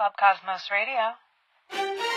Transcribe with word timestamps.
Club 0.00 0.16
Cosmos 0.16 0.66
Radio. 0.70 2.09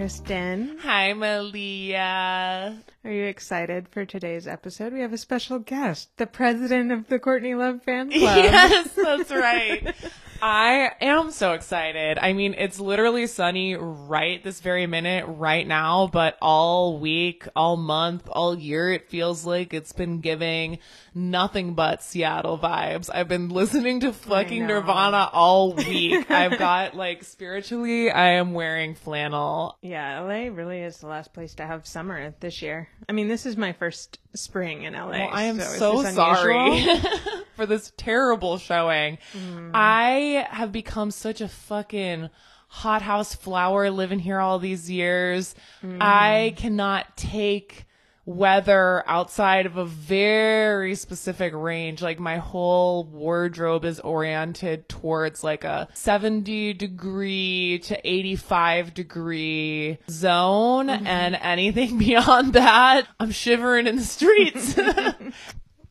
Kristen. 0.00 0.78
Hi, 0.80 1.12
Maliea. 1.12 2.78
Are 3.04 3.10
you 3.12 3.24
excited 3.24 3.86
for 3.90 4.06
today's 4.06 4.48
episode? 4.48 4.94
We 4.94 5.00
have 5.00 5.12
a 5.12 5.18
special 5.18 5.58
guest, 5.58 6.16
the 6.16 6.26
president 6.26 6.90
of 6.90 7.08
the 7.08 7.18
Courtney 7.18 7.54
Love 7.54 7.82
fan 7.82 8.10
club. 8.10 8.44
Yes, 8.44 8.88
that's 8.94 9.30
right. 9.30 9.94
I 10.42 10.92
am 11.00 11.30
so 11.30 11.52
excited. 11.52 12.18
I 12.18 12.32
mean, 12.32 12.54
it's 12.56 12.80
literally 12.80 13.26
sunny 13.26 13.74
right 13.74 14.42
this 14.42 14.60
very 14.60 14.86
minute, 14.86 15.26
right 15.28 15.66
now, 15.66 16.08
but 16.12 16.38
all 16.40 16.98
week, 16.98 17.46
all 17.54 17.76
month, 17.76 18.28
all 18.30 18.58
year, 18.58 18.90
it 18.92 19.08
feels 19.08 19.44
like 19.44 19.74
it's 19.74 19.92
been 19.92 20.20
giving 20.20 20.78
nothing 21.14 21.74
but 21.74 22.02
Seattle 22.02 22.58
vibes. 22.58 23.10
I've 23.12 23.28
been 23.28 23.48
listening 23.50 24.00
to 24.00 24.12
fucking. 24.12 24.66
Nirvana 24.66 25.28
all 25.32 25.72
week. 25.74 26.30
I've 26.30 26.58
got 26.58 26.94
like 26.94 27.24
spiritually, 27.24 28.10
I 28.10 28.32
am 28.32 28.52
wearing 28.52 28.94
flannel. 28.94 29.76
Yeah, 29.82 30.20
LA 30.20 30.54
really 30.54 30.80
is 30.80 30.98
the 30.98 31.06
last 31.06 31.32
place 31.32 31.54
to 31.54 31.66
have 31.66 31.86
summer 31.86 32.34
this 32.40 32.62
year. 32.62 32.88
I 33.08 33.12
mean, 33.12 33.28
this 33.28 33.46
is 33.46 33.56
my 33.56 33.72
first 33.72 34.18
spring 34.34 34.82
in 34.84 34.94
LA. 34.94 35.10
Well, 35.10 35.28
I 35.32 35.44
am 35.44 35.60
is 35.60 35.68
so 35.78 36.02
sorry 36.02 36.84
for 37.56 37.66
this 37.66 37.92
terrible 37.96 38.58
showing. 38.58 39.18
Mm. 39.32 39.70
I 39.74 40.46
have 40.50 40.72
become 40.72 41.10
such 41.10 41.40
a 41.40 41.48
fucking 41.48 42.30
hothouse 42.68 43.34
flower 43.34 43.90
living 43.90 44.20
here 44.20 44.38
all 44.38 44.58
these 44.58 44.90
years. 44.90 45.54
Mm. 45.82 45.98
I 46.00 46.54
cannot 46.56 47.16
take 47.16 47.86
weather 48.30 49.02
outside 49.08 49.66
of 49.66 49.76
a 49.76 49.84
very 49.84 50.94
specific 50.94 51.52
range. 51.54 52.00
Like 52.00 52.18
my 52.20 52.38
whole 52.38 53.04
wardrobe 53.04 53.84
is 53.84 53.98
oriented 54.00 54.88
towards 54.88 55.42
like 55.42 55.64
a 55.64 55.88
70 55.94 56.74
degree 56.74 57.80
to 57.84 58.00
85 58.08 58.94
degree 58.94 59.98
zone 60.08 60.88
and 60.90 61.34
anything 61.34 61.98
beyond 62.06 62.52
that, 62.54 63.06
I'm 63.18 63.32
shivering 63.32 63.86
in 63.86 63.96
the 63.96 64.02
streets. 64.04 64.78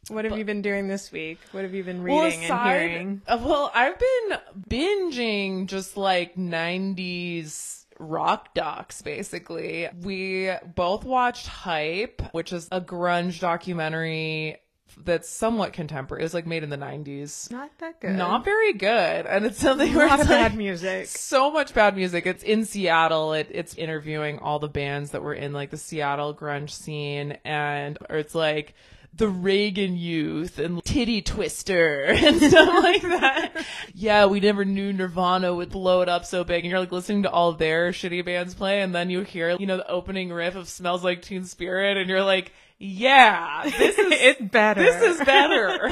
What 0.10 0.26
have 0.26 0.36
you 0.40 0.44
been 0.44 0.64
doing 0.64 0.88
this 0.88 1.12
week? 1.12 1.38
What 1.52 1.62
have 1.62 1.76
you 1.76 1.84
been 1.84 2.02
Well, 2.04 2.23
reading 2.26 2.45
and 2.45 2.67
hearing? 2.67 3.22
uh, 3.28 3.38
Well, 3.40 3.72
I've 3.76 4.00
been 4.00 4.40
binging 4.67 5.67
just 5.67 5.98
like 5.98 6.36
90s 6.36 7.78
rock 8.00 8.53
docs 8.53 9.02
basically. 9.02 9.89
We 10.02 10.52
both 10.75 11.03
watched 11.03 11.47
Hype, 11.47 12.22
which 12.31 12.53
is 12.53 12.67
a 12.72 12.81
grunge 12.81 13.39
documentary 13.39 14.58
that's 14.97 15.30
somewhat 15.30 15.73
contemporary. 15.73 16.23
It 16.23 16.25
was 16.25 16.33
like 16.33 16.47
made 16.47 16.64
in 16.64 16.70
the 16.70 16.77
90s. 16.77 17.52
Not 17.52 17.70
that 17.80 18.02
good. 18.02 18.16
Not 18.16 18.44
very 18.44 18.73
good. 18.73 19.25
And 19.25 19.45
it's 19.45 19.59
something 19.59 19.94
where 19.94 20.05
it's 20.05 20.14
of 20.14 20.20
like, 20.22 20.30
bad 20.30 20.58
music. 20.58 21.08
so 21.08 21.52
much 21.52 21.73
bad 21.73 21.95
music. 21.95 22.25
It's 22.25 22.44
in 22.44 22.66
Seattle. 22.66 23.33
It, 23.33 23.47
it's 23.52 23.75
interviewing 23.75 24.39
all 24.39 24.59
the 24.59 24.67
bands 24.67 25.11
that 25.11 25.22
were 25.22 25.33
in 25.33 25.53
like 25.53 25.70
the 25.70 25.77
Seattle 25.77 26.33
grunge 26.33 26.72
scene, 26.72 27.38
and 27.45 27.97
or 28.09 28.17
it's 28.17 28.36
like 28.36 28.73
the 29.13 29.27
Reagan 29.27 29.97
Youth 29.97 30.59
and 30.59 30.83
Titty 30.83 31.21
Twister 31.21 32.03
and 32.07 32.41
stuff 32.41 32.83
like 32.83 33.02
that. 33.02 33.65
Yeah, 33.93 34.25
we 34.25 34.39
never 34.39 34.63
knew 34.65 34.93
Nirvana 34.93 35.53
would 35.53 35.69
blow 35.69 36.02
it 36.02 36.09
up 36.09 36.25
so 36.25 36.43
big, 36.43 36.63
and 36.63 36.71
you're 36.71 36.79
like 36.79 36.91
listening 36.91 37.23
to 37.23 37.31
all 37.31 37.53
their 37.53 37.91
shitty 37.91 38.23
bands 38.23 38.53
play, 38.53 38.81
and 38.81 38.93
then 38.93 39.09
you 39.09 39.21
hear 39.21 39.52
you 39.59 39.65
know 39.65 39.77
the 39.77 39.89
opening 39.89 40.31
riff 40.31 40.55
of 40.55 40.69
"Smells 40.69 41.03
Like 41.03 41.21
Teen 41.21 41.45
Spirit," 41.45 41.98
and 41.98 42.09
you're 42.09 42.23
like. 42.23 42.52
Yeah, 42.81 43.64
this 43.65 43.75
is 43.99 44.08
It's 44.09 44.42
better. 44.42 44.81
This 44.81 45.19
is 45.19 45.25
better. 45.25 45.80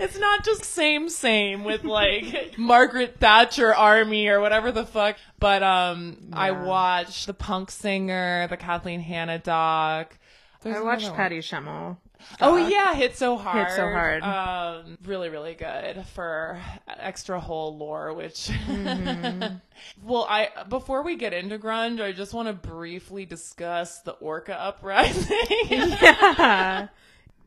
it's 0.00 0.18
not 0.18 0.44
just 0.44 0.64
same 0.64 1.08
same 1.08 1.62
with 1.62 1.84
like 1.84 2.58
Margaret 2.58 3.20
Thatcher 3.20 3.72
Army 3.72 4.26
or 4.26 4.40
whatever 4.40 4.72
the 4.72 4.84
fuck. 4.84 5.18
But 5.38 5.62
um, 5.62 6.16
I 6.32 6.50
watched 6.50 7.28
the 7.28 7.34
Punk 7.34 7.70
Singer, 7.70 8.48
the 8.48 8.56
Kathleen 8.56 8.98
Hanna 8.98 9.38
doc. 9.38 10.18
There's 10.62 10.76
I 10.76 10.80
watched. 10.82 11.12
Patty 11.14 11.38
Schemel. 11.38 11.96
Oh 12.40 12.56
yeah, 12.56 12.94
hit 12.94 13.16
so 13.16 13.36
hard. 13.36 13.68
Hit 13.68 13.76
So 13.76 13.82
Hard. 13.82 14.22
Um, 14.22 14.98
really, 15.06 15.30
really 15.30 15.54
good 15.54 16.04
for 16.14 16.60
extra 16.86 17.40
Hole 17.40 17.76
lore. 17.78 18.12
Which, 18.12 18.50
Mm-hmm. 18.66 19.56
well, 20.06 20.26
I 20.28 20.50
before 20.68 21.02
we 21.02 21.16
get 21.16 21.32
into 21.32 21.58
grunge, 21.58 22.00
I 22.02 22.12
just 22.12 22.34
want 22.34 22.48
to 22.48 22.52
briefly 22.52 23.24
discuss 23.24 24.00
the 24.02 24.12
Orca 24.12 24.58
uprising. 24.60 25.36
Yeah. 25.70 26.88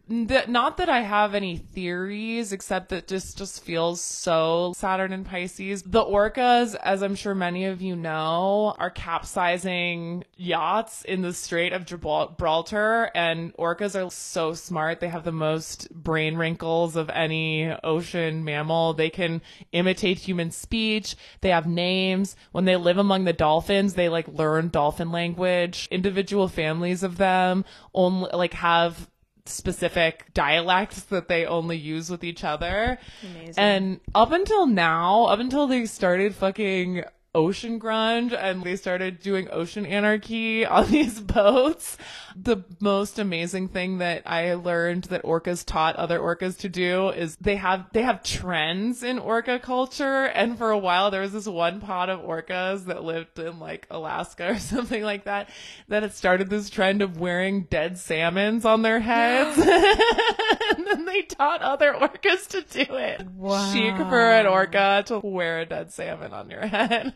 That 0.10 0.50
not 0.50 0.78
that 0.78 0.90
I 0.90 1.00
have 1.02 1.34
any 1.34 1.58
theories, 1.58 2.52
except 2.52 2.90
that 2.90 3.08
just 3.08 3.38
just 3.38 3.64
feels 3.64 4.02
so 4.02 4.74
Saturn 4.76 5.14
and 5.14 5.26
Pisces. 5.26 5.82
The 5.84 6.04
orcas, 6.04 6.76
as 6.76 7.02
I'm 7.02 7.16
sure 7.16 7.34
many 7.34 7.66
of 7.66 7.82
you 7.82 7.96
know, 7.96 8.76
are 8.80 8.90
capsizing 8.90 10.26
yachts 10.36 11.04
in 11.04 11.22
the 11.22 11.34
Strait 11.34 11.72
of 11.72 11.86
Gibraltar, 11.86 13.12
and 13.16 13.54
orcas 13.56 13.96
are 13.96 14.12
so 14.12 14.54
smart. 14.54 15.00
They 15.00 15.08
have 15.08 15.24
the 15.24 15.32
most 15.32 15.90
brain 15.92 16.36
wrinkles 16.36 16.98
of 16.98 17.10
any 17.10 17.72
ocean 17.84 18.44
mammal. 18.44 18.94
They 18.94 19.10
can 19.10 19.42
imitate 19.72 20.20
human 20.20 20.52
speech. 20.52 21.16
They 21.40 21.50
have 21.50 21.66
names. 21.66 22.36
When 22.52 22.66
they 22.66 22.76
live 22.76 22.98
among 22.98 23.24
the 23.24 23.34
dolphins, 23.34 23.94
they 23.94 24.10
like 24.10 24.28
learn 24.28 24.68
dolphin 24.68 25.12
language. 25.12 25.88
Individual 25.92 26.50
families 26.50 27.04
of 27.04 27.18
them 27.18 27.64
only 27.94 28.30
like 28.34 28.54
have 28.56 29.10
specific 29.46 30.34
dialects 30.34 31.02
that 31.04 31.28
they 31.28 31.46
only 31.46 31.78
use 31.78 32.10
with 32.10 32.24
each 32.24 32.44
other. 32.44 32.98
Amazing. 33.24 33.54
And 33.58 34.00
up 34.16 34.32
until 34.32 34.68
now, 34.68 35.26
up 35.26 35.40
until 35.40 35.68
they 35.68 35.86
started 35.86 36.34
fucking 36.36 37.04
ocean 37.36 37.80
grunge 37.80 38.32
and 38.38 38.64
they 38.64 38.76
started 38.76 39.20
doing 39.20 39.48
ocean 39.52 39.86
anarchy 39.86 40.66
on 40.74 40.90
these 40.90 41.20
boats, 41.20 41.98
the 42.36 42.64
most 42.80 43.20
amazing 43.20 43.68
thing 43.68 44.00
that 44.00 44.24
I 44.26 44.54
learned 44.54 45.06
that 45.06 45.24
orcas 45.24 45.66
taught 45.66 45.96
other 45.96 46.20
orcas 46.20 46.58
to 46.60 46.70
do 46.70 47.10
is 47.10 47.36
they 47.38 47.56
have 47.56 47.88
they 47.94 48.04
have 48.04 48.24
trends 48.24 49.04
in 49.04 49.20
orca 49.20 49.60
culture. 49.60 50.26
And 50.26 50.58
for 50.58 50.72
a 50.72 50.78
while 50.78 51.12
there 51.12 51.22
was 51.22 51.34
this 51.34 51.48
one 51.48 51.80
pod 51.80 52.10
of 52.10 52.22
orcas 52.22 52.86
that 52.86 53.04
lived 53.04 53.40
in 53.40 53.60
like 53.60 53.88
Alaska 53.90 54.50
or 54.52 54.60
something 54.60 55.04
like 55.04 55.26
that 55.26 55.50
that 55.88 56.04
had 56.04 56.14
started 56.14 56.50
this 56.50 56.70
trend 56.70 57.02
of 57.02 57.20
wearing 57.20 57.64
dead 57.64 57.98
salmons 57.98 58.66
on 58.66 58.82
their 58.82 59.00
heads. 59.00 59.58
And 60.76 60.88
then 60.88 61.06
they 61.06 61.22
taught 61.22 61.62
other 61.62 61.94
orcas 61.94 62.48
to 62.48 62.62
do 62.62 62.96
it. 62.96 63.28
Wow. 63.28 63.72
chic 63.72 63.96
for 63.96 64.32
an 64.32 64.48
orca 64.48 65.04
to 65.08 65.20
wear 65.20 65.60
a 65.60 65.66
dead 65.68 65.94
salmon 65.94 66.34
on 66.34 66.50
your 66.50 66.66
head 66.66 67.14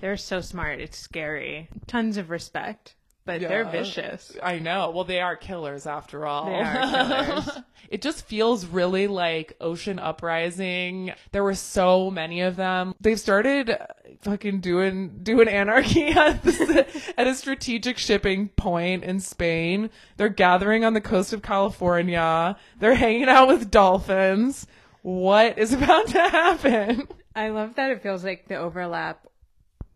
They're 0.00 0.16
so 0.16 0.40
smart. 0.40 0.80
It's 0.80 0.98
scary. 0.98 1.68
Tons 1.86 2.16
of 2.16 2.30
respect, 2.30 2.94
but 3.24 3.40
they're 3.40 3.64
vicious. 3.64 4.36
I 4.42 4.58
know. 4.58 4.90
Well, 4.90 5.04
they 5.04 5.20
are 5.20 5.36
killers 5.36 5.86
after 5.86 6.26
all. 6.26 6.46
They 6.46 6.60
are 6.60 7.24
killers. 7.24 7.48
it 7.88 8.02
just 8.02 8.26
feels 8.26 8.66
really 8.66 9.06
like 9.06 9.56
Ocean 9.60 10.00
Uprising. 10.00 11.12
There 11.30 11.44
were 11.44 11.54
so 11.54 12.10
many 12.10 12.40
of 12.40 12.56
them. 12.56 12.94
They've 13.00 13.20
started 13.20 13.78
fucking 14.22 14.60
doing 14.60 15.20
doing 15.22 15.46
anarchy 15.46 16.08
at, 16.08 16.42
this, 16.42 17.12
at 17.16 17.26
a 17.26 17.34
strategic 17.34 17.96
shipping 17.98 18.48
point 18.48 19.04
in 19.04 19.20
Spain. 19.20 19.90
They're 20.16 20.28
gathering 20.28 20.84
on 20.84 20.94
the 20.94 21.00
coast 21.00 21.32
of 21.32 21.42
California. 21.42 22.56
They're 22.80 22.94
hanging 22.94 23.28
out 23.28 23.48
with 23.48 23.70
dolphins. 23.70 24.66
What 25.02 25.58
is 25.58 25.72
about 25.72 26.08
to 26.08 26.18
happen? 26.18 27.08
I 27.34 27.48
love 27.48 27.76
that 27.76 27.90
it 27.90 28.02
feels 28.02 28.24
like 28.24 28.48
the 28.48 28.56
overlap 28.56 29.26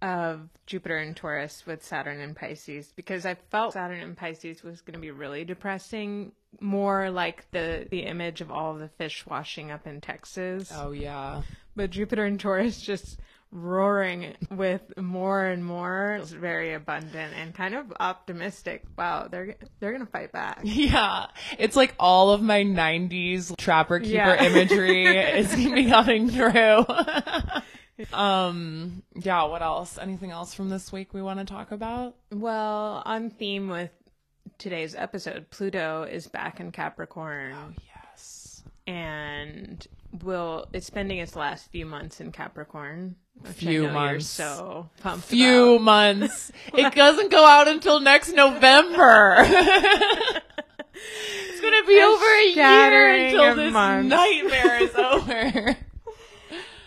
of 0.07 0.49
Jupiter 0.67 0.97
and 0.99 1.17
Taurus 1.17 1.65
with 1.67 1.85
Saturn 1.85 2.21
and 2.21 2.37
Pisces 2.37 2.93
because 2.95 3.27
I 3.27 3.35
felt 3.51 3.73
Saturn 3.73 4.01
and 4.01 4.17
Pisces 4.17 4.63
was 4.63 4.81
going 4.81 4.95
to 4.95 5.01
be 5.01 5.11
really 5.11 5.45
depressing, 5.45 6.33
more 6.61 7.11
like 7.11 7.51
the 7.51 7.87
the 7.91 8.01
image 8.05 8.41
of 8.41 8.51
all 8.53 8.75
the 8.75 8.89
fish 8.89 9.27
washing 9.27 9.71
up 9.71 9.87
in 9.87 10.01
Texas. 10.01 10.71
Oh 10.75 10.93
yeah. 10.93 11.43
But 11.75 11.91
Jupiter 11.91 12.25
and 12.25 12.39
Taurus 12.39 12.81
just 12.81 13.19
roaring 13.53 14.35
with 14.51 14.83
more 14.99 15.45
and 15.47 15.65
more 15.65 16.19
It's 16.21 16.33
very 16.33 16.75
abundant 16.75 17.33
and 17.35 17.55
kind 17.55 17.75
of 17.75 17.93
optimistic. 18.01 18.83
Wow, 18.97 19.29
they're 19.31 19.57
they're 19.81 19.93
going 19.93 20.05
to 20.05 20.11
fight 20.11 20.33
back. 20.33 20.61
Yeah, 20.65 21.27
it's 21.59 21.77
like 21.77 21.95
all 21.99 22.31
of 22.31 22.43
my 22.43 22.63
'90s 22.65 23.57
trapper 23.57 23.99
keeper 24.01 24.13
Yeah. 24.15 24.45
imagery 24.45 25.07
is 25.39 25.55
becoming 25.55 26.31
true. 26.33 26.85
um, 28.13 29.03
yeah. 29.15 29.45
What 29.45 29.63
else? 29.63 29.99
Anything 29.99 30.31
else 30.31 30.55
from 30.55 30.69
this 30.71 30.93
week 30.93 31.15
we 31.15 31.23
want 31.23 31.39
to 31.39 31.45
talk 31.45 31.73
about? 31.73 32.15
Well, 32.31 33.03
on 33.05 33.31
theme 33.31 33.69
with 33.69 33.91
today's 34.59 34.95
episode, 34.95 35.51
Pluto 35.51 36.05
is 36.05 36.27
back 36.27 36.61
in 36.61 36.73
Capricorn. 36.73 37.55
Oh, 37.55 37.73
yes. 37.87 38.63
and 38.87 39.87
will 40.23 40.67
it's 40.73 40.87
spending 40.87 41.19
its 41.19 41.37
last 41.37 41.71
few 41.71 41.85
months 41.87 42.21
in 42.21 42.33
Capricorn. 42.33 43.17
Few 43.45 43.89
months. 43.91 44.27
so 44.27 44.89
pumped 45.03 45.27
Few 45.27 45.75
about. 45.75 45.83
months. 45.83 46.51
It 46.75 46.95
doesn't 46.95 47.31
go 47.31 47.45
out 47.45 47.69
until 47.69 48.01
next 48.01 48.33
November. 48.33 49.37
it's 49.41 50.41
gonna 51.61 51.85
be 51.87 52.01
over 52.01 52.25
a 52.25 52.49
year 52.55 53.27
until 53.27 53.55
this 53.57 53.73
months. 53.73 54.09
nightmare 54.09 54.83
is 54.83 54.95
over. 54.95 55.77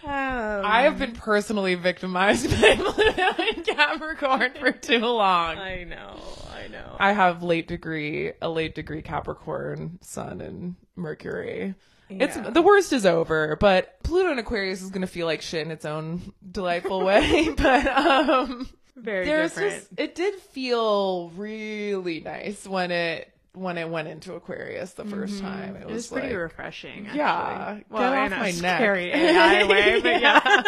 Oh, 0.10 0.62
I 0.64 0.82
have 0.84 0.98
been 0.98 1.14
personally 1.14 1.76
victimized 1.76 2.50
by 2.62 2.76
Pluto 2.76 3.44
and 3.44 3.66
Capricorn 3.66 4.52
for 4.60 4.72
too 4.72 5.00
long. 5.00 5.58
I 5.58 5.84
know, 5.84 6.16
I 6.52 6.68
know. 6.68 6.96
I 7.00 7.12
have 7.14 7.44
late 7.44 7.68
degree, 7.68 8.32
a 8.42 8.50
late 8.50 8.74
degree 8.74 9.02
Capricorn 9.04 10.00
Sun 10.02 10.42
and 10.42 10.76
Mercury. 10.96 11.76
It's 12.10 12.36
the 12.36 12.62
worst 12.64 12.92
is 12.92 13.06
over, 13.06 13.56
but 13.60 14.02
Pluto 14.02 14.32
and 14.32 14.40
Aquarius 14.40 14.82
is 14.82 14.90
gonna 14.90 15.06
feel 15.06 15.28
like 15.28 15.44
shit 15.44 15.64
in 15.64 15.72
its 15.72 15.86
own 15.86 16.34
delightful 16.52 17.06
way. 17.06 17.50
but 17.58 17.86
um, 17.86 18.68
Very 18.96 19.26
there's 19.26 19.52
different. 19.52 19.74
just 19.74 19.90
it 20.00 20.16
did 20.16 20.34
feel 20.36 21.30
really 21.36 22.22
nice 22.22 22.68
when 22.68 22.90
it 22.90 23.32
when 23.54 23.78
it 23.78 23.90
went 23.90 24.08
into 24.08 24.34
Aquarius 24.34 24.94
the 24.94 25.04
1st 25.04 25.30
mm-hmm. 25.30 25.40
time. 25.42 25.76
It 25.76 25.82
It 25.82 25.86
was, 25.88 25.94
was 25.94 26.08
pretty 26.08 26.28
like, 26.30 26.38
refreshing. 26.38 27.08
Actually. 27.08 27.18
Yeah, 27.18 27.80
well, 27.90 28.14
get 28.14 28.34
off 28.34 28.40
my 28.40 28.52
neck. 28.52 28.78
scary 28.78 29.12
AI 29.12 29.64
way, 29.68 30.02
but 30.02 30.22
yeah. 30.22 30.62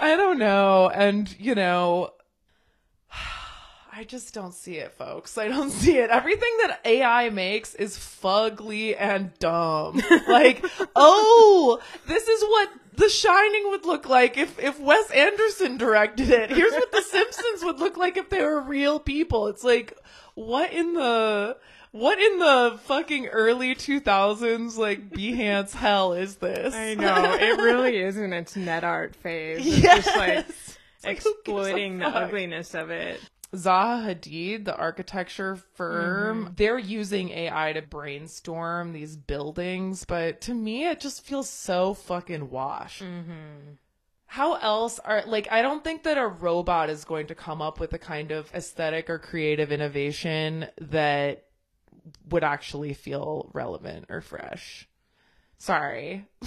I 0.00 0.16
don't 0.16 0.38
know. 0.38 0.90
And, 0.90 1.34
you 1.38 1.54
know, 1.54 2.12
I 3.92 4.04
just 4.04 4.34
don't 4.34 4.54
see 4.54 4.76
it, 4.76 4.92
folks. 4.92 5.38
I 5.38 5.48
don't 5.48 5.70
see 5.70 5.96
it. 5.96 6.10
Everything 6.10 6.50
that 6.62 6.80
AI 6.84 7.30
makes 7.30 7.74
is 7.74 7.96
fugly 7.96 8.94
and 8.98 9.32
dumb. 9.38 10.00
like, 10.28 10.64
oh, 10.94 11.80
this 12.06 12.28
is 12.28 12.42
what 12.42 12.70
The 12.96 13.08
Shining 13.08 13.70
would 13.70 13.86
look 13.86 14.08
like 14.08 14.36
if, 14.36 14.58
if 14.58 14.78
Wes 14.78 15.10
Anderson 15.10 15.78
directed 15.78 16.28
it. 16.28 16.50
Here's 16.50 16.72
what 16.72 16.92
The 16.92 17.02
Simpsons 17.02 17.64
would 17.64 17.78
look 17.78 17.96
like 17.96 18.16
if 18.16 18.28
they 18.28 18.42
were 18.42 18.60
real 18.60 19.00
people. 19.00 19.48
It's 19.48 19.64
like, 19.64 19.96
what 20.46 20.72
in 20.72 20.94
the. 20.94 21.56
What 21.92 22.20
in 22.20 22.38
the 22.38 22.78
fucking 22.84 23.26
early 23.26 23.74
2000s, 23.74 24.76
like, 24.78 25.10
Behance 25.10 25.72
hell 25.72 26.12
is 26.12 26.36
this? 26.36 26.72
I 26.72 26.94
know 26.94 27.34
it 27.34 27.58
really 27.60 27.96
is 27.96 28.16
in 28.16 28.32
its 28.32 28.54
net 28.54 28.84
art 28.84 29.16
phase. 29.16 29.66
It's 29.66 29.78
Yes. 29.82 30.04
just 30.04 30.16
like 30.16 30.38
It's 30.48 30.78
like, 31.04 31.20
who 31.20 31.34
gives 31.34 31.36
a 31.36 31.40
exploiting 31.40 31.98
the 31.98 32.04
fuck? 32.04 32.14
ugliness 32.14 32.74
of 32.74 32.90
it. 32.90 33.20
Zaha 33.56 34.06
Hadid, 34.14 34.66
the 34.66 34.76
architecture 34.76 35.56
firm, 35.74 36.44
Mm-hmm. 36.44 36.54
they're 36.54 36.78
using 36.78 37.30
AI 37.30 37.72
to 37.72 37.82
brainstorm 37.82 38.92
these 38.92 39.16
buildings, 39.16 40.04
but 40.04 40.40
to 40.42 40.54
me, 40.54 40.86
it 40.86 41.00
just 41.00 41.24
feels 41.26 41.50
so 41.50 41.94
fucking 41.94 42.50
wash. 42.50 43.00
Mm-hmm. 43.02 43.72
How 44.30 44.54
else 44.54 45.00
are, 45.00 45.24
like, 45.26 45.50
I 45.50 45.60
don't 45.60 45.82
think 45.82 46.04
that 46.04 46.16
a 46.16 46.24
robot 46.24 46.88
is 46.88 47.04
going 47.04 47.26
to 47.26 47.34
come 47.34 47.60
up 47.60 47.80
with 47.80 47.90
the 47.90 47.98
kind 47.98 48.30
of 48.30 48.48
aesthetic 48.54 49.10
or 49.10 49.18
creative 49.18 49.72
innovation 49.72 50.68
that 50.80 51.46
would 52.28 52.44
actually 52.44 52.94
feel 52.94 53.50
relevant 53.52 54.04
or 54.08 54.20
fresh. 54.20 54.88
Sorry. 55.58 56.28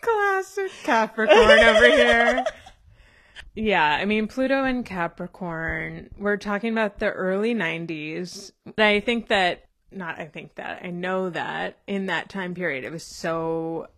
Classic 0.00 0.70
Capricorn 0.82 1.36
over 1.36 1.90
here. 1.90 2.42
Yeah, 3.54 3.84
I 3.84 4.06
mean, 4.06 4.28
Pluto 4.28 4.64
and 4.64 4.82
Capricorn, 4.82 6.08
we're 6.16 6.38
talking 6.38 6.72
about 6.72 7.00
the 7.00 7.10
early 7.10 7.54
90s. 7.54 8.50
I 8.78 9.00
think 9.00 9.28
that, 9.28 9.66
not 9.92 10.18
I 10.18 10.24
think 10.24 10.54
that, 10.54 10.82
I 10.82 10.88
know 10.88 11.28
that 11.28 11.80
in 11.86 12.06
that 12.06 12.30
time 12.30 12.54
period, 12.54 12.84
it 12.84 12.90
was 12.90 13.02
so 13.02 13.88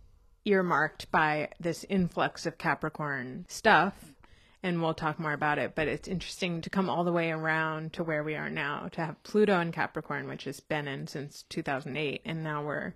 earmarked 0.49 1.11
by 1.11 1.51
this 1.61 1.85
influx 1.89 2.47
of 2.47 2.59
Capricorn 2.59 3.45
stuff. 3.49 3.95
And 4.63 4.83
we'll 4.83 4.95
talk 4.95 5.21
more 5.21 5.33
about 5.33 5.59
it, 5.59 5.77
but 5.77 5.87
it's 5.87 6.09
interesting 6.09 6.63
to 6.63 6.71
come 6.71 6.91
all 6.91 7.05
the 7.05 7.13
way 7.13 7.31
around 7.31 7.93
to 7.93 8.03
where 8.03 8.25
we 8.25 8.35
are 8.35 8.51
now, 8.51 8.89
to 8.93 9.05
have 9.05 9.23
Pluto 9.23 9.61
and 9.61 9.73
Capricorn, 9.73 10.27
which 10.27 10.45
has 10.45 10.59
been 10.59 10.89
in 10.89 11.07
since 11.07 11.45
2008. 11.49 12.23
And 12.25 12.43
now 12.43 12.65
we're 12.65 12.95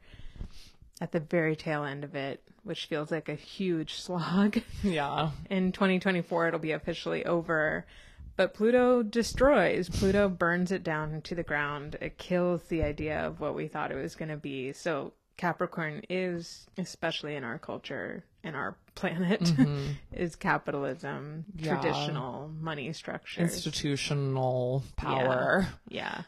at 1.00 1.12
the 1.12 1.20
very 1.20 1.54
tail 1.54 1.84
end 1.84 2.02
of 2.02 2.16
it, 2.16 2.42
which 2.64 2.86
feels 2.86 3.12
like 3.12 3.28
a 3.28 3.34
huge 3.34 3.94
slog. 4.00 4.60
Yeah. 4.82 5.30
In 5.50 5.70
2024, 5.70 6.48
it'll 6.48 6.58
be 6.58 6.72
officially 6.72 7.24
over. 7.24 7.86
But 8.34 8.54
Pluto 8.54 9.02
destroys. 9.02 9.88
Pluto 9.88 10.28
burns 10.28 10.72
it 10.72 10.82
down 10.82 11.20
to 11.22 11.34
the 11.34 11.42
ground. 11.42 11.96
It 12.00 12.18
kills 12.18 12.62
the 12.64 12.82
idea 12.82 13.20
of 13.20 13.40
what 13.40 13.54
we 13.54 13.68
thought 13.68 13.92
it 13.92 14.02
was 14.02 14.16
going 14.16 14.30
to 14.30 14.36
be. 14.36 14.72
So 14.72 15.12
Capricorn 15.36 16.02
is, 16.08 16.66
especially 16.78 17.34
in 17.36 17.44
our 17.44 17.58
culture 17.58 18.24
and 18.44 18.54
our 18.56 18.76
planet, 18.94 19.40
mm-hmm. 19.40 19.92
is 20.12 20.36
capitalism, 20.36 21.44
Yeah. 21.56 21.74
traditional 21.80 22.48
money 22.60 22.92
structures. 22.92 23.42
Institutional 23.42 24.82
power. 24.96 25.66
yeah. 25.88 26.22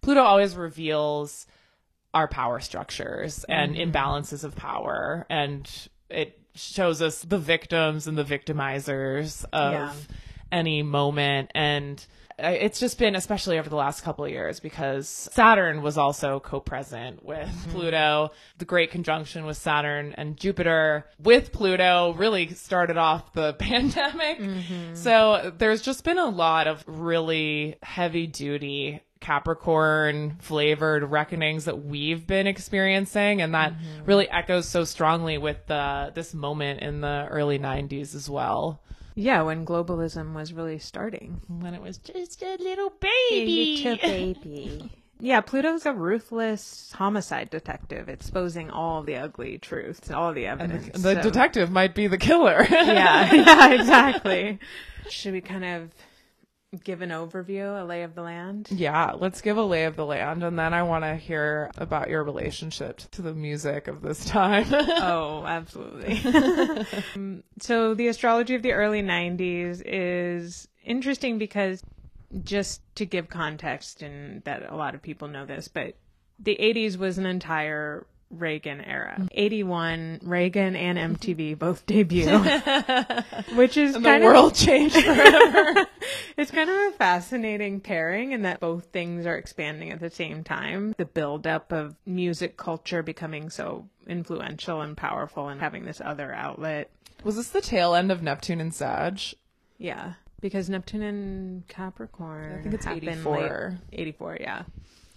Pluto 0.00 0.20
always 0.22 0.54
reveals 0.54 1.46
our 2.14 2.28
power 2.28 2.60
structures 2.60 3.44
and 3.48 3.74
mm-hmm. 3.74 3.90
imbalances 3.90 4.44
of 4.44 4.54
power, 4.56 5.26
and 5.28 5.68
it 6.08 6.38
shows 6.54 7.02
us 7.02 7.22
the 7.22 7.38
victims 7.38 8.06
and 8.06 8.16
the 8.16 8.24
victimizers 8.24 9.44
of 9.52 9.72
Yeah. 9.72 9.92
any 10.50 10.82
moment. 10.82 11.50
And 11.54 12.04
it's 12.38 12.78
just 12.78 12.98
been, 12.98 13.16
especially 13.16 13.58
over 13.58 13.68
the 13.68 13.76
last 13.76 14.02
couple 14.02 14.24
of 14.24 14.30
years, 14.30 14.60
because 14.60 15.08
Saturn 15.08 15.82
was 15.82 15.98
also 15.98 16.40
co-present 16.40 17.24
with 17.24 17.48
mm-hmm. 17.48 17.70
Pluto. 17.70 18.30
The 18.58 18.64
great 18.64 18.90
conjunction 18.90 19.44
with 19.44 19.56
Saturn 19.56 20.14
and 20.16 20.36
Jupiter 20.36 21.06
with 21.18 21.52
Pluto 21.52 22.14
really 22.14 22.54
started 22.54 22.96
off 22.96 23.32
the 23.32 23.52
pandemic. 23.58 24.38
Mm-hmm. 24.38 24.94
So 24.94 25.52
there's 25.58 25.82
just 25.82 26.04
been 26.04 26.18
a 26.18 26.28
lot 26.28 26.66
of 26.66 26.84
really 26.86 27.76
heavy 27.82 28.26
duty 28.26 29.02
Capricorn 29.20 30.36
flavored 30.38 31.02
reckonings 31.04 31.64
that 31.64 31.84
we've 31.84 32.26
been 32.26 32.46
experiencing, 32.46 33.42
and 33.42 33.54
that 33.54 33.72
mm-hmm. 33.72 34.04
really 34.04 34.28
echoes 34.30 34.68
so 34.68 34.84
strongly 34.84 35.38
with 35.38 35.66
the 35.66 36.12
this 36.14 36.34
moment 36.34 36.80
in 36.80 37.00
the 37.00 37.26
early 37.28 37.58
'90s 37.58 38.14
as 38.14 38.30
well, 38.30 38.80
Yeah, 39.18 39.42
when 39.42 39.66
globalism 39.66 40.32
was 40.32 40.52
really 40.52 40.78
starting. 40.78 41.40
when 41.48 41.74
it 41.74 41.82
was 41.82 41.98
just 41.98 42.40
a 42.42 42.56
little 42.60 42.92
baby. 43.00 43.84
A 43.86 43.96
baby. 43.96 44.90
Yeah, 45.20 45.40
Pluto's 45.40 45.84
a 45.84 45.92
ruthless 45.92 46.92
homicide 46.94 47.50
detective, 47.50 48.08
exposing 48.08 48.70
all 48.70 49.02
the 49.02 49.16
ugly 49.16 49.58
truths, 49.58 50.12
all 50.12 50.32
the 50.32 50.46
evidence. 50.46 50.90
the 51.02 51.16
so- 51.16 51.22
detective 51.22 51.72
might 51.72 51.92
be 51.92 52.06
the 52.06 52.18
killer. 52.18 52.64
yeah, 52.70 53.34
yeah, 53.34 53.72
exactly. 53.72 54.60
Should 55.08 55.32
we 55.32 55.40
kind 55.40 55.64
of 55.64 55.90
give 56.84 57.00
an 57.00 57.10
overview, 57.10 57.80
a 57.80 57.84
lay 57.84 58.02
of 58.02 58.14
the 58.14 58.22
land? 58.22 58.68
Yeah, 58.70 59.12
let's 59.12 59.40
give 59.40 59.56
a 59.56 59.62
lay 59.62 59.84
of 59.84 59.96
the 59.96 60.04
land, 60.04 60.42
and 60.44 60.58
then 60.58 60.74
I 60.74 60.82
want 60.82 61.04
to 61.04 61.16
hear 61.16 61.70
about 61.78 62.10
your 62.10 62.22
relationship 62.22 62.98
to 63.12 63.22
the 63.22 63.34
music 63.34 63.88
of 63.88 64.02
this 64.02 64.24
time. 64.24 64.66
Oh, 65.00 65.44
absolutely. 65.46 66.20
Um, 67.14 67.42
so 67.60 67.94
the 67.94 68.08
astrology 68.08 68.54
of 68.54 68.62
the 68.62 68.72
early 68.72 69.02
90s 69.02 69.82
is 69.84 70.68
interesting 70.84 71.38
because 71.38 71.82
just 72.42 72.82
to 72.96 73.06
give 73.06 73.28
context 73.28 74.02
and 74.02 74.42
that 74.44 74.70
a 74.70 74.76
lot 74.76 74.94
of 74.94 75.02
people 75.02 75.28
know 75.28 75.46
this, 75.46 75.68
but 75.68 75.94
the 76.38 76.56
80s 76.60 76.96
was 76.96 77.18
an 77.18 77.26
entire 77.26 78.06
Reagan 78.30 78.80
era. 78.80 79.16
Mm. 79.18 79.28
81, 79.32 80.20
Reagan 80.22 80.76
and 80.76 80.98
MTV 81.18 81.58
both 81.58 81.86
debut, 81.86 82.26
which 83.56 83.76
is 83.76 83.94
the 83.94 84.00
kind 84.00 84.24
world 84.24 84.52
of 84.52 84.58
changed 84.58 84.96
forever. 84.96 85.86
it's 86.36 86.50
kind 86.50 86.68
of 86.68 86.76
a 86.76 86.90
fascinating 86.96 87.80
pairing 87.80 88.32
in 88.32 88.42
that 88.42 88.60
both 88.60 88.86
things 88.86 89.26
are 89.26 89.36
expanding 89.36 89.90
at 89.90 90.00
the 90.00 90.10
same 90.10 90.44
time. 90.44 90.94
The 90.98 91.04
buildup 91.06 91.72
of 91.72 91.96
music 92.06 92.56
culture 92.56 93.02
becoming 93.02 93.50
so 93.50 93.88
influential 94.06 94.80
and 94.80 94.96
powerful 94.96 95.48
and 95.48 95.60
having 95.60 95.84
this 95.84 96.00
other 96.04 96.32
outlet. 96.32 96.90
was 97.24 97.36
this 97.36 97.48
the 97.48 97.60
tail 97.60 97.94
end 97.94 98.12
of 98.12 98.22
Neptune 98.22 98.60
and 98.60 98.74
Sag? 98.74 99.20
Yeah. 99.78 100.14
Because 100.40 100.70
Neptune 100.70 101.02
and 101.02 101.66
Capricorn. 101.66 102.58
I 102.60 102.62
think 102.62 102.74
it's 102.74 102.84
happen 102.84 103.08
84. 103.08 103.78
late- 103.90 104.00
84, 104.00 104.38
yeah. 104.40 104.62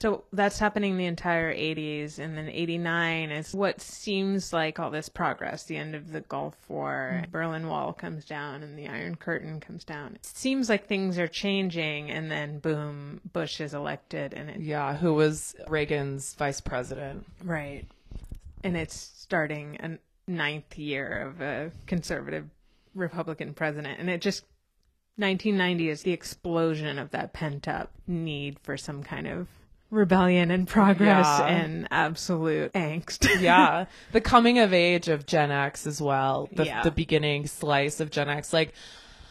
So 0.02 0.24
that's 0.34 0.58
happening 0.58 0.98
the 0.98 1.06
entire 1.06 1.54
80s. 1.54 2.18
And 2.18 2.36
then 2.36 2.50
89 2.50 3.30
is 3.30 3.54
what 3.54 3.80
seems 3.80 4.52
like 4.52 4.80
all 4.80 4.90
this 4.90 5.10
progress. 5.10 5.66
The 5.66 5.78
end 5.78 5.94
of 5.94 6.12
the 6.12 6.22
Gulf 6.22 6.56
War, 6.68 7.22
mm-hmm. 7.22 7.32
Berlin 7.32 7.68
Wall 7.68 7.94
comes 7.94 8.26
down, 8.26 8.64
and 8.64 8.76
the 8.76 8.88
Iron 8.88 9.14
Curtain 9.14 9.60
comes 9.60 9.84
down. 9.84 10.16
It 10.16 10.26
seems 10.26 10.70
like 10.70 10.88
things 10.88 11.20
are 11.20 11.28
changing. 11.28 12.10
And 12.10 12.32
then, 12.32 12.58
boom, 12.58 13.22
Bush 13.32 13.62
is 13.62 13.76
elected. 13.76 14.34
And 14.34 14.50
it, 14.50 14.62
Yeah, 14.62 14.98
who 14.98 15.14
was 15.14 15.56
Reagan's 15.68 16.34
vice 16.34 16.62
president? 16.62 17.28
right. 17.44 17.86
And 18.64 18.76
it's 18.76 18.96
starting 18.96 19.78
a 19.82 20.00
ninth 20.32 20.80
year 20.80 21.28
of 21.28 21.42
a 21.42 21.72
conservative 21.86 22.50
Republican 22.96 23.54
president. 23.54 24.00
And 24.00 24.10
it 24.10 24.20
just 24.22 24.46
1990 25.18 25.90
is 25.90 26.02
the 26.02 26.12
explosion 26.12 26.98
of 26.98 27.12
that 27.12 27.34
pent 27.34 27.68
up 27.68 27.92
need 28.08 28.58
for 28.60 28.78
some 28.78 29.04
kind 29.04 29.28
of 29.28 29.48
rebellion 29.92 30.50
and 30.52 30.68
progress 30.68 31.28
Yeah. 31.40 31.46
and 31.48 31.88
absolute 31.92 32.74
angst. 32.74 33.28
yeah 33.42 33.86
the 34.14 34.22
coming 34.22 34.58
of 34.58 34.74
age 34.74 35.08
of 35.10 35.26
gen 35.26 35.52
x 35.52 35.86
as 35.86 36.02
well 36.02 36.50
the, 36.54 36.66
Yeah. 36.66 36.82
the 36.84 36.92
beginning 36.92 37.46
slice 37.46 38.00
of 38.00 38.10
gen 38.10 38.30
x 38.30 38.54
like 38.54 38.74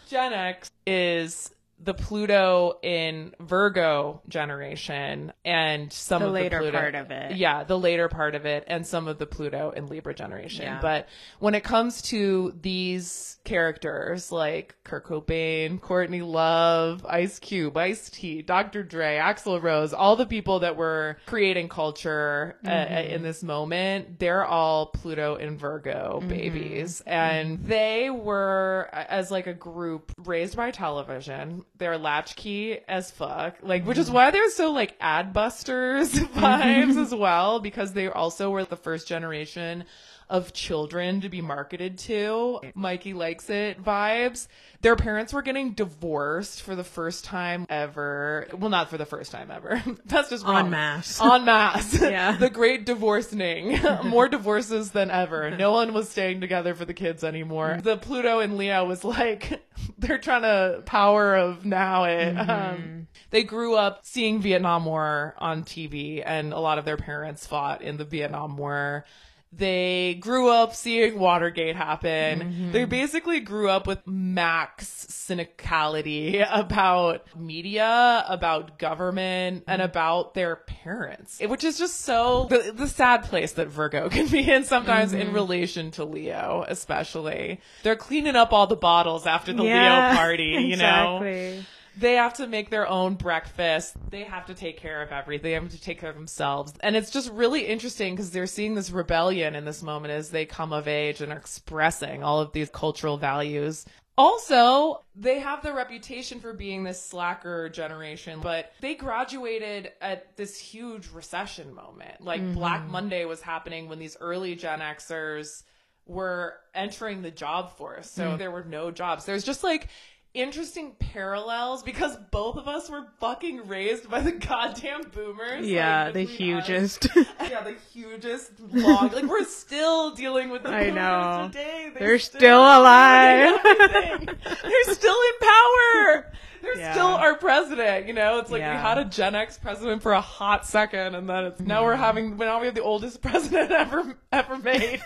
gen 0.08 0.32
x 0.32 0.70
is 0.86 1.50
the 1.82 1.94
pluto 1.94 2.78
in 2.82 3.34
virgo 3.40 4.20
generation 4.28 5.32
and 5.44 5.90
some 5.92 6.20
The 6.22 6.28
of 6.28 6.34
later 6.34 6.56
the 6.58 6.62
pluto 6.70 6.78
part 6.78 6.94
of 6.94 7.10
it. 7.10 7.36
yeah 7.36 7.64
the 7.64 7.78
later 7.78 8.08
part 8.08 8.34
of 8.34 8.44
it 8.46 8.64
and 8.66 8.86
some 8.86 9.08
of 9.08 9.18
the 9.18 9.26
pluto 9.26 9.70
in 9.70 9.86
libra 9.86 10.14
generation 10.14 10.64
Yeah. 10.64 10.80
but 10.82 11.08
when 11.38 11.54
it 11.54 11.64
comes 11.64 12.02
to 12.02 12.54
these 12.60 13.38
characters 13.44 14.30
like 14.30 14.74
Kurt 14.84 15.06
Cobain, 15.06 15.80
Courtney 15.80 16.22
Love, 16.22 17.04
Ice 17.08 17.38
Cube, 17.38 17.76
Ice 17.76 18.10
T, 18.10 18.42
Dr. 18.42 18.82
Dre, 18.82 19.16
Axl 19.16 19.62
Rose, 19.62 19.92
all 19.92 20.16
the 20.16 20.26
people 20.26 20.60
that 20.60 20.76
were 20.76 21.16
creating 21.26 21.68
culture 21.68 22.56
uh, 22.64 22.68
Mm-hmm. 22.68 23.14
in 23.14 23.22
this 23.22 23.42
moment, 23.42 24.18
they're 24.18 24.44
all 24.44 24.86
Pluto 24.86 25.36
and 25.36 25.58
Virgo 25.58 26.18
Mm-hmm. 26.20 26.28
babies. 26.28 27.02
And 27.06 27.64
they 27.64 28.10
were, 28.10 28.88
uh, 28.92 29.04
as 29.08 29.30
like 29.30 29.46
a 29.46 29.54
group, 29.54 30.12
raised 30.18 30.56
by 30.56 30.70
television. 30.70 31.64
They're 31.80 31.98
latchkey 31.98 32.78
as 32.86 33.10
fuck. 33.10 33.56
Like, 33.62 33.84
which 33.84 33.96
Mm-hmm. 33.96 34.02
is 34.02 34.10
why 34.12 34.30
they're 34.30 34.50
so 34.50 34.70
like 34.70 34.94
ad 35.00 35.32
busters 35.32 36.12
vibes 36.38 36.96
as 37.02 37.12
well, 37.12 37.58
because 37.58 37.92
they 37.92 38.06
also 38.08 38.50
were 38.50 38.64
the 38.64 38.76
first 38.76 39.08
generation 39.08 39.84
of 40.30 40.52
children 40.52 41.20
to 41.22 41.28
be 41.28 41.40
marketed 41.42 41.98
to. 41.98 42.60
Mikey 42.74 43.12
likes 43.14 43.50
it 43.50 43.82
vibes. 43.82 44.46
Their 44.80 44.94
parents 44.96 45.32
were 45.32 45.42
getting 45.42 45.72
divorced 45.72 46.62
for 46.62 46.74
the 46.76 46.84
first 46.84 47.24
time 47.24 47.66
ever. 47.68 48.46
Well, 48.56 48.70
not 48.70 48.88
for 48.88 48.96
the 48.96 49.04
first 49.04 49.32
time 49.32 49.50
ever. 49.50 49.82
That's 50.06 50.30
just 50.30 50.46
wrong. 50.46 50.66
En 50.66 50.70
masse. 50.70 51.20
En 51.20 51.44
masse. 51.44 52.00
Yeah. 52.10 52.36
the 52.36 52.48
great 52.48 52.86
divorcing. 52.86 53.78
More 54.04 54.28
divorces 54.28 54.92
than 54.92 55.10
ever. 55.10 55.50
No 55.50 55.72
one 55.72 55.92
was 55.92 56.08
staying 56.08 56.40
together 56.40 56.74
for 56.74 56.84
the 56.84 56.94
kids 56.94 57.24
anymore. 57.24 57.80
The 57.82 57.96
Pluto 57.96 58.38
and 58.38 58.56
Leo 58.56 58.84
was 58.84 59.04
like, 59.04 59.60
they're 59.98 60.18
trying 60.18 60.42
to 60.42 60.82
power 60.86 61.34
of 61.36 61.64
now 61.66 62.04
it. 62.04 62.34
Um, 62.36 63.08
they 63.30 63.42
grew 63.42 63.74
up 63.74 64.00
seeing 64.06 64.40
Vietnam 64.40 64.84
War 64.84 65.34
on 65.38 65.64
TV, 65.64 66.22
and 66.24 66.52
a 66.52 66.58
lot 66.60 66.78
of 66.78 66.84
their 66.84 66.96
parents 66.96 67.46
fought 67.46 67.82
in 67.82 67.96
the 67.96 68.04
Vietnam 68.04 68.56
War. 68.56 69.04
They 69.52 70.16
grew 70.20 70.48
up 70.48 70.76
seeing 70.76 71.18
Watergate 71.18 71.74
happen. 71.74 72.40
Mm-hmm. 72.40 72.72
They 72.72 72.84
basically 72.84 73.40
grew 73.40 73.68
up 73.68 73.86
with 73.86 74.06
max 74.06 75.06
cynicality 75.10 76.46
about 76.52 77.26
media, 77.36 78.24
about 78.28 78.78
government, 78.78 79.64
and 79.66 79.80
mm-hmm. 79.80 79.90
about 79.90 80.34
their 80.34 80.56
parents, 80.56 81.40
which 81.44 81.64
is 81.64 81.78
just 81.78 82.02
so 82.02 82.46
the, 82.48 82.72
the 82.72 82.86
sad 82.86 83.24
place 83.24 83.52
that 83.52 83.66
Virgo 83.66 84.08
can 84.10 84.28
be 84.28 84.48
in 84.48 84.64
sometimes 84.64 85.12
in 85.12 85.26
mm-hmm. 85.26 85.34
relation 85.34 85.90
to 85.92 86.04
Leo, 86.04 86.64
especially. 86.68 87.60
They're 87.82 87.96
cleaning 87.96 88.36
up 88.36 88.52
all 88.52 88.68
the 88.68 88.76
bottles 88.76 89.26
after 89.26 89.52
the 89.52 89.64
Yeah, 89.64 90.10
Leo 90.10 90.16
party, 90.16 90.44
you 90.68 90.76
know? 90.76 91.62
They 91.96 92.14
have 92.14 92.34
to 92.34 92.46
make 92.46 92.70
their 92.70 92.88
own 92.88 93.14
breakfast. 93.14 93.96
They 94.10 94.24
have 94.24 94.46
to 94.46 94.54
take 94.54 94.78
care 94.78 95.02
of 95.02 95.10
everything. 95.10 95.42
They 95.42 95.52
have 95.52 95.68
to 95.70 95.80
take 95.80 96.00
care 96.00 96.10
of 96.10 96.16
themselves. 96.16 96.72
And 96.80 96.96
it's 96.96 97.10
just 97.10 97.30
really 97.30 97.66
interesting 97.66 98.14
because 98.14 98.30
they're 98.30 98.46
seeing 98.46 98.74
this 98.74 98.90
rebellion 98.90 99.54
in 99.54 99.64
this 99.64 99.82
moment 99.82 100.12
as 100.12 100.30
they 100.30 100.46
come 100.46 100.72
of 100.72 100.88
age 100.88 101.20
and 101.20 101.32
are 101.32 101.38
expressing 101.38 102.22
all 102.22 102.40
of 102.40 102.52
these 102.52 102.70
cultural 102.70 103.16
values. 103.16 103.84
Also, 104.18 105.02
they 105.14 105.38
have 105.38 105.62
the 105.62 105.72
reputation 105.72 106.40
for 106.40 106.52
being 106.52 106.84
this 106.84 107.00
slacker 107.00 107.70
generation, 107.70 108.40
but 108.42 108.72
they 108.80 108.94
graduated 108.94 109.92
at 110.02 110.36
this 110.36 110.58
huge 110.58 111.08
recession 111.08 111.74
moment. 111.74 112.20
Like 112.20 112.42
mm-hmm. 112.42 112.52
Black 112.52 112.86
Monday 112.86 113.24
was 113.24 113.40
happening 113.40 113.88
when 113.88 113.98
these 113.98 114.18
early 114.20 114.56
Gen 114.56 114.80
Xers 114.80 115.62
were 116.10 116.56
entering 116.74 117.22
the 117.22 117.30
job 117.30 117.76
force. 117.76 118.10
So 118.10 118.32
mm. 118.32 118.38
there 118.38 118.50
were 118.50 118.64
no 118.64 118.90
jobs. 118.90 119.24
There's 119.24 119.44
just 119.44 119.62
like 119.62 119.88
interesting 120.32 120.92
parallels 120.98 121.82
because 121.82 122.16
both 122.30 122.56
of 122.56 122.68
us 122.68 122.88
were 122.88 123.04
fucking 123.18 123.66
raised 123.66 124.08
by 124.08 124.20
the 124.20 124.32
goddamn 124.48 125.02
boomers. 125.14 125.66
Yeah, 125.66 126.04
like, 126.06 126.14
the 126.14 126.26
between 126.26 126.54
us. 126.56 126.66
hugest. 126.66 127.08
Yeah, 127.50 127.62
the 127.62 127.74
hugest 127.92 128.52
log. 128.60 129.12
like 129.12 129.24
we're 129.24 129.44
still 129.44 130.12
dealing 130.14 130.50
with 130.50 130.62
the 130.62 130.68
I 130.70 130.84
boomers 130.90 130.94
know. 130.94 131.48
today. 131.52 131.90
They're 131.98 132.18
still 132.20 132.60
alive. 132.60 133.58
They're 133.64 134.94
still 134.94 135.16
in 135.16 135.48
power. 135.48 136.32
They're 136.62 136.78
Yeah. 136.78 136.92
still 136.92 137.06
our 137.08 137.34
president. 137.36 138.06
You 138.06 138.12
know, 138.12 138.38
it's 138.38 138.50
like 138.50 138.60
we 138.60 138.66
had 138.66 138.98
a 138.98 139.04
Gen 139.06 139.34
X 139.34 139.58
president 139.58 140.02
for 140.02 140.12
a 140.12 140.20
hot 140.20 140.64
second, 140.66 141.14
and 141.16 141.28
then 141.28 141.46
it's 141.46 141.60
now 141.60 141.78
Mm-hmm. 141.78 141.84
we're 141.86 141.96
having 141.96 142.36
now 142.36 142.60
we 142.60 142.66
have 142.66 142.74
the 142.74 142.82
oldest 142.82 143.20
president 143.22 143.72
ever 143.72 144.16
ever 144.30 144.58
made. 144.58 145.02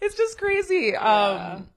it's 0.00 0.14
just 0.16 0.38
crazy. 0.38 0.94
Um, 0.94 1.68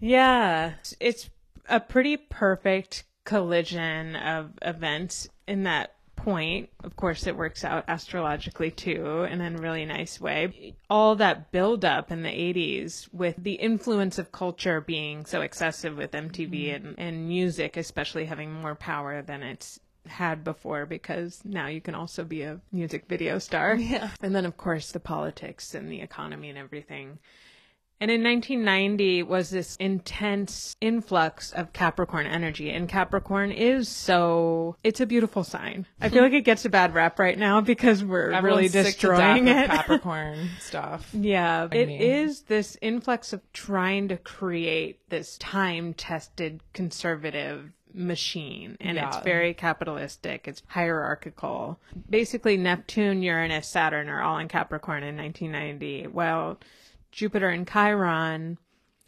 Yeah, 0.00 0.72
it's 1.00 1.30
a 1.72 1.80
pretty 1.80 2.16
perfect 2.16 3.04
collision 3.24 4.14
of 4.16 4.52
events 4.62 5.28
in 5.48 5.64
that 5.64 5.94
point. 6.16 6.68
Of 6.84 6.96
course, 6.96 7.26
it 7.26 7.36
works 7.36 7.64
out 7.64 7.84
astrologically 7.88 8.70
too 8.70 9.24
in 9.24 9.40
a 9.40 9.50
really 9.50 9.84
nice 9.84 10.20
way. 10.20 10.74
All 10.88 11.16
that 11.16 11.50
build 11.50 11.84
up 11.84 12.12
in 12.12 12.22
the 12.22 12.28
80s 12.28 13.12
with 13.12 13.36
the 13.38 13.54
influence 13.54 14.18
of 14.18 14.32
culture 14.32 14.80
being 14.80 15.24
so 15.24 15.40
excessive 15.40 15.96
with 15.96 16.12
MTV 16.12 16.50
mm-hmm. 16.50 16.86
and, 16.86 16.98
and 16.98 17.28
music, 17.28 17.76
especially 17.76 18.26
having 18.26 18.52
more 18.52 18.74
power 18.74 19.22
than 19.22 19.42
it's 19.42 19.80
had 20.06 20.42
before 20.44 20.84
because 20.84 21.40
now 21.44 21.68
you 21.68 21.80
can 21.80 21.94
also 21.94 22.24
be 22.24 22.42
a 22.42 22.60
music 22.70 23.06
video 23.08 23.38
star. 23.38 23.76
Yeah. 23.76 24.10
And 24.20 24.34
then, 24.34 24.46
of 24.46 24.56
course, 24.56 24.92
the 24.92 25.00
politics 25.00 25.74
and 25.74 25.90
the 25.90 26.00
economy 26.00 26.50
and 26.50 26.58
everything. 26.58 27.18
And 28.02 28.10
in 28.10 28.24
1990 28.24 29.22
was 29.22 29.50
this 29.50 29.76
intense 29.76 30.74
influx 30.80 31.52
of 31.52 31.72
Capricorn 31.72 32.26
energy. 32.26 32.68
And 32.68 32.88
Capricorn 32.88 33.52
is 33.52 33.88
so, 33.88 34.74
it's 34.82 35.00
a 35.00 35.06
beautiful 35.06 35.44
sign. 35.44 35.86
I 36.00 36.08
feel 36.08 36.24
like 36.24 36.32
it 36.32 36.40
gets 36.40 36.64
a 36.64 36.68
bad 36.68 36.94
rap 36.94 37.20
right 37.20 37.38
now 37.38 37.60
because 37.60 38.02
we're 38.02 38.30
really 38.30 38.64
everyone's 38.66 38.72
to 38.72 38.82
destroying 38.82 39.46
it. 39.46 39.70
Capricorn 39.70 40.48
stuff. 40.60 41.08
Yeah, 41.14 41.68
it 41.70 41.88
is 41.88 42.40
mean- 42.40 42.44
this 42.48 42.76
influx 42.82 43.32
of 43.32 43.40
trying 43.52 44.08
to 44.08 44.16
create 44.16 45.08
this 45.08 45.38
time 45.38 45.94
tested 45.94 46.60
conservative 46.72 47.70
machine 47.94 48.74
and 48.80 48.96
it's 48.96 49.18
very 49.18 49.52
capitalistic 49.52 50.48
it's 50.48 50.62
hierarchical 50.68 51.78
basically 52.08 52.56
neptune 52.56 53.22
uranus 53.22 53.68
saturn 53.68 54.08
are 54.08 54.22
all 54.22 54.38
in 54.38 54.48
capricorn 54.48 55.02
in 55.02 55.14
1990 55.14 56.06
while 56.06 56.58
jupiter 57.12 57.48
and 57.48 57.68
chiron 57.70 58.58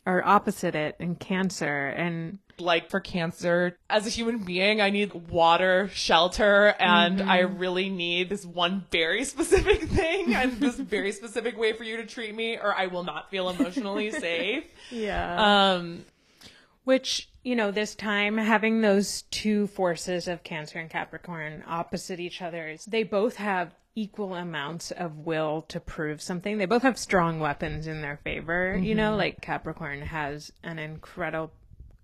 are 0.06 0.22
opposite 0.24 0.74
it 0.74 0.96
in 1.00 1.14
cancer. 1.16 1.86
And 1.88 2.38
like 2.58 2.88
for 2.90 3.00
cancer 3.00 3.76
as 3.90 4.06
a 4.06 4.10
human 4.10 4.38
being 4.38 4.80
i 4.80 4.88
need 4.88 5.12
water 5.28 5.88
shelter 5.92 6.72
and 6.78 7.20
i 7.20 7.40
really 7.40 7.88
need 7.88 8.28
this 8.28 8.46
one 8.46 8.84
very 8.92 9.24
specific 9.34 9.82
thing 9.88 10.32
and 10.32 10.52
this 10.60 10.76
very 10.76 11.10
specific 11.10 11.58
way 11.58 11.72
for 11.72 11.82
you 11.82 11.96
to 11.96 12.06
treat 12.06 12.32
me 12.32 12.56
or 12.56 12.72
i 12.72 12.86
will 12.86 13.02
not 13.02 13.28
feel 13.28 13.48
emotionally 13.50 14.08
safe. 14.26 14.62
Yeah. 14.92 15.72
Um 15.74 16.04
Which, 16.84 17.28
you 17.42 17.56
know, 17.56 17.72
this 17.72 17.96
time 17.96 18.36
having 18.38 18.82
those 18.82 19.22
two 19.32 19.66
forces 19.66 20.28
of 20.28 20.44
Cancer 20.44 20.78
and 20.78 20.88
Capricorn 20.90 21.64
opposite 21.66 22.20
each 22.20 22.40
other, 22.40 22.68
is- 22.68 22.84
they 22.84 23.02
both 23.02 23.34
have 23.36 23.74
equal 23.96 24.34
amounts 24.34 24.90
of 24.90 25.18
will 25.18 25.62
to 25.68 25.80
prove 25.80 26.20
something. 26.20 26.58
They 26.58 26.66
both 26.66 26.82
have 26.82 26.98
strong 26.98 27.38
weapons 27.40 27.86
in 27.86 28.02
their 28.02 28.18
favor. 28.24 28.76
You 28.76 28.94
know, 28.94 29.10
mm-hmm. 29.10 29.18
like 29.18 29.40
Capricorn 29.40 30.02
has 30.02 30.52
an 30.62 30.78
incredible 30.78 31.52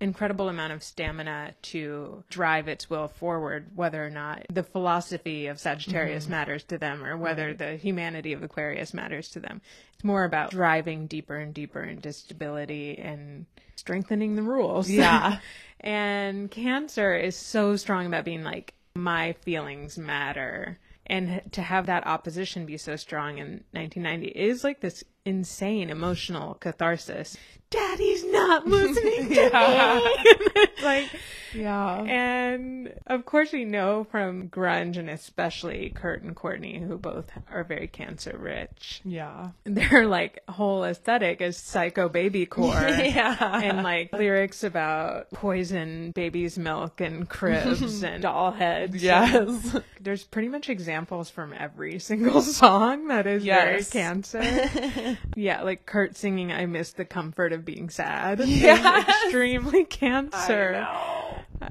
incredible 0.01 0.49
amount 0.49 0.73
of 0.73 0.83
stamina 0.83 1.55
to 1.61 2.25
drive 2.31 2.69
its 2.69 2.89
will 2.89 3.07
forward 3.07 3.67
whether 3.75 4.05
or 4.05 4.09
not 4.09 4.47
the 4.49 4.63
philosophy 4.63 5.47
of 5.47 5.61
Sagittarius 5.61 6.25
mm-hmm. 6.25 6.33
matters 6.33 6.65
to 6.65 6.79
them 6.79 7.05
or 7.05 7.19
whether 7.19 7.53
the 7.53 7.77
humanity 7.77 8.33
of 8.33 8.43
Aquarius 8.43 8.95
matters 8.95 9.29
to 9.29 9.41
them. 9.41 9.61
It's 9.93 10.05
more 10.05 10.25
about 10.25 10.53
driving 10.53 11.07
deeper 11.07 11.37
and 11.37 11.53
deeper 11.53 11.83
into 11.83 12.15
stability 12.15 12.99
and 12.99 13.45
strengthening 13.77 14.37
the 14.37 14.43
rules. 14.43 14.89
Yeah. 14.89 15.39
and 15.81 16.51
Cancer 16.51 17.15
is 17.15 17.37
so 17.37 17.77
strong 17.77 18.07
about 18.07 18.25
being 18.25 18.43
like, 18.43 18.73
my 18.95 19.35
feelings 19.43 19.99
matter. 19.99 20.79
And 21.07 21.43
to 21.53 21.63
have 21.63 21.87
that 21.87 22.07
opposition 22.07 22.67
be 22.67 22.77
so 22.77 22.97
strong 22.97 23.39
in 23.39 23.65
1990 23.73 24.29
is 24.29 24.63
like 24.63 24.81
this 24.81 25.03
insane 25.25 25.91
emotional 25.91 26.55
catharsis. 26.55 27.37
Daddy's 27.71 28.25
not 28.25 28.67
listening 28.67 29.29
to 29.29 30.05
me. 30.53 30.67
like, 30.83 31.09
Yeah. 31.55 32.03
and 32.03 32.93
of 33.07 33.25
course, 33.25 33.53
we 33.53 33.65
know 33.65 34.03
from 34.11 34.49
grunge 34.49 34.97
and 34.97 35.09
especially 35.09 35.91
Kurt 35.95 36.23
and 36.23 36.35
Courtney, 36.35 36.81
who 36.81 36.99
both 36.99 37.31
are 37.49 37.63
very 37.63 37.87
cancer 37.87 38.37
rich. 38.37 39.03
yeah. 39.05 39.51
Their 39.63 40.09
like 40.09 40.41
whole 40.49 40.83
aesthetic 40.83 41.41
is 41.41 41.57
psycho 41.57 42.09
baby 42.09 42.45
core. 42.57 42.73
Yeah. 42.73 43.61
And 43.63 43.85
like 43.85 44.13
lyrics 44.13 44.65
about 44.65 45.31
poison 45.31 46.11
baby's 46.11 46.59
milk 46.59 47.01
and 47.01 47.29
cribs 47.29 48.03
and 48.03 48.23
doll 48.23 48.51
heads. 48.51 49.01
Yes. 49.01 49.77
There's 50.01 50.25
pretty 50.25 50.49
much 50.49 50.69
examples 50.69 51.31
from 51.31 51.53
every 51.57 52.01
single 52.01 52.43
song 52.43 53.07
that 53.09 53.29
is 53.29 53.45
very 53.45 53.85
cancer. 53.85 55.10
Yeah, 55.37 55.63
like 55.63 55.87
Kurt 55.87 56.17
singing 56.17 56.53
I 56.53 56.67
miss 56.67 56.93
the 56.93 57.05
comfort 57.05 57.53
of 57.53 57.65
being 57.65 57.91
sad. 57.91 58.41
Yes. 58.47 59.09
extremely 59.25 59.85
cancer. 59.85 60.73
know. 60.73 61.17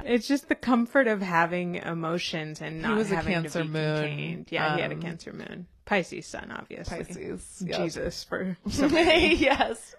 It's 0.06 0.28
just 0.28 0.48
the 0.50 0.56
comfort 0.56 1.08
of 1.08 1.22
having 1.22 1.76
emotions 1.76 2.62
and 2.62 2.82
not 2.82 2.96
was 2.98 3.12
a 3.12 3.16
having 3.16 3.34
Cancer 3.34 3.60
to 3.60 3.66
be 3.66 3.72
moon. 3.72 3.96
contained. 3.98 4.48
Yeah, 4.52 4.76
he 4.76 4.82
had 4.82 4.92
a 4.92 4.96
Um, 4.96 5.02
Cancer 5.02 5.34
moon. 5.34 5.66
Pisces 5.86 6.28
sun, 6.28 6.52
obviously. 6.52 6.98
Pisces. 7.04 7.64
Yep. 7.66 7.78
Jesus 7.78 8.24
for 8.24 8.56
yes. 8.66 9.96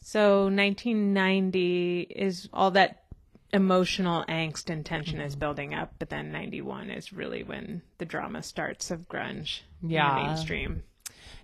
So 0.00 0.48
1990 0.48 2.00
is 2.10 2.48
all 2.52 2.70
that 2.72 3.04
emotional 3.52 4.24
angst 4.28 4.68
and 4.70 4.84
tension 4.84 5.18
Mm-hmm. 5.18 5.26
is 5.26 5.36
building 5.36 5.74
up, 5.74 5.94
but 6.00 6.10
then 6.10 6.32
91 6.32 6.90
is 6.90 7.12
really 7.12 7.44
when 7.44 7.82
the 7.98 8.04
drama 8.04 8.42
starts 8.42 8.90
of 8.90 9.08
grunge 9.08 9.60
in 9.82 9.88
the 9.88 9.94
Yeah. 9.94 10.14
mainstream. 10.26 10.82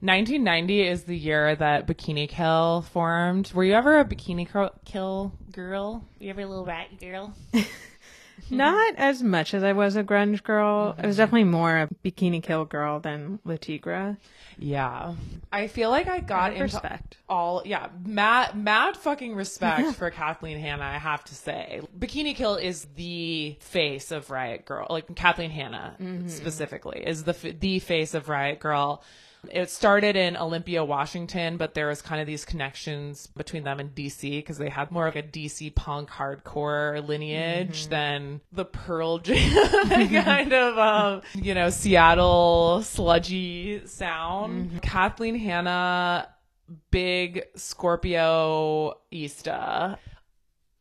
1990 0.03 0.81
is 0.89 1.05
the 1.05 1.17
year 1.17 1.55
that 1.57 1.87
Bikini 1.87 2.29
Kill 2.29 2.83
formed. 2.91 3.53
Were 3.53 3.65
you 3.65 3.75
ever 3.75 4.01
a 4.01 4.05
Bikini 4.05 4.49
Cro- 4.49 4.71
Kill 4.87 5.33
girl? 5.53 6.05
Were 6.19 6.25
You 6.25 6.31
ever 6.31 6.41
a 6.41 6.47
little 6.47 6.65
rat 6.65 6.99
girl? 6.99 7.35
Not 8.51 8.95
as 8.97 9.23
much 9.23 9.53
as 9.53 9.63
I 9.63 9.73
was 9.75 9.97
a 9.97 10.03
grunge 10.03 10.43
girl. 10.43 10.93
Mm-hmm. 10.93 11.03
I 11.03 11.07
was 11.07 11.17
definitely 11.19 11.45
more 11.45 11.79
a 11.83 11.89
bikini 12.03 12.43
kill 12.43 12.65
girl 12.65 12.99
than 12.99 13.39
Le 13.45 13.59
Tigre. 13.59 14.17
Yeah. 14.59 15.15
I 15.53 15.67
feel 15.69 15.91
like 15.91 16.09
I 16.09 16.21
got 16.21 16.53
into 16.53 16.65
Respect. 16.65 17.19
all 17.29 17.63
yeah 17.67 17.89
mad 18.05 18.55
mad 18.57 18.97
fucking 18.97 19.35
respect 19.35 19.95
for 19.95 20.11
kathleen 20.11 20.59
hanna 20.59 20.85
i 20.85 20.99
have 20.99 21.23
to 21.25 21.35
say 21.35 21.81
bikini 21.99 22.35
kill 22.35 22.57
is 22.57 22.87
the 22.97 23.57
face 23.61 24.11
of 24.11 24.31
riot 24.31 24.65
girl 24.65 24.87
like 24.91 25.15
kathleen 25.15 25.51
hanna 25.51 25.95
specifically 26.27 27.03
is 27.07 27.25
the 27.25 27.31
f- 27.33 27.59
the 27.61 27.79
face 27.79 28.15
of 28.15 28.29
riot 28.29 28.59
girl 28.59 29.03
it 29.49 29.71
started 29.71 30.17
in 30.17 30.37
Olympia, 30.37 30.85
Washington, 30.85 31.57
but 31.57 31.75
there 31.75 31.89
was 31.89 32.03
kind 32.03 32.21
of 32.21 32.27
these 32.27 32.45
connections 32.45 33.27
between 33.29 33.65
them 33.65 33.81
and 33.81 33.95
DC 33.95 34.39
because 34.39 34.59
they 34.59 34.69
had 34.69 34.91
more 34.91 35.07
of 35.07 35.17
a 35.17 35.23
DC 35.23 35.75
punk 35.75 36.11
hardcore 36.11 37.07
lineage 37.07 37.87
than 37.89 38.41
the 38.53 38.65
Pearl 38.65 39.19
Jam 39.19 40.09
kind 40.25 40.53
of, 40.53 40.79
um, 40.79 41.23
you 41.35 41.55
know, 41.55 41.71
Seattle 41.71 42.83
sludgy 42.83 43.87
sound. 43.87 44.83
Kathleen 44.83 45.37
Hanna 45.37 46.29
big 46.91 47.45
Scorpio 47.57 48.95
Ista. 49.11 49.99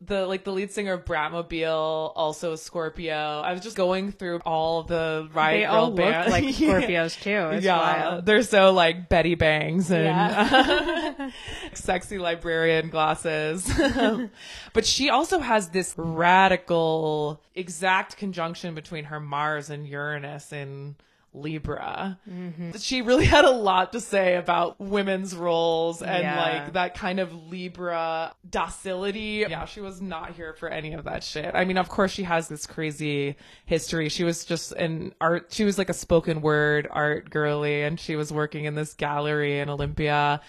The 0.02 0.26
like 0.26 0.44
the 0.44 0.50
lead 0.52 0.70
singer 0.70 0.94
of 0.94 1.04
Bratmobile, 1.04 2.12
also 2.16 2.54
a 2.54 2.56
Scorpio. 2.56 3.42
I 3.44 3.52
was 3.52 3.60
just 3.60 3.76
going 3.76 4.12
through 4.12 4.38
all 4.46 4.82
the 4.82 5.28
Riot 5.34 5.60
They 5.60 5.66
Girl 5.66 5.74
all 5.74 5.88
look 5.90 5.96
bands. 5.96 6.30
like 6.30 6.44
Scorpios 6.54 7.20
too. 7.20 7.54
It's 7.56 7.64
yeah, 7.66 7.76
wild. 7.76 8.24
they're 8.24 8.42
so 8.42 8.72
like 8.72 9.10
Betty 9.10 9.34
Bangs 9.34 9.90
and 9.90 10.04
Yeah. 10.06 11.30
sexy 11.74 12.18
librarian 12.18 12.88
glasses. 12.88 13.70
but 14.72 14.86
she 14.86 15.10
also 15.10 15.38
has 15.38 15.68
this 15.68 15.94
radical 15.98 17.40
exact 17.54 18.16
conjunction 18.16 18.74
between 18.74 19.04
her 19.04 19.20
Mars 19.20 19.68
and 19.68 19.86
Uranus 19.86 20.50
in 20.50 20.96
Libra. 21.32 22.18
Mm-hmm. 22.28 22.72
She 22.78 23.02
really 23.02 23.24
had 23.24 23.44
a 23.44 23.50
lot 23.50 23.92
to 23.92 24.00
say 24.00 24.36
about 24.36 24.80
women's 24.80 25.34
roles 25.36 26.02
and 26.02 26.22
Yeah. 26.22 26.40
like 26.40 26.72
that 26.72 26.94
kind 26.94 27.20
of 27.20 27.32
Libra 27.50 28.34
docility. 28.48 29.44
Yeah, 29.48 29.64
she 29.64 29.80
was 29.80 30.00
not 30.00 30.32
here 30.34 30.54
for 30.54 30.68
any 30.68 30.92
of 30.92 31.04
that 31.04 31.22
shit. 31.22 31.52
I 31.54 31.64
mean, 31.64 31.78
of 31.78 31.88
course 31.88 32.10
she 32.12 32.24
has 32.24 32.48
this 32.48 32.66
crazy 32.66 33.36
history. 33.64 34.08
She 34.08 34.24
was 34.24 34.44
just 34.44 34.72
an 34.72 35.14
art, 35.20 35.46
she 35.52 35.64
was 35.64 35.78
like 35.78 35.88
a 35.88 35.94
spoken 35.94 36.40
word 36.40 36.88
art 36.90 37.30
girly 37.30 37.82
and 37.82 37.98
she 37.98 38.16
was 38.16 38.32
working 38.32 38.64
in 38.64 38.74
this 38.74 38.94
gallery 38.94 39.60
in 39.60 39.68
Olympia 39.70 40.40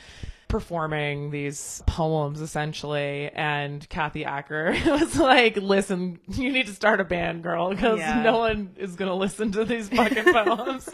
performing 0.51 1.31
these 1.31 1.81
poems 1.87 2.41
essentially 2.41 3.29
and 3.33 3.87
Kathy 3.89 4.25
Acker 4.25 4.75
was 4.85 5.17
like 5.17 5.55
listen 5.55 6.19
you 6.27 6.51
need 6.51 6.67
to 6.67 6.73
start 6.73 6.99
a 6.99 7.05
band 7.05 7.41
girl 7.41 7.69
because 7.69 7.99
Yeah. 7.99 8.21
no 8.21 8.37
one 8.39 8.71
is 8.77 8.95
gonna 8.97 9.15
listen 9.15 9.51
to 9.53 9.63
these 9.65 9.87
fucking 9.89 10.25
poems 10.33 10.89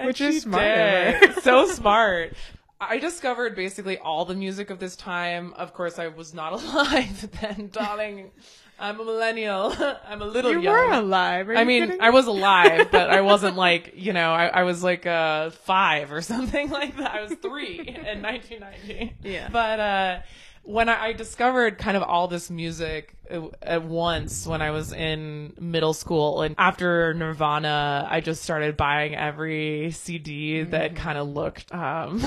Which 0.00 0.20
is 0.20 0.42
smart 0.42 0.62
of 0.64 1.20
did. 1.20 1.34
her. 1.34 1.40
so 1.42 1.66
smart 1.68 2.32
I 2.80 2.98
discovered 2.98 3.54
basically 3.54 3.98
all 3.98 4.24
the 4.26 4.34
music 4.34 4.68
of 4.68 4.78
this 4.78 4.94
time. 4.94 5.54
Of 5.54 5.72
course, 5.72 5.98
I 5.98 6.08
was 6.08 6.34
not 6.34 6.52
alive 6.60 7.30
then, 7.40 7.70
darling. 7.72 8.32
I'm 8.78 8.98
a 9.00 9.04
millennial. 9.04 9.72
I'm 10.08 10.20
a 10.22 10.24
little 10.26 10.52
You 10.52 10.60
young. 10.60 10.74
were 10.74 10.92
alive. 10.94 11.48
I 11.50 11.64
mean, 11.64 11.84
kidding 11.86 12.00
I 12.00 12.10
was 12.10 12.26
alive, 12.26 12.88
but 12.92 13.10
I 13.10 13.20
wasn't 13.20 13.56
like, 13.56 13.92
you 13.96 14.12
know, 14.12 14.32
I, 14.32 14.46
I 14.46 14.62
was 14.64 14.82
like 14.82 15.06
uh, 15.06 15.50
five 15.50 16.12
or 16.12 16.20
something 16.32 16.70
like 16.70 16.96
that. 16.96 17.12
I 17.12 17.22
was 17.22 17.32
three 17.34 17.78
in 17.78 18.22
1990. 18.22 19.14
Yeah. 19.22 19.48
But 19.50 19.80
uh, 19.80 20.18
when 20.64 20.88
I, 20.88 21.06
I 21.06 21.12
discovered 21.12 21.78
kind 21.78 21.96
of 21.96 22.02
all 22.02 22.26
this 22.28 22.50
music 22.50 23.14
at 23.62 23.82
once 23.82 24.46
when 24.46 24.60
I 24.60 24.70
was 24.70 24.92
in 24.92 25.54
middle 25.58 25.94
school, 25.94 26.42
and 26.42 26.54
after 26.58 27.14
Nirvana, 27.14 28.06
I 28.10 28.20
just 28.20 28.42
started 28.42 28.76
buying 28.76 29.14
every 29.14 29.92
CD 29.92 30.62
that 30.62 30.94
kind 30.96 31.16
of 31.16 31.28
looked 31.28 31.72
um, 31.72 32.20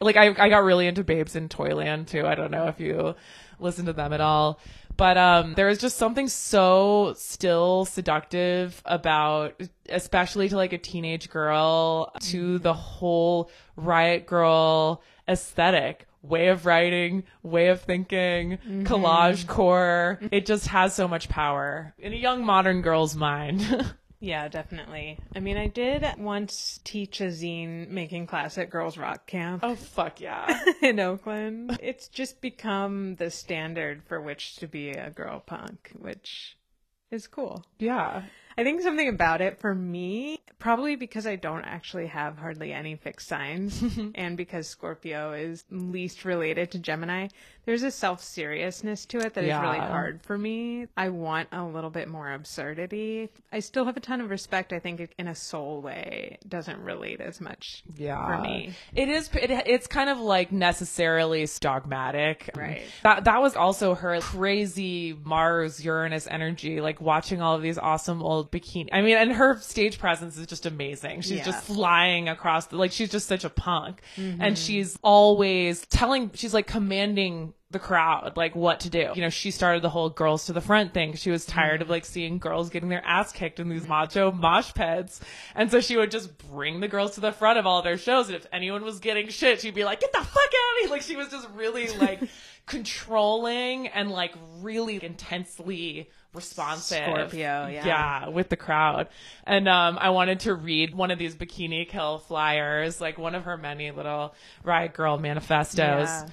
like 0.00 0.16
I, 0.16 0.28
I 0.38 0.48
got 0.48 0.64
really 0.64 0.86
into 0.86 1.04
Babes 1.04 1.36
in 1.36 1.48
Toyland 1.48 2.08
too. 2.08 2.26
I 2.26 2.34
don't 2.34 2.50
know 2.50 2.68
if 2.68 2.80
you 2.80 3.14
listen 3.58 3.86
to 3.86 3.92
them 3.92 4.12
at 4.12 4.20
all. 4.22 4.58
But 5.00 5.16
um, 5.16 5.54
there 5.54 5.70
is 5.70 5.78
just 5.78 5.96
something 5.96 6.28
so 6.28 7.14
still 7.16 7.86
seductive 7.86 8.82
about, 8.84 9.58
especially 9.88 10.50
to 10.50 10.56
like 10.56 10.74
a 10.74 10.78
teenage 10.78 11.30
girl, 11.30 12.12
to 12.20 12.36
mm-hmm. 12.36 12.62
the 12.62 12.74
whole 12.74 13.50
riot 13.76 14.26
girl 14.26 15.02
aesthetic, 15.26 16.06
way 16.22 16.48
of 16.48 16.66
writing, 16.66 17.22
way 17.42 17.68
of 17.68 17.80
thinking, 17.80 18.58
mm-hmm. 18.58 18.82
collage 18.82 19.46
core. 19.46 20.18
Mm-hmm. 20.20 20.34
It 20.34 20.44
just 20.44 20.66
has 20.66 20.94
so 20.94 21.08
much 21.08 21.30
power 21.30 21.94
in 21.98 22.12
a 22.12 22.16
young 22.16 22.44
modern 22.44 22.82
girl's 22.82 23.16
mind. 23.16 23.62
Yeah, 24.20 24.48
definitely. 24.48 25.18
I 25.34 25.40
mean, 25.40 25.56
I 25.56 25.66
did 25.66 26.04
once 26.18 26.78
teach 26.84 27.22
a 27.22 27.28
zine 27.28 27.88
making 27.88 28.26
class 28.26 28.58
at 28.58 28.68
girls 28.68 28.98
rock 28.98 29.26
camp 29.26 29.62
oh 29.64 29.74
fuck 29.74 30.20
yeah! 30.20 30.62
in 30.82 31.00
Oakland. 31.00 31.78
It's 31.82 32.08
just 32.08 32.42
become 32.42 33.16
the 33.16 33.30
standard 33.30 34.02
for 34.04 34.20
which 34.20 34.56
to 34.56 34.68
be 34.68 34.90
a 34.90 35.10
girl 35.10 35.40
punk, 35.40 35.92
which 35.98 36.58
is 37.10 37.26
cool. 37.26 37.64
Yeah. 37.78 38.24
I 38.58 38.64
think 38.64 38.82
something 38.82 39.08
about 39.08 39.40
it 39.40 39.58
for 39.58 39.74
me, 39.74 40.40
probably 40.58 40.96
because 40.96 41.26
I 41.26 41.36
don't 41.36 41.64
actually 41.64 42.06
have 42.08 42.36
hardly 42.38 42.72
any 42.72 42.96
fixed 42.96 43.28
signs, 43.28 43.82
and 44.14 44.36
because 44.36 44.66
Scorpio 44.68 45.32
is 45.32 45.64
least 45.70 46.24
related 46.24 46.70
to 46.72 46.78
Gemini, 46.78 47.28
there's 47.66 47.82
a 47.82 47.90
self 47.90 48.22
seriousness 48.22 49.06
to 49.06 49.18
it 49.18 49.34
that 49.34 49.44
is 49.44 49.54
really 49.56 49.78
hard 49.78 50.22
for 50.22 50.36
me. 50.36 50.86
I 50.96 51.10
want 51.10 51.48
a 51.52 51.64
little 51.64 51.90
bit 51.90 52.08
more 52.08 52.32
absurdity. 52.32 53.28
I 53.52 53.60
still 53.60 53.84
have 53.84 53.96
a 53.96 54.00
ton 54.00 54.20
of 54.20 54.30
respect. 54.30 54.72
I 54.72 54.78
think 54.78 55.12
in 55.18 55.28
a 55.28 55.34
soul 55.34 55.80
way 55.82 56.38
it 56.42 56.48
doesn't 56.48 56.80
relate 56.80 57.20
as 57.20 57.40
much 57.40 57.84
Yeah. 57.96 58.24
for 58.26 58.42
me. 58.42 58.74
It 58.94 59.08
is. 59.08 59.28
It, 59.34 59.50
it's 59.50 59.86
kind 59.86 60.10
of 60.10 60.18
like 60.18 60.50
necessarily 60.52 61.46
dogmatic. 61.60 62.50
Right. 62.56 62.82
That 63.02 63.24
that 63.24 63.40
was 63.40 63.54
also 63.56 63.94
her 63.94 64.20
crazy 64.20 65.16
Mars 65.22 65.84
Uranus 65.84 66.26
energy. 66.30 66.80
Like 66.80 67.00
watching 67.00 67.40
all 67.40 67.54
of 67.54 67.62
these 67.62 67.78
awesome 67.78 68.22
old 68.22 68.39
bikini. 68.44 68.88
I 68.92 69.02
mean, 69.02 69.16
and 69.16 69.32
her 69.32 69.58
stage 69.58 69.98
presence 69.98 70.36
is 70.36 70.46
just 70.46 70.66
amazing. 70.66 71.20
She's 71.22 71.38
Yeah. 71.38 71.44
just 71.44 71.64
flying 71.64 72.28
across. 72.28 72.66
The, 72.66 72.76
like 72.76 72.92
she's 72.92 73.10
just 73.10 73.26
such 73.28 73.44
a 73.44 73.50
punk, 73.50 74.00
Mm-hmm. 74.16 74.40
and 74.42 74.58
she's 74.58 74.98
always 75.02 75.84
telling. 75.86 76.30
She's 76.34 76.54
like 76.54 76.66
commanding 76.66 77.54
the 77.72 77.78
crowd 77.78 78.32
like 78.36 78.56
what 78.56 78.80
to 78.80 78.90
do. 78.90 79.12
You 79.14 79.22
know, 79.22 79.28
she 79.30 79.52
started 79.52 79.80
the 79.82 79.90
whole 79.90 80.10
girls 80.10 80.46
to 80.46 80.52
the 80.52 80.60
front 80.60 80.92
thing. 80.92 81.14
She 81.14 81.30
was 81.30 81.46
tired 81.46 81.82
of 81.82 81.88
like 81.88 82.04
seeing 82.04 82.38
girls 82.38 82.68
getting 82.68 82.88
their 82.88 83.04
ass 83.06 83.30
kicked 83.30 83.60
in 83.60 83.68
these 83.68 83.86
macho 83.86 84.32
mosh 84.32 84.74
pits. 84.74 85.20
And 85.54 85.70
so 85.70 85.80
she 85.80 85.96
would 85.96 86.10
just 86.10 86.36
bring 86.50 86.80
the 86.80 86.88
girls 86.88 87.14
to 87.14 87.20
the 87.20 87.30
front 87.30 87.60
of 87.60 87.66
all 87.66 87.82
their 87.82 87.96
shows. 87.96 88.26
And 88.26 88.34
if 88.34 88.44
anyone 88.52 88.82
was 88.82 88.98
getting 88.98 89.28
shit, 89.28 89.60
she'd 89.60 89.74
be 89.74 89.84
like, 89.84 90.00
get 90.00 90.10
the 90.12 90.18
fuck 90.18 90.26
out 90.36 90.82
of 90.84 90.84
me. 90.84 90.90
Like 90.90 91.02
she 91.02 91.14
was 91.14 91.28
just 91.28 91.48
really 91.54 91.86
like 91.96 92.20
controlling 92.66 93.86
and 93.88 94.10
like 94.10 94.34
really 94.60 95.02
intensely 95.04 96.10
responsive. 96.32 97.04
Scorpio, 97.04 97.66
yeah. 97.66 97.86
Yeah, 97.86 98.28
with 98.28 98.48
the 98.48 98.56
crowd. 98.56 99.08
And 99.44 99.68
um, 99.68 99.98
I 100.00 100.10
wanted 100.10 100.40
to 100.40 100.54
read 100.54 100.94
one 100.94 101.10
of 101.10 101.18
these 101.18 101.34
Bikini 101.34 101.88
Kill 101.88 102.18
flyers, 102.18 103.00
like 103.00 103.18
one 103.18 103.34
of 103.34 103.44
her 103.44 103.56
many 103.56 103.90
little 103.90 104.34
Riot 104.64 104.94
Girl 104.94 105.18
manifestos. 105.18 106.08
Yeah. 106.08 106.28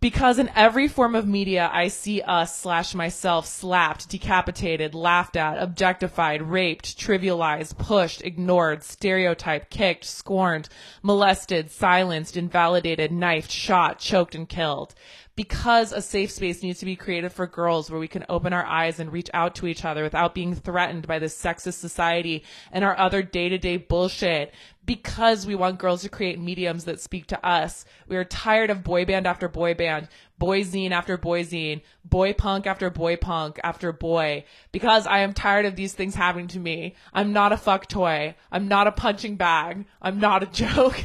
Because 0.00 0.38
in 0.38 0.50
every 0.54 0.86
form 0.86 1.14
of 1.14 1.26
media, 1.26 1.70
I 1.72 1.88
see 1.88 2.20
us 2.20 2.54
slash 2.54 2.94
myself 2.94 3.46
slapped, 3.46 4.10
decapitated, 4.10 4.94
laughed 4.94 5.34
at, 5.34 5.56
objectified, 5.56 6.42
raped, 6.42 6.98
trivialized, 6.98 7.78
pushed, 7.78 8.20
ignored, 8.20 8.82
stereotyped, 8.82 9.70
kicked, 9.70 10.04
scorned, 10.04 10.68
molested, 11.02 11.70
silenced, 11.70 12.36
invalidated, 12.36 13.12
knifed, 13.12 13.50
shot, 13.50 13.98
choked, 13.98 14.34
and 14.34 14.46
killed. 14.46 14.94
Because 15.36 15.92
a 15.92 16.00
safe 16.00 16.30
space 16.30 16.62
needs 16.62 16.78
to 16.78 16.84
be 16.84 16.94
created 16.94 17.32
for 17.32 17.46
girls 17.46 17.90
where 17.90 17.98
we 17.98 18.06
can 18.06 18.24
open 18.28 18.52
our 18.52 18.64
eyes 18.64 19.00
and 19.00 19.12
reach 19.12 19.30
out 19.34 19.56
to 19.56 19.66
each 19.66 19.84
other 19.84 20.04
without 20.04 20.34
being 20.34 20.54
threatened 20.54 21.08
by 21.08 21.18
this 21.18 21.36
sexist 21.36 21.74
society 21.74 22.44
and 22.70 22.84
our 22.84 22.96
other 22.96 23.22
day 23.22 23.48
to 23.48 23.58
day 23.58 23.76
bullshit 23.76 24.54
because 24.86 25.46
we 25.46 25.54
want 25.54 25.78
girls 25.78 26.02
to 26.02 26.08
create 26.08 26.38
mediums 26.38 26.84
that 26.84 27.00
speak 27.00 27.26
to 27.28 27.46
us. 27.46 27.84
We 28.06 28.16
are 28.16 28.24
tired 28.24 28.70
of 28.70 28.84
boy 28.84 29.04
band 29.04 29.26
after 29.26 29.48
boy 29.48 29.74
band, 29.74 30.08
boy 30.38 30.62
zine 30.62 30.90
after 30.90 31.16
boy 31.16 31.42
zine, 31.44 31.82
boy 32.04 32.32
punk 32.32 32.66
after 32.66 32.90
boy 32.90 33.16
punk 33.16 33.58
after 33.64 33.92
boy, 33.92 34.44
because 34.72 35.06
I 35.06 35.20
am 35.20 35.32
tired 35.32 35.66
of 35.66 35.76
these 35.76 35.94
things 35.94 36.14
happening 36.14 36.48
to 36.48 36.58
me. 36.58 36.94
I'm 37.12 37.32
not 37.32 37.52
a 37.52 37.56
fuck 37.56 37.88
toy. 37.88 38.34
I'm 38.52 38.68
not 38.68 38.86
a 38.86 38.92
punching 38.92 39.36
bag. 39.36 39.86
I'm 40.02 40.20
not 40.20 40.42
a 40.42 40.46
joke. 40.52 41.02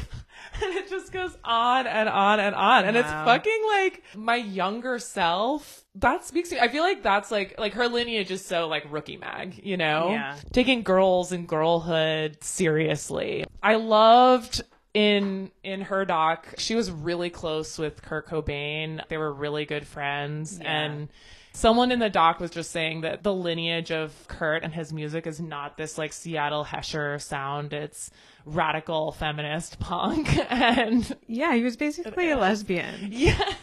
and 0.62 0.74
it 0.76 0.88
just 0.90 1.12
goes 1.12 1.36
on 1.44 1.86
and 1.86 2.08
on 2.08 2.40
and 2.40 2.54
on. 2.54 2.84
And 2.84 2.96
it's 2.96 3.08
fucking 3.08 3.62
like 3.68 4.02
my 4.14 4.36
younger 4.36 4.98
self. 4.98 5.84
That 5.96 6.24
speaks 6.24 6.50
to 6.50 6.56
me. 6.56 6.60
I 6.60 6.68
feel 6.68 6.82
like 6.82 7.02
that's 7.02 7.30
like 7.30 7.58
like 7.58 7.74
her 7.74 7.88
lineage 7.88 8.30
is 8.30 8.44
so 8.44 8.68
like 8.68 8.84
rookie 8.90 9.16
mag, 9.16 9.60
you 9.64 9.76
know? 9.76 10.10
Yeah. 10.10 10.36
Taking 10.52 10.82
girls 10.82 11.32
and 11.32 11.46
girlhood 11.48 12.42
seriously. 12.42 13.44
I 13.62 13.74
loved 13.76 14.62
in 14.94 15.50
in 15.62 15.82
her 15.82 16.04
doc, 16.04 16.54
she 16.58 16.74
was 16.74 16.90
really 16.90 17.30
close 17.30 17.78
with 17.78 18.02
Kurt 18.02 18.28
Cobain. 18.28 19.00
They 19.08 19.18
were 19.18 19.32
really 19.32 19.64
good 19.64 19.86
friends 19.86 20.58
Yeah. 20.60 20.70
and 20.70 21.08
Someone 21.52 21.90
in 21.92 21.98
the 21.98 22.08
doc 22.10 22.40
was 22.40 22.50
just 22.50 22.70
saying 22.70 23.00
that 23.02 23.22
the 23.22 23.34
lineage 23.34 23.90
of 23.90 24.12
Kurt 24.28 24.62
and 24.62 24.72
his 24.72 24.92
music 24.92 25.26
is 25.26 25.40
not 25.40 25.76
this 25.76 25.98
like 25.98 26.12
Seattle 26.12 26.64
Hesher 26.64 27.20
sound. 27.20 27.72
It's 27.72 28.10
radical 28.46 29.12
feminist 29.12 29.78
punk. 29.80 30.28
And 30.50 31.16
Yeah, 31.26 31.54
he 31.54 31.62
was 31.62 31.76
basically 31.76 32.30
a 32.30 32.36
lesbian. 32.38 33.08
yes, 33.12 33.56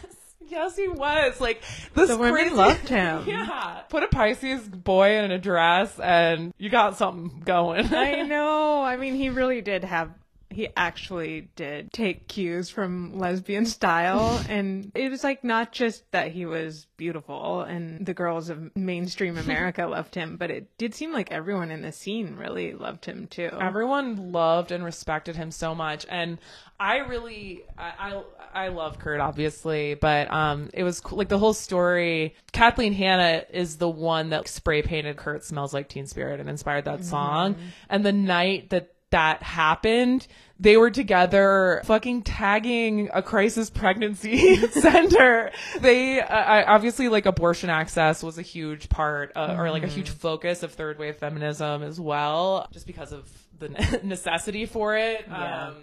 yes, 0.46 0.76
he 0.76 0.86
was. 0.88 1.40
Like 1.40 1.62
this 1.94 2.08
The 2.10 2.18
women 2.18 2.34
crazy- 2.34 2.54
loved 2.54 2.88
him. 2.88 3.24
Yeah, 3.26 3.80
put 3.88 4.02
a 4.02 4.08
Pisces 4.08 4.68
boy 4.68 5.16
in 5.18 5.30
a 5.30 5.38
dress, 5.38 5.98
and 5.98 6.52
you 6.58 6.68
got 6.70 6.96
something 6.96 7.40
going. 7.44 7.92
I 7.94 8.22
know. 8.22 8.82
I 8.82 8.96
mean, 8.96 9.14
he 9.14 9.28
really 9.30 9.60
did 9.62 9.84
have. 9.84 10.10
He 10.58 10.66
actually 10.76 11.50
did 11.54 11.92
take 11.92 12.26
cues 12.26 12.68
from 12.68 13.16
lesbian 13.16 13.64
style, 13.64 14.44
and 14.48 14.90
it 14.92 15.08
was 15.08 15.22
like 15.22 15.44
not 15.44 15.70
just 15.70 16.10
that 16.10 16.32
he 16.32 16.46
was 16.46 16.88
beautiful 16.96 17.60
and 17.60 18.04
the 18.04 18.12
girls 18.12 18.50
of 18.50 18.74
mainstream 18.74 19.38
America 19.46 19.86
loved 19.86 20.16
him, 20.16 20.36
but 20.36 20.50
it 20.50 20.76
did 20.76 20.96
seem 20.96 21.12
like 21.12 21.30
everyone 21.30 21.70
in 21.70 21.82
the 21.82 21.92
scene 21.92 22.34
really 22.34 22.72
loved 22.72 23.04
him 23.04 23.28
too. 23.28 23.50
Everyone 23.60 24.32
loved 24.32 24.72
and 24.72 24.82
respected 24.82 25.36
him 25.36 25.52
so 25.52 25.76
much, 25.76 26.04
and 26.08 26.38
I 26.80 26.96
really, 26.96 27.62
I, 27.78 27.92
I, 28.52 28.64
I 28.64 28.68
love 28.68 28.98
Kurt, 28.98 29.20
obviously, 29.20 29.94
but 29.94 30.28
um, 30.28 30.70
it 30.74 30.82
was 30.82 30.98
cool. 30.98 31.18
like 31.18 31.28
the 31.28 31.38
whole 31.38 31.54
story. 31.54 32.34
Kathleen 32.50 32.94
Hanna 32.94 33.44
is 33.50 33.76
the 33.76 33.88
one 33.88 34.30
that 34.30 34.48
spray 34.48 34.82
painted 34.82 35.16
"Kurt 35.16 35.44
Smells 35.44 35.72
Like 35.72 35.88
Teen 35.88 36.06
Spirit" 36.06 36.40
and 36.40 36.50
inspired 36.50 36.86
that 36.86 37.04
song. 37.04 37.54
And 37.88 38.04
the 38.04 38.10
night 38.10 38.70
that 38.70 38.92
that 39.10 39.42
happened, 39.42 40.26
they 40.60 40.76
were 40.76 40.90
together 40.90 41.82
fucking 41.84 42.22
tagging 42.22 43.08
a 43.14 43.22
crisis 43.22 43.70
pregnancy 43.70 44.56
center. 44.70 45.50
They, 45.80 46.20
uh, 46.20 46.64
obviously 46.66 47.08
like 47.08 47.26
abortion 47.26 47.70
access 47.70 48.22
was 48.22 48.38
a 48.38 48.42
huge 48.42 48.88
part, 48.88 49.32
uh, 49.36 49.54
or 49.56 49.70
like 49.70 49.84
a 49.84 49.88
huge 49.88 50.10
focus 50.10 50.62
of 50.62 50.72
third 50.72 50.98
wave 50.98 51.16
feminism 51.16 51.82
as 51.82 52.00
well, 52.00 52.68
just 52.72 52.86
because 52.86 53.12
of 53.12 53.30
the 53.58 53.68
necessity 54.02 54.66
for 54.66 54.96
it. 54.96 55.24
Yeah. 55.28 55.68
Um, 55.68 55.76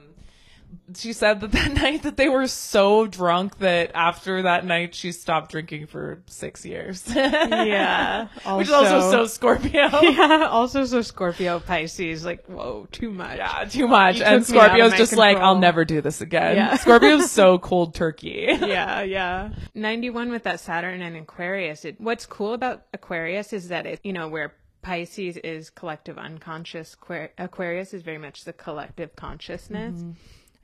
she 0.95 1.13
said 1.13 1.41
that 1.41 1.51
that 1.53 1.73
night 1.73 2.03
that 2.03 2.17
they 2.17 2.29
were 2.29 2.47
so 2.47 3.07
drunk 3.07 3.59
that 3.59 3.91
after 3.93 4.43
that 4.43 4.65
night 4.65 4.95
she 4.95 5.11
stopped 5.11 5.51
drinking 5.51 5.88
for 5.88 6.21
six 6.27 6.65
years. 6.65 7.03
yeah, 7.15 8.27
Which 8.55 8.67
is 8.67 8.73
also 8.73 9.11
so 9.11 9.25
Scorpio. 9.27 9.89
yeah. 10.01 10.47
Also, 10.49 10.85
so 10.85 11.01
Scorpio 11.01 11.59
Pisces, 11.59 12.25
like 12.25 12.45
whoa, 12.45 12.88
too 12.91 13.11
much. 13.11 13.38
Yeah, 13.38 13.65
too 13.65 13.88
much. 13.88 14.17
You 14.17 14.23
And 14.23 14.45
took 14.45 14.55
me 14.55 14.59
out 14.59 14.65
of 14.65 14.69
Scorpio's 14.71 14.93
just 14.93 15.13
like. 15.13 15.38
I'll 15.38 15.59
never 15.59 15.85
do 15.85 16.01
this 16.01 16.21
again. 16.21 16.55
Yeah. 16.55 16.75
Scorpio's 16.77 17.31
so 17.31 17.57
cold 17.57 17.93
turkey. 17.93 18.47
yeah, 18.49 19.01
yeah. 19.01 19.49
91 19.73 20.31
with 20.31 20.43
that 20.43 20.59
Saturn 20.59 21.01
and 21.01 21.15
Aquarius. 21.15 21.85
It, 21.85 21.99
what's 21.99 22.25
cool 22.25 22.53
about 22.53 22.83
Aquarius 22.93 23.53
is 23.53 23.69
that 23.69 23.85
it, 23.85 23.99
you 24.03 24.13
know, 24.13 24.27
where 24.27 24.53
Pisces 24.85 25.38
is 25.38 25.71
collective 25.71 26.19
unconscious, 26.19 26.95
Aquarius 27.39 27.91
is 27.91 28.03
very 28.03 28.19
much 28.19 28.43
the 28.43 28.53
collective 28.53 29.15
consciousness. 29.15 29.95
Mm-hmm. 29.95 30.11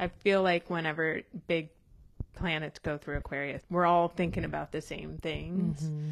I 0.01 0.07
feel 0.07 0.41
like 0.41 0.69
whenever 0.69 1.21
big 1.47 1.69
planets 2.33 2.79
go 2.79 2.97
through 2.97 3.17
Aquarius, 3.17 3.61
we're 3.69 3.85
all 3.85 4.07
thinking 4.07 4.43
about 4.43 4.71
the 4.71 4.81
same 4.81 5.19
things. 5.21 5.83
Mm-hmm. 5.83 6.09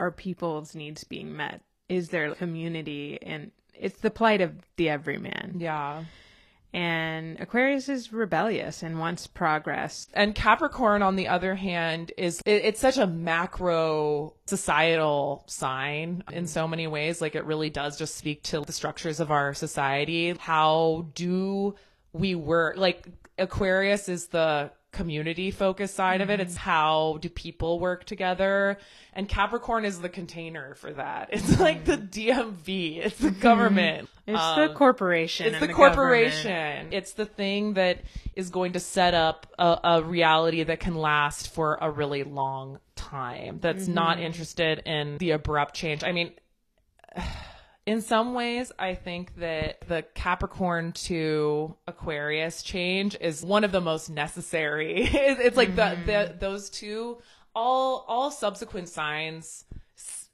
Are 0.00 0.10
people's 0.10 0.74
needs 0.74 1.04
being 1.04 1.36
met? 1.36 1.62
Is 1.88 2.08
there 2.08 2.34
community? 2.34 3.20
And 3.22 3.52
it's 3.72 4.00
the 4.00 4.10
plight 4.10 4.40
of 4.40 4.52
the 4.76 4.88
everyman. 4.88 5.56
Yeah. 5.58 6.04
And 6.72 7.38
Aquarius 7.38 7.88
is 7.88 8.12
rebellious 8.12 8.82
and 8.82 8.98
wants 8.98 9.28
progress. 9.28 10.08
And 10.12 10.34
Capricorn, 10.34 11.02
on 11.02 11.14
the 11.14 11.28
other 11.28 11.54
hand, 11.54 12.10
is 12.18 12.42
it, 12.44 12.64
it's 12.64 12.80
such 12.80 12.98
a 12.98 13.06
macro 13.06 14.34
societal 14.46 15.44
sign 15.46 16.24
in 16.32 16.48
so 16.48 16.66
many 16.66 16.88
ways. 16.88 17.20
Like 17.20 17.36
it 17.36 17.44
really 17.44 17.70
does 17.70 17.96
just 17.96 18.16
speak 18.16 18.42
to 18.44 18.62
the 18.62 18.72
structures 18.72 19.20
of 19.20 19.30
our 19.30 19.54
society. 19.54 20.34
How 20.36 21.06
do 21.14 21.76
we 22.14 22.34
work? 22.34 22.78
Like 22.78 23.06
Aquarius 23.36 24.08
is 24.08 24.28
the 24.28 24.70
community 24.94 25.50
focused 25.50 25.94
side 25.94 26.20
of 26.22 26.30
it. 26.30 26.34
Mm-hmm. 26.34 26.42
It's 26.42 26.56
how 26.56 27.18
do 27.20 27.28
people 27.28 27.78
work 27.78 28.04
together? 28.04 28.78
And 29.12 29.28
Capricorn 29.28 29.84
is 29.84 30.00
the 30.00 30.08
container 30.08 30.74
for 30.76 30.92
that. 30.94 31.28
It's 31.32 31.50
mm-hmm. 31.50 31.62
like 31.62 31.84
the 31.84 31.98
DMV. 31.98 33.04
It's 33.04 33.18
the 33.18 33.28
mm-hmm. 33.28 33.40
government. 33.40 34.08
It's 34.26 34.40
Um, 34.40 34.60
the 34.60 34.74
corporation. 34.74 35.48
it's 35.48 35.60
the, 35.60 35.66
government. 35.66 35.94
corporation. 35.96 36.88
It's 36.92 37.12
the 37.12 37.26
thing 37.26 37.74
that 37.74 37.98
is 38.34 38.50
going 38.50 38.72
to 38.72 38.80
set 38.80 39.12
up 39.12 39.46
a, 39.58 39.78
a 39.84 40.02
reality 40.02 40.62
that 40.62 40.80
can 40.80 40.94
last 40.94 41.52
for 41.52 41.76
a 41.80 41.90
really 41.90 42.22
long 42.22 42.78
time. 42.94 43.58
That's 43.60 43.88
not 43.88 44.20
interested 44.20 44.78
in 44.86 45.18
the 45.18 45.32
abrupt 45.32 45.74
change. 45.74 46.04
I 46.04 46.12
mean, 46.12 46.32
in 47.86 48.00
some 48.00 48.32
ways, 48.34 48.72
I 48.78 48.94
think 48.94 49.36
that 49.36 49.86
the 49.88 50.02
Capricorn 50.14 50.92
to 50.92 51.76
Aquarius 51.86 52.62
change 52.62 53.16
is 53.20 53.44
one 53.44 53.64
of 53.64 53.72
the 53.72 53.80
most 53.80 54.08
necessary. 54.10 55.02
It- 55.14 55.38
it's 55.40 55.56
like 55.56 55.76
the, 55.76 55.96
the 56.06 56.12
mm-hmm. 56.12 56.38
those 56.38 56.70
two 56.70 57.18
all 57.54 58.04
all 58.08 58.30
subsequent 58.30 58.88
signs 58.88 59.64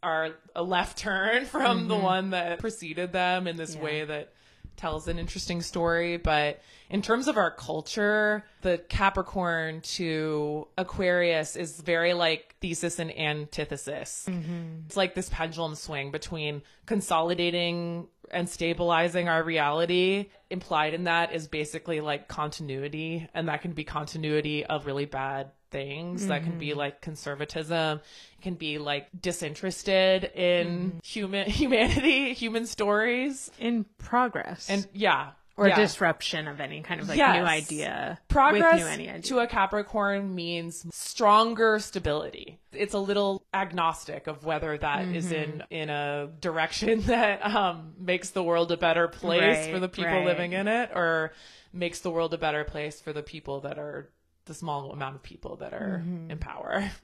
are 0.03 0.31
a 0.55 0.63
left 0.63 0.99
turn 0.99 1.45
from 1.45 1.89
the 1.89 1.95
mm-hmm. 1.95 2.05
one 2.05 2.31
that 2.31 2.59
preceded 2.59 3.13
them 3.13 3.47
in 3.47 3.57
this 3.57 3.77
way 3.77 4.05
that 4.05 4.33
tells 4.81 5.09
an 5.09 5.19
interesting 5.19 5.61
story. 5.61 6.17
But 6.17 6.63
in 6.89 7.03
terms 7.03 7.29
of 7.29 7.37
our 7.37 7.51
culture, 7.51 8.45
the 8.63 8.79
Capricorn 8.79 9.83
to 9.83 10.67
Aquarius 10.79 11.55
is 11.55 11.81
very 11.81 12.15
like 12.15 12.57
thesis 12.61 12.99
and 12.99 13.17
antithesis. 13.17 14.27
Mm-hmm. 14.29 14.87
It's 14.87 14.97
like 14.97 15.15
this 15.15 15.29
pendulum 15.29 15.75
swing 15.75 16.11
between 16.11 16.63
consolidating 16.87 18.09
and 18.31 18.49
stabilizing 18.49 19.29
our 19.29 19.43
reality. 19.43 20.31
Implied 20.49 20.95
in 20.95 21.05
that 21.05 21.35
is 21.35 21.47
basically 21.47 22.01
like 22.01 22.27
continuity, 22.29 23.29
and 23.35 23.49
that 23.49 23.63
can 23.63 23.73
be 23.73 23.85
continuity 23.85 24.65
of 24.65 24.87
really 24.87 25.05
bad 25.05 25.51
things. 25.71 26.27
That 26.27 26.43
can 26.43 26.59
be 26.59 26.71
mm-hmm. 26.71 26.79
like 26.79 27.01
conservatism. 27.01 28.01
Can 28.43 28.55
be 28.55 28.79
like 28.79 29.09
disinterested 29.21 30.25
in 30.35 31.01
human 31.05 31.49
humanity, 31.51 32.33
human 32.35 32.67
stories, 32.67 33.51
in 33.59 33.85
progress 33.99 34.69
and 34.71 34.87
yeah. 34.93 35.31
or 35.57 35.69
yeah. 35.69 35.77
disruption 35.77 36.49
of 36.49 36.61
any 36.61 36.81
kind 36.83 37.01
of 37.01 37.09
like 37.09 37.19
Yes. 37.19 37.37
new 37.37 37.45
idea. 37.45 38.19
Progress 38.29 38.81
new 38.81 38.87
idea. 38.87 39.21
to 39.23 39.39
a 39.41 39.47
Capricorn 39.47 40.35
means 40.35 40.87
stronger 40.93 41.79
stability. 41.79 42.59
It's 42.73 42.95
a 42.95 42.99
little 42.99 43.43
agnostic 43.53 44.27
of 44.27 44.45
whether 44.45 44.79
that 44.79 45.05
is 45.09 45.27
Mm-hmm. 45.27 45.61
in 45.71 45.83
in 45.83 45.91
a 45.91 46.29
direction 46.41 47.01
that 47.07 47.45
um, 47.45 47.95
makes 47.99 48.31
the 48.31 48.43
world 48.43 48.73
a 48.73 48.77
better 48.77 49.09
place 49.09 49.41
Right, 49.67 49.73
for 49.73 49.81
the 49.81 49.89
people 49.89 50.11
right. 50.13 50.25
living 50.25 50.53
in 50.55 50.67
it, 50.69 50.91
or 50.95 51.33
makes 51.73 52.01
the 52.01 52.11
world 52.11 52.33
a 52.35 52.39
better 52.39 52.65
place 52.65 53.01
for 53.01 53.13
the 53.13 53.23
people 53.23 53.61
that 53.61 53.79
are 53.79 54.09
the 54.47 54.55
small 54.55 54.91
amount 54.93 55.15
of 55.17 55.23
people 55.23 55.57
that 55.57 55.73
are 55.75 56.03
Mm-hmm. 56.05 56.31
in 56.31 56.39
power. 56.39 56.91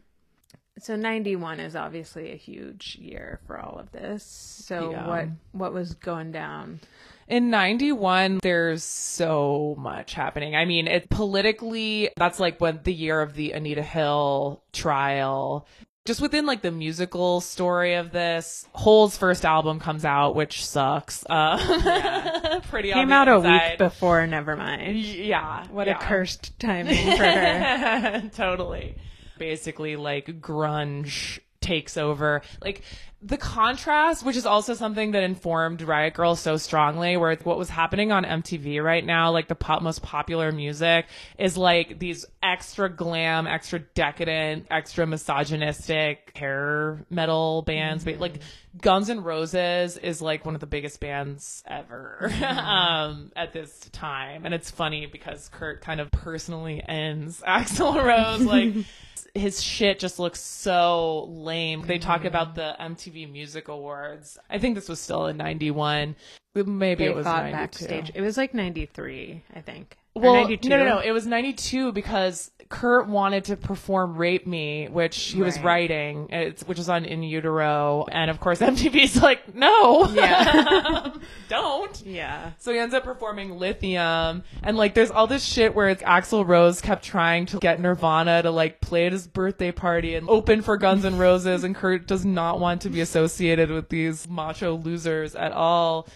So 0.79 0.95
91 0.95 1.61
is 1.61 1.75
obviously 1.75 2.33
a 2.33 2.37
huge 2.37 2.99
year 3.01 3.41
for 3.47 3.59
all 3.59 3.79
of 3.79 3.91
this. 3.93 4.23
So 4.25 4.91
Yeah. 4.91 5.07
what 5.07 5.29
what 5.53 5.73
was 5.73 5.95
going 5.95 6.33
down? 6.33 6.81
In 7.29 7.51
91, 7.51 8.39
there's 8.43 8.85
so 8.85 9.75
much 9.79 10.15
happening. 10.15 10.55
I 10.55 10.65
mean, 10.65 10.87
it 10.87 11.09
politically, 11.11 12.11
that's 12.17 12.39
like 12.39 12.61
when 12.61 12.81
the 12.85 12.93
year 12.95 13.21
of 13.21 13.35
the 13.35 13.51
Anita 13.53 13.83
Hill 13.83 14.62
trial. 14.73 15.67
Just 16.07 16.21
within 16.21 16.47
like 16.47 16.62
the 16.62 16.71
musical 16.71 17.41
story 17.41 17.95
of 17.95 18.12
this, 18.12 18.69
Hole's 18.75 19.17
first 19.17 19.45
album 19.45 19.81
comes 19.81 20.05
out, 20.05 20.37
which 20.37 20.65
sucks. 20.65 21.25
Uh, 21.29 22.61
pretty 22.71 22.93
Came 22.93 23.11
out 23.11 23.27
a 23.27 23.41
week 23.41 23.77
before 23.79 24.21
Nevermind. 24.21 25.27
Yeah. 25.27 25.67
What 25.69 25.89
yeah. 25.89 25.99
a 25.99 26.01
cursed 26.01 26.57
timing 26.61 26.95
for 27.17 27.25
her. 27.25 28.31
totally. 28.37 28.95
Basically, 29.38 29.96
like 29.96 30.40
grunge 30.40 31.40
takes 31.61 31.96
over. 31.96 32.42
Like 32.62 32.83
the 33.22 33.37
contrast, 33.37 34.25
which 34.25 34.37
is 34.37 34.46
also 34.46 34.75
something 34.75 35.12
that 35.12 35.22
informed 35.22 35.83
Riot 35.83 36.14
Girl 36.14 36.37
so 36.37 36.57
strongly, 36.59 37.16
where 37.16 37.35
what 37.42 37.59
was 37.59 37.68
happening 37.68 38.12
on 38.12 38.25
MTV 38.25 38.83
right 38.83 39.05
now, 39.05 39.33
like 39.33 39.49
the 39.49 39.55
pop, 39.55 39.83
most 39.83 40.03
popular 40.03 40.53
music, 40.53 41.07
is 41.38 41.57
like 41.57 41.99
these 41.99 42.25
extra 42.42 42.88
glam, 42.88 43.46
extra 43.46 43.81
decadent, 43.81 44.66
extra 44.70 45.07
misogynistic 45.07 46.37
hair 46.37 47.05
metal 47.11 47.62
bands. 47.62 48.05
But 48.05 48.18
like 48.20 48.40
Guns 48.81 49.11
N' 49.11 49.22
Roses 49.22 49.96
is 49.96 50.22
like 50.22 50.44
one 50.44 50.55
of 50.55 50.61
the 50.61 50.66
biggest 50.66 51.01
bands 51.01 51.64
ever 51.66 52.31
um, 52.46 53.33
at 53.35 53.53
this 53.53 53.88
time, 53.92 54.44
and 54.44 54.55
it's 54.55 54.70
funny 54.70 55.07
because 55.07 55.49
Kurt 55.49 55.81
kind 55.81 56.01
of 56.01 56.11
personally 56.11 56.83
ends 56.87 57.40
Axl 57.46 58.05
Rose 58.05 58.42
like 58.42 58.75
his 59.37 59.62
shit 59.62 59.99
just 59.99 60.18
looks 60.18 60.40
so 60.40 61.25
lame. 61.31 61.83
They 61.83 61.99
talk 61.99 62.18
mm-hmm. 62.18 62.29
about 62.29 62.55
the 62.55 62.77
MTV 62.81 63.31
Music 63.31 63.68
Awards. 63.68 64.38
I 64.51 64.59
think 64.59 64.75
this 64.75 64.88
was 64.88 65.01
still 65.01 65.27
in 65.27 65.37
91. 65.37 66.16
Maybe 66.55 67.05
They 67.05 67.11
it 67.11 67.16
was 67.16 67.27
92. 67.27 67.57
backstage. 67.57 68.12
It 68.14 68.22
was 68.22 68.37
like 68.37 68.55
93, 68.55 69.42
I 69.55 69.61
think. 69.61 69.96
Well, 70.21 70.35
92. 70.35 70.69
no, 70.69 70.79
no, 70.79 70.85
no. 70.85 70.99
It 71.01 71.13
was 71.13 71.27
92 71.27 71.93
because 71.93 72.51
Kurt 72.69 73.07
wanted 73.07 73.45
to 73.45 73.57
perform 73.57 74.17
Rape 74.17 74.47
Me, 74.47 74.89
which 74.89 75.17
he 75.17 75.41
was 75.43 75.59
writing, 75.61 76.29
it's, 76.31 76.67
which 76.67 76.79
is 76.81 76.89
on 76.89 77.05
In 77.05 77.23
Utero. 77.23 78.07
And 78.11 78.29
of 78.31 78.41
course, 78.41 78.59
MTV's 78.61 79.23
like, 79.23 79.55
no, 79.55 80.09
Yeah. 80.09 81.13
don't. 81.49 82.03
yeah. 82.05 82.53
So 82.59 82.73
he 82.73 82.79
ends 82.79 82.93
up 82.95 83.05
performing 83.05 83.59
Lithium, 83.59 84.43
and 84.63 84.77
like 84.77 84.95
there's 84.95 85.11
all 85.13 85.27
this 85.29 85.45
shit 85.45 85.75
where 85.75 85.89
it's 85.89 86.03
Axl 86.03 86.47
Rose 86.47 86.81
kept 86.81 87.05
trying 87.05 87.47
to 87.47 87.59
get 87.59 87.79
Nirvana 87.81 88.43
to 88.43 88.51
like 88.51 88.81
play 88.81 89.07
at 89.07 89.13
his 89.13 89.27
birthday 89.29 89.71
party 89.71 90.15
and 90.17 90.29
open 90.29 90.63
for 90.63 90.77
Guns 90.77 91.05
N' 91.05 91.19
Roses, 91.19 91.63
and 91.63 91.75
Kurt 91.75 92.07
does 92.09 92.25
not 92.25 92.59
want 92.59 92.83
to 92.83 92.89
be 92.91 93.01
associated 93.01 93.71
with 93.71 93.91
these 93.91 94.29
macho 94.29 94.75
losers 94.77 95.37
at 95.37 95.53
all. 95.53 96.09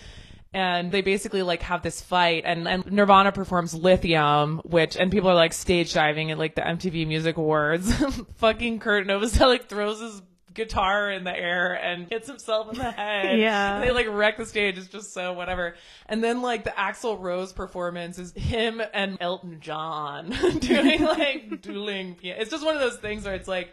And 0.53 0.91
they 0.91 1.01
basically 1.01 1.43
like 1.43 1.63
have 1.63 1.83
this 1.83 2.01
fight, 2.01 2.43
and, 2.45 2.67
and 2.67 2.91
Nirvana 2.91 3.31
performs 3.31 3.73
Lithium, 3.73 4.59
which 4.65 4.97
and 4.97 5.11
people 5.11 5.31
are 5.31 5.35
like 5.35 5.53
stage 5.53 5.95
diving 5.95 6.33
at 6.33 6.39
like 6.39 6.57
the 6.57 6.63
MTV 6.63 7.07
Music 7.07 7.37
Awards. 7.37 7.93
Fucking 8.39 8.81
Kurt 8.81 9.07
Novoselic 9.07 9.47
like, 9.47 9.69
throws 9.69 10.01
his 10.01 10.23
guitar 10.53 11.11
in 11.11 11.25
the 11.25 11.37
air 11.37 11.75
and 11.75 12.09
hits 12.09 12.29
himself 12.29 12.73
in 12.73 12.79
the 12.79 12.91
head. 12.91 13.39
Yeah. 13.39 13.77
And 13.77 13.85
they 13.85 13.93
like 13.93 14.07
wreck 14.09 14.37
the 14.37 14.47
stage. 14.47 14.79
It's 14.79 14.89
just 14.89 15.13
so 15.13 15.33
whatever. 15.33 15.75
And 16.07 16.23
then 16.23 16.43
like 16.43 16.65
the 16.65 16.71
Axl 16.71 17.21
Rose 17.21 17.53
performance 17.53 18.19
is 18.19 18.33
him 18.33 18.83
and 18.93 19.19
Elton 19.21 19.59
John 19.61 20.31
doing 20.61 21.05
like 21.05 21.63
dueling. 21.63 22.17
piano. 22.17 22.41
It's 22.41 22.51
just 22.51 22.65
one 22.65 22.75
of 22.75 22.81
those 22.81 22.99
things 22.99 23.25
where 23.25 23.35
it's 23.35 23.49
like 23.49 23.73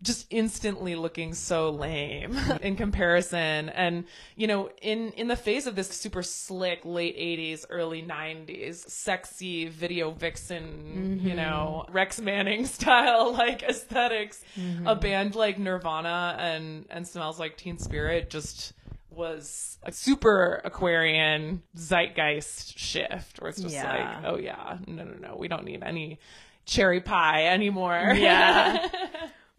just 0.00 0.26
instantly 0.30 0.94
looking 0.94 1.34
so 1.34 1.70
lame 1.70 2.38
in 2.62 2.76
comparison 2.76 3.68
and 3.70 4.04
you 4.36 4.46
know 4.46 4.70
in 4.80 5.10
in 5.12 5.26
the 5.26 5.36
face 5.36 5.66
of 5.66 5.74
this 5.74 5.88
super 5.88 6.22
slick 6.22 6.80
late 6.84 7.16
80s 7.16 7.64
early 7.68 8.02
90s 8.02 8.88
sexy 8.88 9.68
video 9.68 10.12
vixen 10.12 11.20
you 11.22 11.30
mm-hmm. 11.30 11.36
know 11.36 11.84
rex 11.90 12.20
manning 12.20 12.64
style 12.66 13.32
like 13.32 13.62
esthetics 13.62 14.42
a 14.56 14.60
mm-hmm. 14.60 15.00
band 15.00 15.34
like 15.34 15.58
nirvana 15.58 16.36
and 16.38 16.84
and 16.90 17.06
smells 17.06 17.40
like 17.40 17.56
teen 17.56 17.78
spirit 17.78 18.30
just 18.30 18.72
was 19.10 19.78
a 19.82 19.90
super 19.90 20.60
aquarian 20.64 21.60
zeitgeist 21.76 22.78
shift 22.78 23.40
where 23.40 23.48
it's 23.48 23.60
just 23.60 23.74
Yeah. 23.74 24.20
like 24.22 24.32
oh 24.32 24.38
yeah 24.38 24.78
no 24.86 25.02
no 25.02 25.14
no 25.14 25.36
we 25.36 25.48
don't 25.48 25.64
need 25.64 25.82
any 25.82 26.20
cherry 26.66 27.00
pie 27.00 27.46
anymore 27.46 28.14
Yeah. 28.16 28.86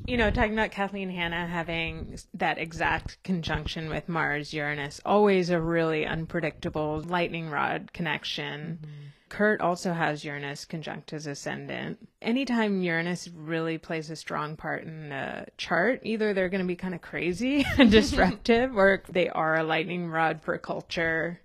you 0.10 0.18
know, 0.18 0.32
talking 0.32 0.54
about 0.54 0.72
Kathleen 0.72 1.12
Hanna 1.12 1.46
having 1.46 2.18
that 2.34 2.58
exact 2.58 3.22
conjunction 3.24 3.90
with 3.90 4.10
Mars 4.10 4.52
Uranus, 4.54 5.00
always 5.06 5.52
a 5.52 5.62
really 5.62 6.04
unpredictable 6.04 7.02
lightning 7.02 7.52
rod 7.52 7.94
connection. 7.94 8.80
Mm-hmm. 8.82 9.06
Kurt 9.30 9.62
also 9.62 9.94
has 9.94 10.26
Uranus 10.26 10.66
conjunct 10.66 11.12
his 11.12 11.28
ascendant. 11.28 12.00
Anytime 12.24 12.82
Uranus 12.82 13.28
really 13.28 13.78
plays 13.78 14.10
a 14.10 14.16
strong 14.16 14.56
part 14.56 14.84
in 14.84 15.12
a 15.12 15.46
chart, 15.58 16.02
either 16.04 16.34
they're 16.34 16.50
going 16.50 16.64
to 16.64 16.68
be 16.68 16.76
kind 16.76 16.96
of 16.96 17.02
crazy 17.02 17.64
and 17.78 17.92
disruptive, 17.92 18.76
or 18.76 19.04
they 19.10 19.30
are 19.30 19.58
a 19.58 19.64
lightning 19.64 20.08
rod 20.08 20.42
for 20.42 20.58
culture. 20.58 21.40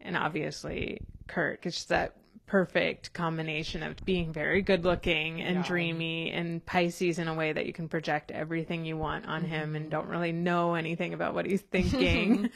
And 0.00 0.16
obviously, 0.16 1.00
Kurt, 1.26 1.66
it's 1.66 1.74
just 1.76 1.88
that 1.88 2.14
perfect 2.46 3.12
combination 3.12 3.82
of 3.82 3.96
being 4.04 4.32
very 4.32 4.62
good 4.62 4.84
looking 4.84 5.40
and 5.40 5.56
Yeah. 5.56 5.62
dreamy 5.62 6.30
and 6.30 6.64
Pisces 6.64 7.18
in 7.18 7.28
a 7.28 7.34
way 7.34 7.52
that 7.52 7.66
you 7.66 7.72
can 7.72 7.88
project 7.88 8.30
everything 8.30 8.84
you 8.84 8.96
want 8.96 9.26
on 9.26 9.42
mm-hmm. 9.42 9.50
him 9.50 9.76
and 9.76 9.90
don't 9.90 10.08
really 10.08 10.32
know 10.32 10.74
anything 10.74 11.14
about 11.14 11.34
what 11.34 11.46
he's 11.46 11.62
thinking. 11.72 12.50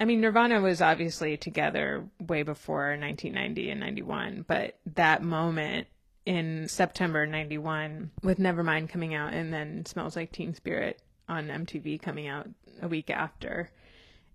I 0.00 0.04
mean, 0.04 0.20
Nirvana 0.20 0.60
was 0.60 0.82
obviously 0.82 1.36
together 1.36 2.04
way 2.18 2.42
before 2.42 2.96
1990 2.98 3.70
and 3.70 3.80
91, 3.80 4.44
but 4.46 4.78
that 4.94 5.22
moment 5.22 5.86
in 6.26 6.68
September 6.68 7.26
91 7.26 8.10
with 8.22 8.38
Nevermind 8.38 8.88
coming 8.88 9.14
out 9.14 9.32
and 9.32 9.52
then 9.52 9.86
Smells 9.86 10.16
Like 10.16 10.32
Teen 10.32 10.54
Spirit 10.54 11.00
on 11.28 11.48
MTV 11.48 12.00
coming 12.00 12.26
out 12.26 12.48
a 12.82 12.88
week 12.88 13.10
after 13.10 13.70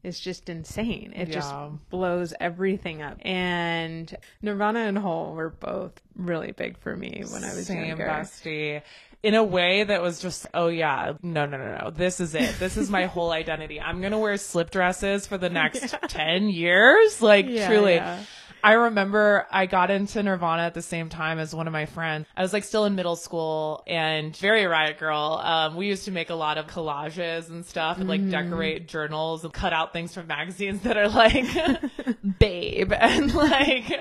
is 0.03 0.19
just 0.19 0.49
insane. 0.49 1.13
It 1.15 1.29
just 1.29 1.53
blows 1.89 2.33
everything 2.39 3.01
up. 3.01 3.17
And 3.21 4.15
Nirvana 4.41 4.79
and 4.79 4.97
Hole 4.97 5.33
were 5.33 5.49
both 5.49 5.93
really 6.15 6.51
big 6.51 6.77
for 6.77 6.95
me 6.95 7.23
when 7.29 7.43
I 7.43 7.53
was 7.53 7.67
Same 7.67 7.85
younger. 7.85 8.05
bestie. 8.05 8.81
In 9.21 9.35
a 9.35 9.43
way 9.43 9.83
that 9.83 10.01
was 10.01 10.21
just, 10.21 10.47
oh 10.53 10.69
yeah, 10.69 11.11
no, 11.21 11.45
no, 11.45 11.57
no, 11.57 11.77
no. 11.77 11.89
This 11.91 12.21
is 12.21 12.33
it. 12.35 12.57
This 12.57 12.77
is 12.77 12.89
my 12.89 13.05
whole 13.07 13.31
identity. 13.31 13.81
I'm 13.81 14.01
gonna 14.01 14.17
wear 14.19 14.37
slip 14.37 14.71
dresses 14.71 15.27
for 15.27 15.37
the 15.37 15.49
next 15.49 15.93
ten 16.07 16.47
years. 16.49 17.21
Like 17.21 17.45
Yeah, 17.49 17.67
truly. 17.67 18.01
I 18.63 18.73
remember 18.73 19.47
I 19.51 19.65
got 19.65 19.91
into 19.91 20.21
Nirvana 20.21 20.63
at 20.63 20.73
the 20.73 20.81
same 20.81 21.09
time 21.09 21.39
as 21.39 21.53
one 21.53 21.67
of 21.67 21.73
my 21.73 21.85
friends. 21.85 22.27
I 22.35 22.41
was 22.41 22.53
like 22.53 22.63
still 22.63 22.85
in 22.85 22.95
middle 22.95 23.15
school 23.15 23.83
and 23.87 24.35
very 24.35 24.65
riot 24.65 24.97
girl. 24.97 25.41
Um, 25.43 25.75
we 25.75 25.87
used 25.87 26.05
to 26.05 26.11
make 26.11 26.29
a 26.29 26.35
lot 26.35 26.57
of 26.57 26.67
collages 26.67 27.49
and 27.49 27.65
stuff 27.65 27.99
and 27.99 28.09
like 28.09 28.29
decorate 28.29 28.87
journals 28.87 29.43
and 29.43 29.53
cut 29.53 29.73
out 29.73 29.93
things 29.93 30.13
from 30.13 30.27
magazines 30.27 30.81
that 30.81 30.97
are 30.97 31.09
like 31.09 31.45
babe 32.39 32.91
and 32.93 33.33
like, 33.33 33.91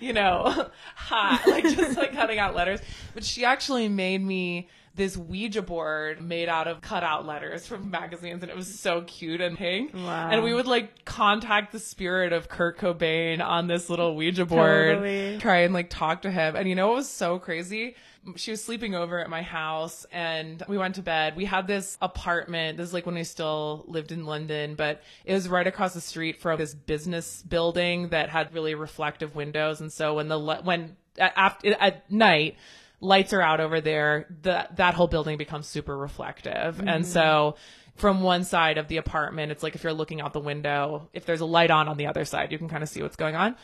you 0.00 0.12
know, 0.12 0.70
hot, 0.94 1.42
like 1.46 1.64
just 1.64 1.96
like 1.96 2.12
cutting 2.12 2.38
out 2.38 2.54
letters. 2.54 2.80
But 3.14 3.24
she 3.24 3.44
actually 3.44 3.88
made 3.88 4.22
me 4.22 4.68
this 4.98 5.16
Ouija 5.16 5.62
board 5.62 6.20
made 6.20 6.48
out 6.50 6.66
of 6.66 6.82
cutout 6.82 7.24
letters 7.24 7.66
from 7.66 7.90
magazines, 7.90 8.42
and 8.42 8.50
it 8.50 8.56
was 8.56 8.78
so 8.78 9.02
cute 9.02 9.40
and 9.40 9.56
pink. 9.56 9.94
Wow. 9.94 10.28
And 10.30 10.42
we 10.42 10.52
would 10.52 10.66
like 10.66 11.06
contact 11.06 11.72
the 11.72 11.78
spirit 11.78 12.32
of 12.34 12.48
Kurt 12.48 12.76
Cobain 12.78 13.40
on 13.42 13.68
this 13.68 13.88
little 13.88 14.14
Ouija 14.16 14.44
board, 14.44 14.96
Totally. 14.96 15.38
try 15.38 15.58
and 15.60 15.72
like 15.72 15.88
talk 15.88 16.22
to 16.22 16.30
him. 16.30 16.56
And 16.56 16.68
you 16.68 16.74
know 16.74 16.88
what 16.88 16.96
was 16.96 17.08
so 17.08 17.38
crazy? 17.38 17.94
She 18.36 18.50
was 18.50 18.62
sleeping 18.62 18.94
over 18.94 19.18
at 19.20 19.30
my 19.30 19.40
house 19.40 20.04
and 20.12 20.62
we 20.68 20.76
went 20.76 20.96
to 20.96 21.02
bed. 21.02 21.34
We 21.34 21.46
had 21.46 21.66
this 21.66 21.96
apartment. 22.02 22.76
This 22.76 22.88
is 22.88 22.92
like 22.92 23.06
when 23.06 23.14
we 23.14 23.24
still 23.24 23.84
lived 23.86 24.12
in 24.12 24.26
London, 24.26 24.74
but 24.74 25.00
it 25.24 25.32
was 25.32 25.48
right 25.48 25.66
across 25.66 25.94
the 25.94 26.00
street 26.02 26.38
from 26.38 26.58
this 26.58 26.74
business 26.74 27.42
building 27.42 28.08
that 28.08 28.28
had 28.28 28.52
really 28.52 28.74
reflective 28.74 29.34
windows. 29.34 29.80
And 29.80 29.90
so 29.90 30.14
when 30.16 30.28
the, 30.28 30.38
when 30.38 30.96
at, 31.16 31.64
at 31.64 32.10
night, 32.10 32.56
lights 33.00 33.32
are 33.32 33.42
out 33.42 33.60
over 33.60 33.80
there, 33.80 34.26
that 34.42 34.76
that 34.76 34.94
whole 34.94 35.06
building 35.06 35.38
becomes 35.38 35.66
super 35.66 35.96
reflective. 35.96 36.80
And 36.84 37.06
so 37.06 37.20
mm-hmm. 37.20 38.00
from 38.00 38.22
one 38.22 38.44
side 38.44 38.78
of 38.78 38.88
the 38.88 38.96
apartment, 38.96 39.52
it's 39.52 39.62
like 39.62 39.74
if 39.74 39.84
you're 39.84 39.92
looking 39.92 40.20
out 40.20 40.32
the 40.32 40.40
window, 40.40 41.08
if 41.12 41.24
there's 41.24 41.40
a 41.40 41.46
light 41.46 41.70
on 41.70 41.88
on 41.88 41.96
the 41.96 42.06
other 42.06 42.24
side, 42.24 42.52
you 42.52 42.58
can 42.58 42.68
kind 42.68 42.82
of 42.82 42.88
see 42.88 43.02
what's 43.02 43.16
going 43.16 43.36
on. 43.36 43.56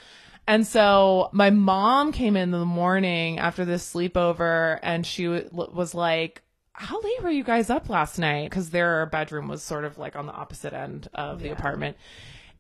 And 0.47 0.67
so 0.67 1.31
my 1.33 1.51
mom 1.51 2.13
came 2.13 2.37
in 2.37 2.51
the 2.51 2.65
morning 2.67 3.39
after 3.39 3.65
this 3.65 3.91
sleepover 3.93 4.79
and 4.83 5.07
she 5.07 5.25
w- 5.25 5.71
was 5.73 5.95
like, 5.95 6.43
how 6.73 7.01
late 7.01 7.23
were 7.23 7.31
you 7.31 7.45
guys 7.45 7.71
up 7.71 7.89
last 7.89 8.19
night? 8.19 8.51
Cause 8.51 8.71
their 8.71 9.07
bedroom 9.07 9.49
was 9.49 9.63
sort 9.63 9.85
of 9.85 9.97
like 9.97 10.17
on 10.17 10.27
the 10.27 10.33
opposite 10.33 10.75
end 10.75 11.09
of 11.15 11.41
the 11.41 11.51
apartment. 11.51 11.97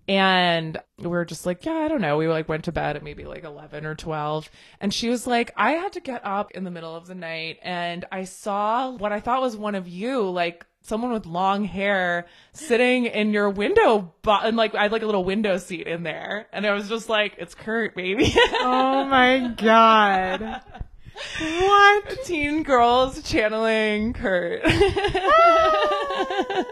And 0.06 0.76
we 0.98 1.08
were 1.08 1.24
just 1.24 1.46
like, 1.46 1.64
yeah, 1.64 1.72
I 1.78 1.88
don't 1.88 2.00
know. 2.02 2.18
We 2.18 2.28
like 2.28 2.48
went 2.48 2.64
to 2.64 2.72
bed 2.72 2.96
at 2.96 3.02
maybe 3.02 3.24
like 3.24 3.44
11 3.44 3.86
or 3.86 3.94
12. 3.94 4.50
And 4.80 4.92
she 4.92 5.08
was 5.08 5.26
like, 5.26 5.52
I 5.56 5.72
had 5.72 5.92
to 5.94 6.00
get 6.00 6.20
up 6.26 6.50
in 6.52 6.64
the 6.64 6.70
middle 6.70 6.94
of 6.94 7.06
the 7.06 7.14
night 7.14 7.58
and 7.62 8.04
I 8.12 8.24
saw 8.24 8.90
what 8.90 9.12
I 9.12 9.20
thought 9.20 9.40
was 9.40 9.56
one 9.56 9.74
of 9.74 9.88
you, 9.88 10.28
like 10.30 10.66
someone 10.82 11.10
with 11.12 11.24
long 11.24 11.64
hair 11.64 12.26
sitting 12.52 13.06
in 13.06 13.32
your 13.32 13.48
window, 13.48 14.12
bo- 14.20 14.40
and 14.42 14.58
like 14.58 14.74
I 14.74 14.82
had 14.82 14.92
like 14.92 15.00
a 15.00 15.06
little 15.06 15.24
window 15.24 15.56
seat 15.56 15.86
in 15.86 16.02
there. 16.02 16.48
And 16.52 16.66
I 16.66 16.72
was 16.74 16.86
just 16.90 17.08
like, 17.08 17.36
it's 17.38 17.54
Kurt, 17.54 17.94
baby. 17.94 18.30
Oh 18.60 19.04
my 19.06 19.54
god. 19.56 20.60
What? 21.40 22.24
Teen 22.24 22.62
girls 22.62 23.22
channeling 23.22 24.12
Kurt. 24.12 24.62
Ah. 26.16 26.64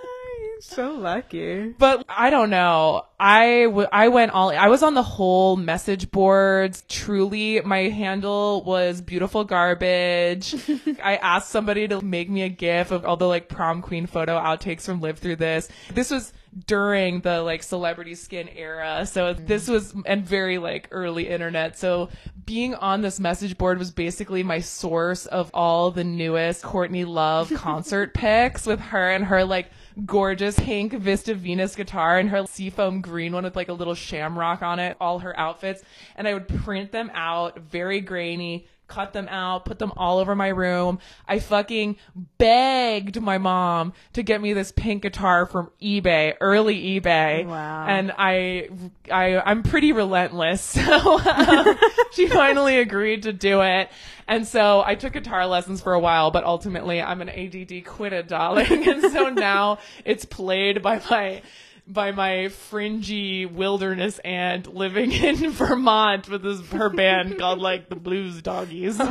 So 0.65 0.93
lucky. 0.93 1.75
But 1.77 2.05
I 2.09 2.31
don't 2.31 2.49
know. 2.49 3.03
I, 3.19 3.65
w- 3.65 3.89
I 3.93 4.09
went 4.09 4.31
all, 4.31 4.51
I 4.51 4.69
was 4.69 4.85
on 4.85 4.95
the 4.95 5.03
Hole 5.03 5.57
message 5.57 6.13
boards. 6.13 6.85
Truly, 6.89 7.61
my 7.63 7.89
handle 7.89 8.63
was 8.63 9.01
beautiful 9.01 9.43
garbage. 9.43 10.55
I 11.03 11.17
asked 11.17 11.51
somebody 11.51 11.89
to 11.89 12.01
make 12.01 12.31
me 12.31 12.43
a 12.43 12.49
gif 12.49 12.93
of 12.93 13.05
all 13.05 13.17
the 13.17 13.27
like 13.27 13.49
prom 13.49 13.83
queen 13.83 14.07
photo 14.07 14.39
outtakes 14.39 14.83
from 14.83 15.01
Live 15.01 15.19
Through 15.19 15.37
This. 15.37 15.69
This 15.93 16.13
was 16.13 16.33
during 16.67 17.23
the 17.23 17.43
like 17.43 17.65
celebrity 17.65 18.15
skin 18.15 18.49
era. 18.49 19.05
So 19.05 19.35
mm-hmm. 19.35 19.47
this 19.47 19.67
was, 19.67 19.93
and 20.07 20.25
very 20.25 20.59
like 20.59 20.87
early 20.93 21.29
internet. 21.29 21.77
So 21.77 22.09
being 22.47 22.77
on 22.77 23.03
this 23.03 23.19
message 23.19 23.59
board 23.59 23.81
was 23.81 23.91
basically 23.91 24.45
my 24.45 24.61
source 24.61 25.27
of 25.27 25.51
all 25.53 25.91
the 25.91 26.05
newest 26.05 26.63
Courtney 26.63 27.05
Love 27.05 27.53
concert 27.53 28.15
pics 28.15 28.65
with 28.65 28.79
her 28.79 29.11
and 29.11 29.25
her 29.25 29.45
like 29.45 29.69
gorgeous 30.05 30.59
Hank 30.59 30.93
Vista 30.93 31.35
Venus 31.35 31.77
guitar 31.77 32.19
and 32.19 32.29
her 32.31 32.47
seafoam 32.47 33.01
green 33.01 33.33
one 33.33 33.45
with 33.45 33.57
like 33.57 33.69
a 33.69 33.73
little 33.73 33.95
shamrock 33.95 34.63
on 34.63 34.79
it, 34.79 34.97
all 35.01 35.19
her 35.21 35.39
outfits. 35.39 35.83
And 36.17 36.27
I 36.27 36.35
would 36.35 36.49
print 36.49 36.93
them 36.93 37.11
out, 37.15 37.59
very 37.59 38.01
grainy, 38.01 38.67
cut 38.93 39.15
them 39.15 39.27
out, 39.29 39.65
put 39.65 39.79
them 39.79 39.93
all 39.97 40.19
over 40.19 40.35
my 40.35 40.49
room. 40.49 40.99
I 41.27 41.39
fucking 41.39 41.97
begged 42.37 43.21
my 43.21 43.39
mom 43.39 43.95
to 44.13 44.23
get 44.23 44.43
me 44.43 44.53
this 44.53 44.71
pink 44.71 45.03
guitar 45.03 45.47
from 45.47 45.71
eBay, 45.81 46.35
early 46.41 47.01
eBay. 47.01 47.47
Wow. 47.47 47.87
And 47.89 48.13
I, 48.19 48.69
I, 49.11 49.39
I'm 49.39 49.63
pretty 49.63 49.93
relentless. 49.93 50.79
So 50.83 51.21
um, 51.21 51.77
she 52.13 52.29
finally 52.29 52.79
agreed 52.79 53.23
to 53.23 53.33
do 53.33 53.63
it. 53.63 53.91
And 54.27 54.47
so 54.47 54.83
I 54.85 54.95
took 54.95 55.13
guitar 55.13 55.47
lessons 55.47 55.81
for 55.81 55.93
a 55.93 56.01
while, 56.01 56.31
but 56.31 56.45
ultimately 56.45 57.01
I'm 57.01 57.23
an 57.23 57.29
ADD 57.29 57.85
quitted, 57.85 58.27
darling. 58.27 58.89
And 58.93 59.13
so 59.13 59.29
now 59.29 59.79
it's 60.05 60.25
played 60.25 60.83
by 60.83 61.01
my 61.11 61.43
by 61.87 62.13
my 62.13 62.49
fringy 62.49 63.47
wilderness 63.47 64.19
aunt 64.21 64.75
living 64.75 65.13
in 65.13 65.51
Vermont 65.51 66.29
with 66.29 66.43
this 66.43 66.61
her 66.71 66.89
band 66.89 67.39
called 67.39 67.59
like 67.59 67.89
the 67.89 67.97
Blues 67.97 68.41
Doggies. 68.43 69.01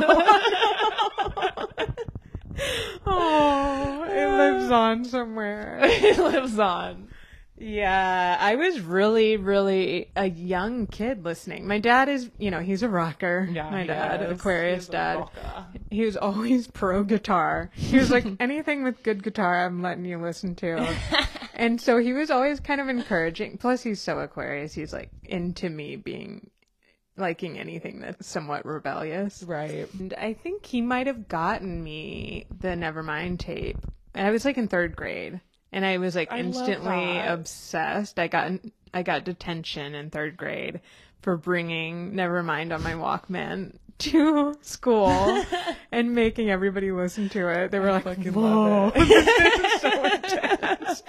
Oh, 3.04 4.04
it 4.08 4.36
lives 4.36 4.70
on 4.70 5.04
somewhere. 5.04 5.80
it 5.82 6.18
lives 6.18 6.58
on. 6.58 7.08
Yeah, 7.62 8.36
I 8.40 8.56
was 8.56 8.80
really, 8.80 9.36
really 9.36 10.10
a 10.16 10.28
young 10.28 10.88
kid 10.88 11.24
listening. 11.24 11.66
My 11.66 11.78
dad 11.78 12.08
is, 12.08 12.28
you 12.36 12.50
know, 12.50 12.58
he's 12.58 12.82
a 12.82 12.88
rocker. 12.88 13.48
Yeah, 13.50 13.70
my 13.70 13.86
dad, 13.86 14.20
is. 14.22 14.40
Aquarius 14.40 14.88
dad. 14.88 15.18
rocker. 15.18 15.66
He 15.88 16.04
was 16.04 16.16
always 16.16 16.66
pro 16.72 17.04
guitar. 17.04 17.70
He 17.74 17.98
was 17.98 18.10
like, 18.10 18.26
anything 18.40 18.82
with 18.82 19.04
good 19.04 19.22
guitar, 19.22 19.64
I'm 19.64 19.80
letting 19.80 20.04
you 20.04 20.18
listen 20.18 20.56
to. 20.56 20.92
and 21.54 21.80
so 21.80 21.98
he 21.98 22.12
was 22.12 22.30
always 22.30 22.58
kind 22.58 22.80
of 22.80 22.88
encouraging. 22.88 23.58
Plus, 23.58 23.80
he's 23.82 24.00
so 24.00 24.18
Aquarius. 24.18 24.74
He's 24.74 24.92
like 24.92 25.10
into 25.22 25.70
me 25.70 25.94
being 25.94 26.50
liking 27.16 27.58
anything 27.60 28.00
that's 28.00 28.26
somewhat 28.26 28.66
rebellious. 28.66 29.44
Right. 29.44 29.88
And 30.00 30.14
I 30.14 30.32
think 30.32 30.66
he 30.66 30.80
might 30.80 31.06
have 31.06 31.28
gotten 31.28 31.82
me 31.82 32.46
the 32.50 32.68
Nevermind 32.68 33.38
tape. 33.38 33.78
And 34.14 34.26
I 34.26 34.30
was 34.30 34.44
like 34.44 34.58
in 34.58 34.66
third 34.66 34.96
grade, 34.96 35.40
and 35.72 35.84
I 35.84 35.98
was 35.98 36.14
like 36.14 36.30
I 36.30 36.38
instantly 36.38 37.18
obsessed. 37.18 38.18
I 38.18 38.28
got 38.28 38.52
I 38.94 39.02
got 39.02 39.24
detention 39.24 39.94
in 39.94 40.10
third 40.10 40.36
grade 40.36 40.80
for 41.22 41.36
bringing 41.36 42.12
Nevermind 42.12 42.74
on 42.74 42.82
my 42.82 42.92
Walkman 42.92 43.76
to 43.98 44.54
school 44.62 45.44
and 45.92 46.14
making 46.14 46.50
everybody 46.50 46.92
listen 46.92 47.28
to 47.30 47.48
it. 47.48 47.70
They 47.70 47.78
were 47.78 47.92
like, 47.92 48.04
fucking 48.04 48.32
"Whoa, 48.32 48.42
love 48.42 48.92
it. 48.96 49.08
this 49.62 49.74
is 49.74 49.80
so 49.80 50.04
intense." 50.04 51.02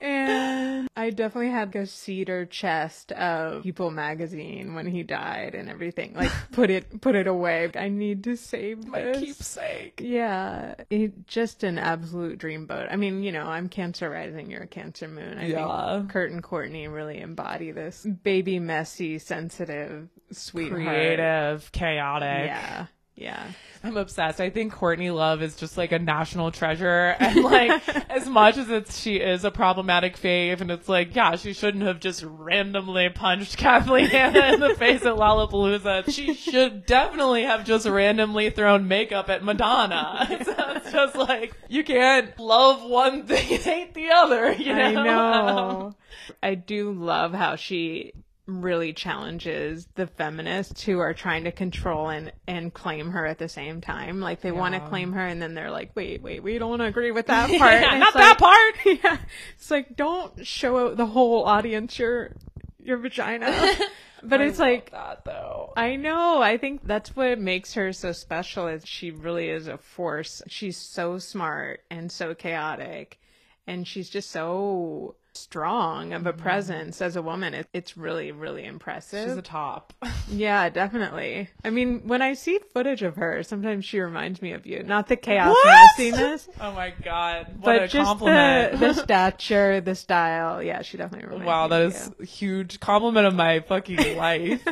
And 0.00 0.88
I 0.96 1.10
definitely 1.10 1.50
had 1.50 1.74
a 1.76 1.86
cedar 1.86 2.46
chest 2.46 3.12
of 3.12 3.62
People 3.62 3.90
magazine 3.90 4.74
when 4.74 4.86
he 4.86 5.02
died 5.02 5.54
and 5.54 5.68
everything. 5.68 6.14
Like 6.14 6.30
put 6.52 6.70
it 6.70 7.00
put 7.00 7.14
it 7.14 7.26
away. 7.26 7.70
I 7.74 7.88
need 7.88 8.24
to 8.24 8.36
save 8.36 8.86
My 8.86 9.02
this. 9.02 9.20
keepsake. 9.20 10.00
Yeah, 10.02 10.74
it, 10.90 11.26
just 11.26 11.62
an 11.64 11.78
absolute 11.78 12.38
dreamboat. 12.38 12.88
I 12.90 12.96
mean, 12.96 13.22
you 13.22 13.32
know, 13.32 13.44
I'm 13.46 13.68
Cancer 13.68 14.08
rising, 14.10 14.50
you're 14.50 14.62
a 14.62 14.66
Cancer 14.66 15.08
moon. 15.08 15.38
I 15.38 15.46
Yeah. 15.46 15.98
think 15.98 16.10
Kurt 16.10 16.30
and 16.30 16.42
Courtney 16.42 16.88
really 16.88 17.18
embody 17.20 17.70
this 17.70 18.06
baby, 18.22 18.58
messy, 18.58 19.18
sensitive, 19.18 20.08
sweetheart. 20.30 20.82
Creative, 20.82 21.72
chaotic. 21.72 22.46
Yeah, 22.46 22.86
yeah. 23.14 23.52
I'm 23.82 23.96
obsessed. 23.96 24.40
I 24.40 24.50
think 24.50 24.72
Courtney 24.72 25.10
Love 25.10 25.42
is 25.42 25.56
just 25.56 25.78
like 25.78 25.92
a 25.92 25.98
national 25.98 26.50
treasure. 26.50 27.16
And 27.20 27.44
like, 27.44 27.88
as 28.10 28.26
much 28.26 28.56
as 28.56 28.68
it's, 28.70 28.98
she 28.98 29.16
is 29.16 29.44
a 29.44 29.50
problematic 29.50 30.16
fave, 30.16 30.60
and 30.60 30.70
it's 30.70 30.88
like, 30.88 31.14
yeah, 31.14 31.36
she 31.36 31.52
shouldn't 31.52 31.84
have 31.84 32.00
just 32.00 32.24
randomly 32.26 33.08
punched 33.08 33.56
Kathleen 33.58 34.06
Hanna 34.06 34.54
in 34.54 34.60
the 34.60 34.74
face 34.74 35.02
at 35.02 35.14
Lollapalooza. 35.14 36.12
She 36.12 36.34
should 36.34 36.86
definitely 36.86 37.44
have 37.44 37.64
just 37.64 37.86
randomly 37.86 38.50
thrown 38.50 38.88
makeup 38.88 39.28
at 39.28 39.44
Madonna. 39.44 40.26
So 40.44 40.54
it's 40.76 40.92
just 40.92 41.14
like, 41.14 41.54
you 41.68 41.84
can't 41.84 42.38
love 42.38 42.82
one 42.88 43.26
thing 43.26 43.52
and 43.52 43.62
hate 43.62 43.94
the 43.94 44.10
other, 44.10 44.52
you 44.52 44.74
know? 44.74 44.82
I 44.82 44.92
know. 44.92 45.94
I 46.42 46.54
do 46.54 46.92
love 46.92 47.32
how 47.32 47.56
she 47.56 48.12
really 48.50 48.92
challenges 48.92 49.86
the 49.94 50.06
feminists 50.06 50.82
who 50.82 50.98
are 50.98 51.14
trying 51.14 51.44
to 51.44 51.52
control 51.52 52.08
and, 52.08 52.32
and 52.46 52.72
claim 52.74 53.10
her 53.10 53.26
at 53.26 53.38
the 53.38 53.48
same 53.48 53.80
time. 53.80 54.20
Like 54.20 54.40
they 54.40 54.52
want 54.52 54.74
to 54.74 54.80
claim 54.80 55.12
her 55.12 55.24
and 55.24 55.40
then 55.40 55.54
they're 55.54 55.70
like, 55.70 55.92
wait, 55.94 56.22
wait, 56.22 56.42
we 56.42 56.58
don't 56.58 56.80
agree 56.80 57.10
with 57.10 57.26
that 57.26 57.48
part. 57.58 57.80
Yeah, 57.80 57.98
not 57.98 58.08
it's 58.08 58.16
that 58.16 58.38
part. 58.38 58.74
Yeah. 59.04 59.18
It's 59.56 59.70
like, 59.70 59.96
don't 59.96 60.46
show 60.46 60.94
the 60.94 61.06
whole 61.06 61.44
audience 61.44 61.98
your, 61.98 62.32
your 62.78 62.98
vagina. 62.98 63.74
But 64.22 64.42
I 64.42 64.44
it's 64.44 64.58
like, 64.58 64.90
that 64.90 65.24
though. 65.24 65.72
I 65.78 65.96
know. 65.96 66.42
I 66.42 66.58
think 66.58 66.86
that's 66.86 67.16
what 67.16 67.38
makes 67.38 67.72
her 67.72 67.90
so 67.94 68.12
special 68.12 68.68
is 68.68 68.86
she 68.86 69.10
really 69.10 69.48
is 69.48 69.66
a 69.66 69.78
force. 69.78 70.42
She's 70.46 70.76
so 70.76 71.16
smart 71.16 71.80
and 71.90 72.12
so 72.12 72.34
chaotic 72.34 73.18
and 73.66 73.86
she's 73.86 74.10
just 74.10 74.30
so 74.30 75.14
strong 75.34 76.12
of 76.12 76.26
a 76.26 76.32
mm-hmm. 76.32 76.42
presence 76.42 77.00
as 77.00 77.16
a 77.16 77.22
woman. 77.22 77.54
It, 77.54 77.68
it's 77.72 77.96
really 77.96 78.32
really 78.32 78.64
impressive. 78.64 79.28
She's 79.28 79.36
a 79.36 79.42
top. 79.42 79.92
yeah, 80.30 80.68
definitely. 80.68 81.48
I 81.64 81.70
mean, 81.70 82.06
when 82.06 82.22
I 82.22 82.34
see 82.34 82.58
footage 82.72 83.02
of 83.02 83.16
her, 83.16 83.42
sometimes 83.42 83.84
she 83.84 84.00
reminds 84.00 84.42
me 84.42 84.52
of 84.52 84.66
you. 84.66 84.82
Not 84.82 85.08
the 85.08 85.16
chaos 85.16 85.54
What? 85.54 85.88
messiness, 85.98 86.48
Oh 86.60 86.72
my 86.72 86.92
god. 87.02 87.46
What 87.60 87.64
but 87.64 87.82
a 87.82 87.88
just 87.88 88.06
compliment. 88.06 88.72
the 88.72 88.78
the 88.78 88.94
stature, 89.02 89.80
the 89.80 89.94
style. 89.94 90.62
Yeah, 90.62 90.82
she 90.82 90.96
definitely 90.96 91.28
reminds 91.28 91.46
Wow, 91.46 91.64
me 91.64 91.70
that 91.70 91.82
of 91.82 91.94
is 91.94 92.06
you. 92.06 92.14
a 92.20 92.26
huge 92.26 92.80
compliment 92.80 93.26
of 93.26 93.34
my 93.34 93.60
fucking 93.60 94.16
life. 94.16 94.62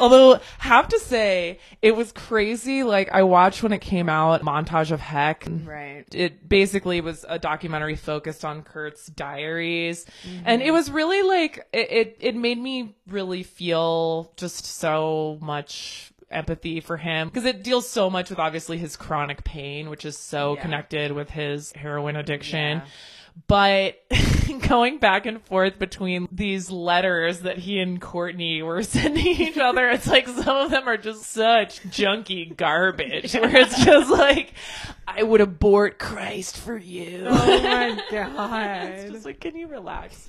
Although, 0.00 0.40
have 0.58 0.88
to 0.88 0.98
say, 0.98 1.58
it 1.82 1.94
was 1.96 2.12
crazy. 2.12 2.82
Like, 2.82 3.10
I 3.12 3.22
watched 3.22 3.62
when 3.62 3.72
it 3.72 3.80
came 3.80 4.08
out, 4.08 4.42
Montage 4.42 4.90
of 4.90 5.00
Heck. 5.00 5.46
right. 5.64 6.04
It 6.12 6.48
basically 6.48 7.00
was 7.00 7.24
a 7.28 7.38
documentary 7.38 7.96
focused 7.96 8.44
on 8.44 8.62
Kurt's 8.62 9.06
diaries. 9.06 9.99
And 10.44 10.62
it 10.62 10.70
was 10.70 10.90
really 10.90 11.22
like, 11.22 11.66
it, 11.72 11.90
it, 11.90 12.16
it 12.20 12.36
made 12.36 12.58
me 12.58 12.94
really 13.08 13.42
feel 13.42 14.32
just 14.36 14.64
so 14.66 15.38
much 15.40 16.12
empathy 16.30 16.80
for 16.80 16.96
him 16.96 17.28
because 17.28 17.44
it 17.44 17.64
deals 17.64 17.88
so 17.88 18.08
much 18.08 18.30
with 18.30 18.38
obviously 18.38 18.78
his 18.78 18.96
chronic 18.96 19.42
pain, 19.42 19.90
which 19.90 20.04
is 20.04 20.16
so 20.16 20.54
Yeah. 20.54 20.62
connected 20.62 21.12
with 21.12 21.30
his 21.30 21.72
heroin 21.72 22.16
addiction. 22.16 22.78
Yeah. 22.78 22.86
But 23.46 24.02
going 24.68 24.98
back 24.98 25.26
and 25.26 25.42
forth 25.42 25.78
between 25.78 26.28
these 26.30 26.70
letters 26.70 27.40
that 27.40 27.58
he 27.58 27.80
and 27.80 28.00
Courtney 28.00 28.62
were 28.62 28.82
sending 28.84 29.26
each 29.26 29.58
other, 29.58 29.88
it's 29.90 30.06
like 30.06 30.28
some 30.28 30.56
of 30.56 30.70
them 30.70 30.88
are 30.88 30.96
just 30.96 31.22
such 31.24 31.82
junky 31.84 32.56
garbage 32.56 33.34
where 33.34 33.56
it's 33.56 33.84
just 33.84 34.10
like, 34.10 34.52
I 35.06 35.22
would 35.22 35.40
abort 35.40 35.98
Christ 35.98 36.56
for 36.56 36.76
you. 36.76 37.26
Oh 37.28 37.62
my 37.62 38.00
God. 38.10 38.88
it's 38.90 39.12
just 39.12 39.24
like, 39.24 39.40
can 39.40 39.56
you 39.56 39.66
relax? 39.66 40.28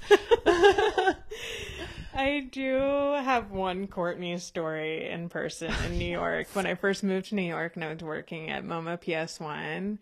I 2.14 2.48
do 2.52 2.76
have 3.24 3.52
one 3.52 3.88
Courtney 3.88 4.38
story 4.40 5.10
in 5.10 5.30
person 5.30 5.74
in 5.86 5.98
New 5.98 6.12
York. 6.12 6.48
when 6.54 6.66
I 6.66 6.76
first 6.76 7.04
moved 7.04 7.28
to 7.28 7.36
New 7.36 7.42
York 7.42 7.76
and 7.76 7.84
I 7.86 7.94
was 7.94 8.04
working 8.04 8.50
at 8.50 8.66
MoMA 8.66 9.02
PS1, 9.02 9.98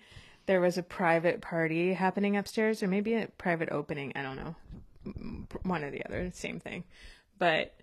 there 0.50 0.60
was 0.60 0.80
a 0.80 0.84
private 0.84 1.42
party 1.42 1.94
happening 1.94 2.36
upstairs, 2.36 2.82
or 2.82 2.88
maybe 2.88 3.14
a 3.14 3.28
private 3.38 3.70
opening. 3.72 4.12
I 4.16 4.24
don't 4.24 4.36
know. 4.36 4.56
one 5.62 5.84
or 5.84 5.92
the 5.92 6.04
other, 6.04 6.32
same 6.34 6.60
thing. 6.60 6.86
But 7.38 7.76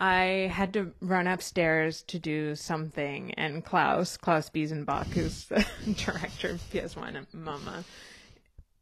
I 0.00 0.50
had 0.52 0.72
to 0.72 0.90
run 1.00 1.28
upstairs 1.28 2.02
to 2.08 2.18
do 2.18 2.56
something, 2.56 3.32
and 3.34 3.64
Klaus, 3.64 4.16
Klaus 4.16 4.50
Biesenbach, 4.50 5.06
who's 5.06 5.44
the 5.44 5.64
director 6.04 6.50
of 6.50 6.70
PS1 6.72 7.26
MoMA, 7.32 7.84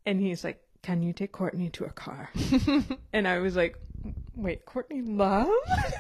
and 0.07 0.23
he's 0.23 0.43
like, 0.43 0.63
Can 0.81 1.03
you 1.03 1.13
take 1.13 1.33
Courtney 1.33 1.69
to 1.69 1.85
a 1.85 1.91
car? 1.91 2.31
and 3.13 3.29
I 3.29 3.41
was 3.41 3.57
like, 3.57 3.79
Wait, 4.37 4.65
Courtney 4.65 5.03
Love? 5.03 5.51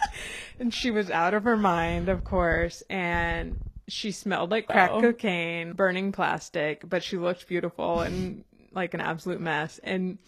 and 0.58 0.72
she 0.72 0.90
was 0.90 1.10
out 1.10 1.34
of 1.34 1.44
her 1.44 1.58
mind, 1.58 2.08
of 2.08 2.24
course, 2.24 2.82
and 2.88 3.58
she 3.88 4.12
smelled 4.12 4.50
like 4.50 4.66
crack 4.68 4.90
Oh. 4.92 5.00
cocaine, 5.00 5.72
burning 5.72 6.12
plastic, 6.12 6.88
but 6.88 7.02
she 7.02 7.16
looked 7.16 7.48
beautiful 7.48 8.00
and 8.00 8.44
like 8.72 8.94
an 8.94 9.00
absolute 9.00 9.40
mess. 9.40 9.80
And 9.82 10.18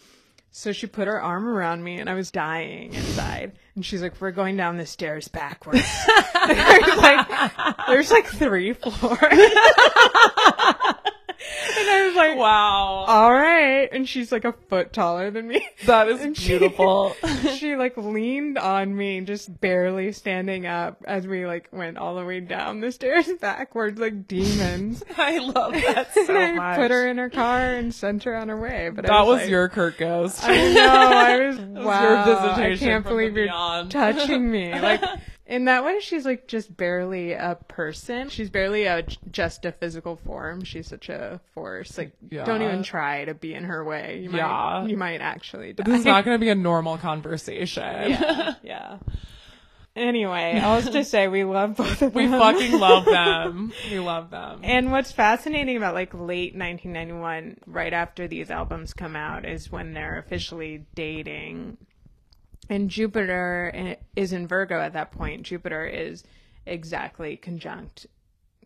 so 0.51 0.73
she 0.73 0.87
put 0.89 1.07
her 1.07 1.21
arm 1.23 1.47
around 1.47 1.85
me 1.85 2.01
and 2.01 2.11
I 2.11 2.15
was 2.15 2.31
dying 2.33 2.93
inside. 2.95 3.53
And 3.77 3.85
she's 3.87 4.03
like, 4.03 4.21
We're 4.21 4.31
going 4.33 4.57
down 4.57 4.77
the 4.79 4.87
stairs 4.87 5.29
backwards. 5.29 5.83
there's 6.49 6.97
like 6.97 7.29
there's 7.87 8.11
like 8.11 8.27
three 8.27 8.73
floors. 8.73 9.21
was 12.29 12.29
like, 12.31 12.39
Wow. 12.39 13.05
All 13.07 13.33
right. 13.33 13.89
And 13.93 14.09
she's 14.09 14.31
like 14.33 14.45
a 14.45 14.53
foot 14.69 14.93
taller 14.93 15.31
than 15.31 15.49
me. 15.49 15.67
That 15.87 16.09
is 16.09 16.21
And 16.21 16.37
she- 16.37 16.49
beautiful. 16.49 17.17
she 17.57 17.75
like 17.77 17.97
leaned 17.97 18.59
on 18.59 18.95
me, 18.97 19.21
just 19.23 19.61
barely 19.61 20.13
standing 20.13 20.67
up 20.67 21.03
as 21.07 21.27
we 21.27 21.47
like 21.47 21.69
went 21.73 21.97
all 21.99 22.15
the 22.17 22.25
way 22.25 22.41
down 22.41 22.81
the 22.81 22.93
stairs 22.93 23.29
backwards 23.41 23.99
like 23.99 24.29
demons. 24.29 25.03
I 25.17 25.39
love 25.39 25.73
that 25.73 26.13
so 26.15 26.27
and 26.37 26.39
I 26.39 26.53
much. 26.55 26.77
put 26.79 26.91
her 26.91 27.09
in 27.09 27.19
her 27.19 27.31
car 27.31 27.75
and 27.75 27.95
sent 27.95 28.25
her 28.25 28.37
on 28.37 28.49
her 28.49 28.61
way. 28.61 28.91
But 28.95 29.07
I 29.07 29.09
that 29.19 29.27
was 29.27 29.41
like, 29.41 29.51
your 29.51 29.69
Kurt 29.69 29.97
Ghost. 29.99 30.41
I 30.45 30.73
know. 30.73 30.87
I 30.87 31.47
was 31.49 31.57
was 31.59 31.85
wow. 31.87 32.53
I 32.57 32.77
can't 32.77 33.05
believe 33.05 33.35
you're 33.37 33.47
beyond. 33.47 33.91
touching 33.91 34.51
me. 34.51 34.73
Like 34.79 35.03
in 35.51 35.65
that 35.67 35.85
way, 35.85 35.99
she's 36.01 36.25
like 36.25 36.47
just 36.47 36.75
barely 36.77 37.33
a 37.33 37.59
person. 37.69 38.29
She's 38.31 38.49
barely 38.49 38.85
a 38.85 39.03
just 39.31 39.65
a 39.67 39.73
physical 39.73 40.17
form. 40.17 40.63
She's 40.65 40.87
such 40.87 41.09
a 41.11 41.41
force. 41.55 41.99
Like 41.99 42.13
don't 42.31 42.63
even 42.63 42.83
try 42.85 43.25
to 43.27 43.35
be 43.35 43.53
in 43.53 43.65
her 43.65 43.85
way. 43.85 44.21
You 44.23 44.31
might, 44.31 44.39
Yeah. 44.39 44.87
you 44.87 44.97
might 44.97 45.21
actually 45.21 45.73
die. 45.73 45.83
This 45.85 45.99
is 46.01 46.05
not 46.07 46.25
going 46.25 46.35
to 46.39 46.41
be 46.41 46.49
a 46.51 46.55
normal 46.55 46.97
conversation. 46.99 47.83
yeah, 48.13 48.55
yeah. 48.63 48.99
Anyway, 49.97 50.55
was 50.63 50.89
to 50.91 51.03
say 51.05 51.27
we 51.27 51.43
love 51.43 51.75
both 51.77 52.01
of 52.01 52.13
them. 52.13 52.31
We 52.33 52.39
fucking 52.39 52.79
love 52.79 53.05
them. 53.07 53.73
We 53.91 53.99
love 53.99 54.31
them. 54.31 54.61
And 54.63 54.93
what's 54.93 55.11
fascinating 55.11 55.77
about 55.77 55.95
like 55.95 56.15
late 56.15 56.55
1991, 56.55 57.59
right 57.67 57.93
after 57.93 58.29
these 58.29 58.53
albums 58.53 58.95
come 58.95 59.17
out, 59.17 59.45
is 59.45 59.71
when 59.71 59.93
they're 59.93 60.19
officially 60.19 60.87
dating. 60.95 61.77
And 62.71 62.89
Jupiter 62.89 63.73
eh, 63.75 63.95
is 64.17 64.33
in 64.33 64.47
Virgo 64.47 64.81
at 64.81 64.95
that 64.95 65.11
point. 65.11 65.43
Jupiter 65.43 65.85
is 65.85 66.25
exactly 66.65 67.37
conjunct 67.37 68.07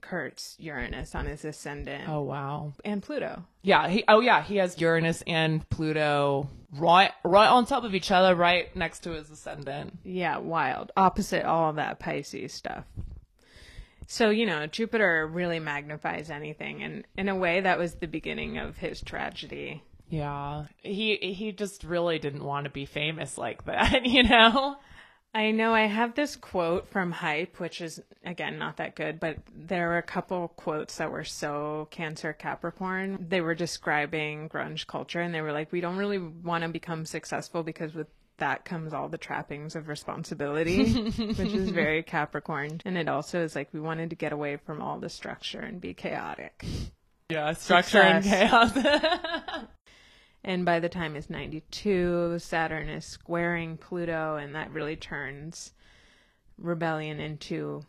Kurt's 0.03 0.57
Uranus 0.59 1.15
on 1.15 1.25
his 1.25 1.47
ascendant 1.47 2.07
oh 2.07 2.21
wow. 2.21 2.75
and 2.85 3.03
Pluto. 3.03 3.43
Yeah. 3.63 3.89
He. 3.89 4.05
Oh 4.07 4.21
yeah. 4.21 4.43
He 4.43 4.57
has 4.57 4.79
Uranus 4.79 5.23
and 5.27 5.69
Pluto 5.71 6.51
right, 6.79 7.13
right 7.25 7.49
on 7.49 7.65
top 7.65 7.85
of 7.85 7.95
each 7.95 8.11
other, 8.11 8.35
right 8.35 8.75
next 8.77 9.01
to 9.01 9.13
his 9.13 9.31
ascendant. 9.31 9.99
Yeah, 10.05 10.37
wild. 10.37 10.93
Opposite 10.97 11.47
all 11.47 11.71
of 11.71 11.77
that 11.77 11.99
Pisces 11.99 12.53
stuff. 12.53 12.85
So, 14.07 14.29
you 14.29 14.45
know, 14.45 14.67
Jupiter 14.67 15.27
really 15.27 15.61
magnifies 15.61 16.31
anything. 16.31 16.83
And 16.83 17.07
in 17.17 17.31
a 17.31 17.35
way, 17.35 17.63
that 17.63 17.79
was 17.79 17.95
the 17.95 18.07
beginning 18.07 18.59
of 18.59 18.77
his 18.77 19.01
tragedy. 19.01 19.83
Yeah. 20.15 20.67
He 20.83 21.17
he 21.17 21.51
just 21.51 21.83
really 21.83 22.21
didn't 22.21 22.45
want 22.45 22.65
to 22.65 22.71
be 22.71 22.87
famous 22.87 23.37
like 23.37 23.65
that, 23.65 24.05
you 24.07 24.23
know. 24.23 24.77
I 25.37 25.51
know 25.51 25.75
I 25.75 25.87
have 25.87 26.15
this 26.15 26.37
quote 26.37 26.87
from 26.87 27.11
Hype, 27.11 27.59
which 27.59 27.81
is, 27.81 28.01
again, 28.25 28.57
not 28.57 28.77
that 28.77 28.95
good, 28.95 29.19
but 29.19 29.39
there 29.53 29.89
were 29.89 29.99
a 29.99 30.03
couple 30.03 30.47
quotes 30.47 30.99
that 30.99 31.11
were 31.11 31.25
so 31.25 31.89
Cancer 31.91 32.33
Capricorn. 32.33 33.27
They 33.29 33.41
were 33.41 33.57
describing 33.57 34.49
grunge 34.49 34.87
culture, 34.87 35.21
and 35.21 35.35
they 35.35 35.41
were 35.41 35.51
like, 35.51 35.73
we 35.73 35.81
don't 35.81 35.97
really 35.97 36.19
want 36.19 36.63
to 36.63 36.69
become 36.69 37.05
successful 37.05 37.65
because 37.65 37.95
with 37.95 38.07
that 38.37 38.65
comes 38.65 38.95
all 38.95 39.09
the 39.09 39.19
trappings 39.19 39.75
of 39.75 39.89
responsibility, 39.89 40.93
which 41.11 41.41
is 41.41 41.71
very 41.71 42.05
Capricorn. 42.05 42.81
And 42.85 42.97
it 42.97 43.09
also 43.09 43.43
is 43.43 43.57
like, 43.57 43.71
we 43.73 43.81
wanted 43.81 44.11
to 44.11 44.17
get 44.17 44.33
away 44.33 44.59
from 44.59 44.81
all 44.81 45.01
the 45.01 45.09
structure 45.09 45.61
and 45.61 45.81
be 45.81 45.95
chaotic. 45.95 46.65
Yeah. 47.29 47.55
Structure 47.55 48.03
and 48.03 48.25
chaos. 48.25 48.71
And 50.45 50.65
by 50.65 50.79
the 50.79 50.91
time 50.91 51.17
it's 51.17 51.31
92, 51.31 52.39
Saturn 52.39 52.89
is 52.91 53.05
squaring 53.07 53.79
Pluto, 53.79 54.37
and 54.37 54.55
that 54.55 54.71
really 54.71 54.95
turns 54.97 55.73
rebellion 56.59 57.19
into 57.19 57.83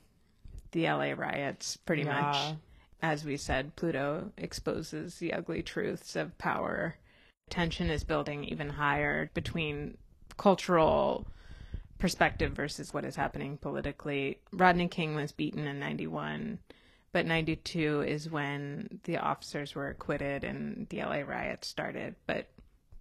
the 0.72 0.86
LA 0.88 1.12
riots, 1.12 1.76
pretty 1.78 2.04
Yeah. 2.04 2.22
much. 2.22 2.58
As 3.02 3.26
we 3.26 3.36
said, 3.38 3.76
Pluto 3.76 4.32
exposes 4.38 5.20
the 5.20 5.34
ugly 5.34 5.62
truths 5.62 6.16
of 6.16 6.38
power. 6.38 6.96
Tension 7.50 7.90
is 7.90 8.04
building 8.04 8.46
even 8.46 8.70
higher 8.70 9.30
between 9.34 9.98
cultural 10.38 11.28
perspective 12.00 12.54
versus 12.54 12.94
what 12.94 13.06
is 13.06 13.16
happening 13.18 13.58
politically. 13.58 14.40
Rodney 14.52 14.88
King 14.88 15.14
was 15.16 15.32
beaten 15.32 15.68
in 15.68 15.80
91, 15.80 16.60
but 17.16 17.26
92 17.26 18.02
is 18.02 18.30
when 18.30 19.00
the 19.06 19.16
officers 19.16 19.74
were 19.74 19.88
acquitted 19.88 20.44
and 20.44 20.86
the 20.90 20.98
LA 20.98 21.22
riots 21.22 21.66
started. 21.66 22.14
But 22.28 22.50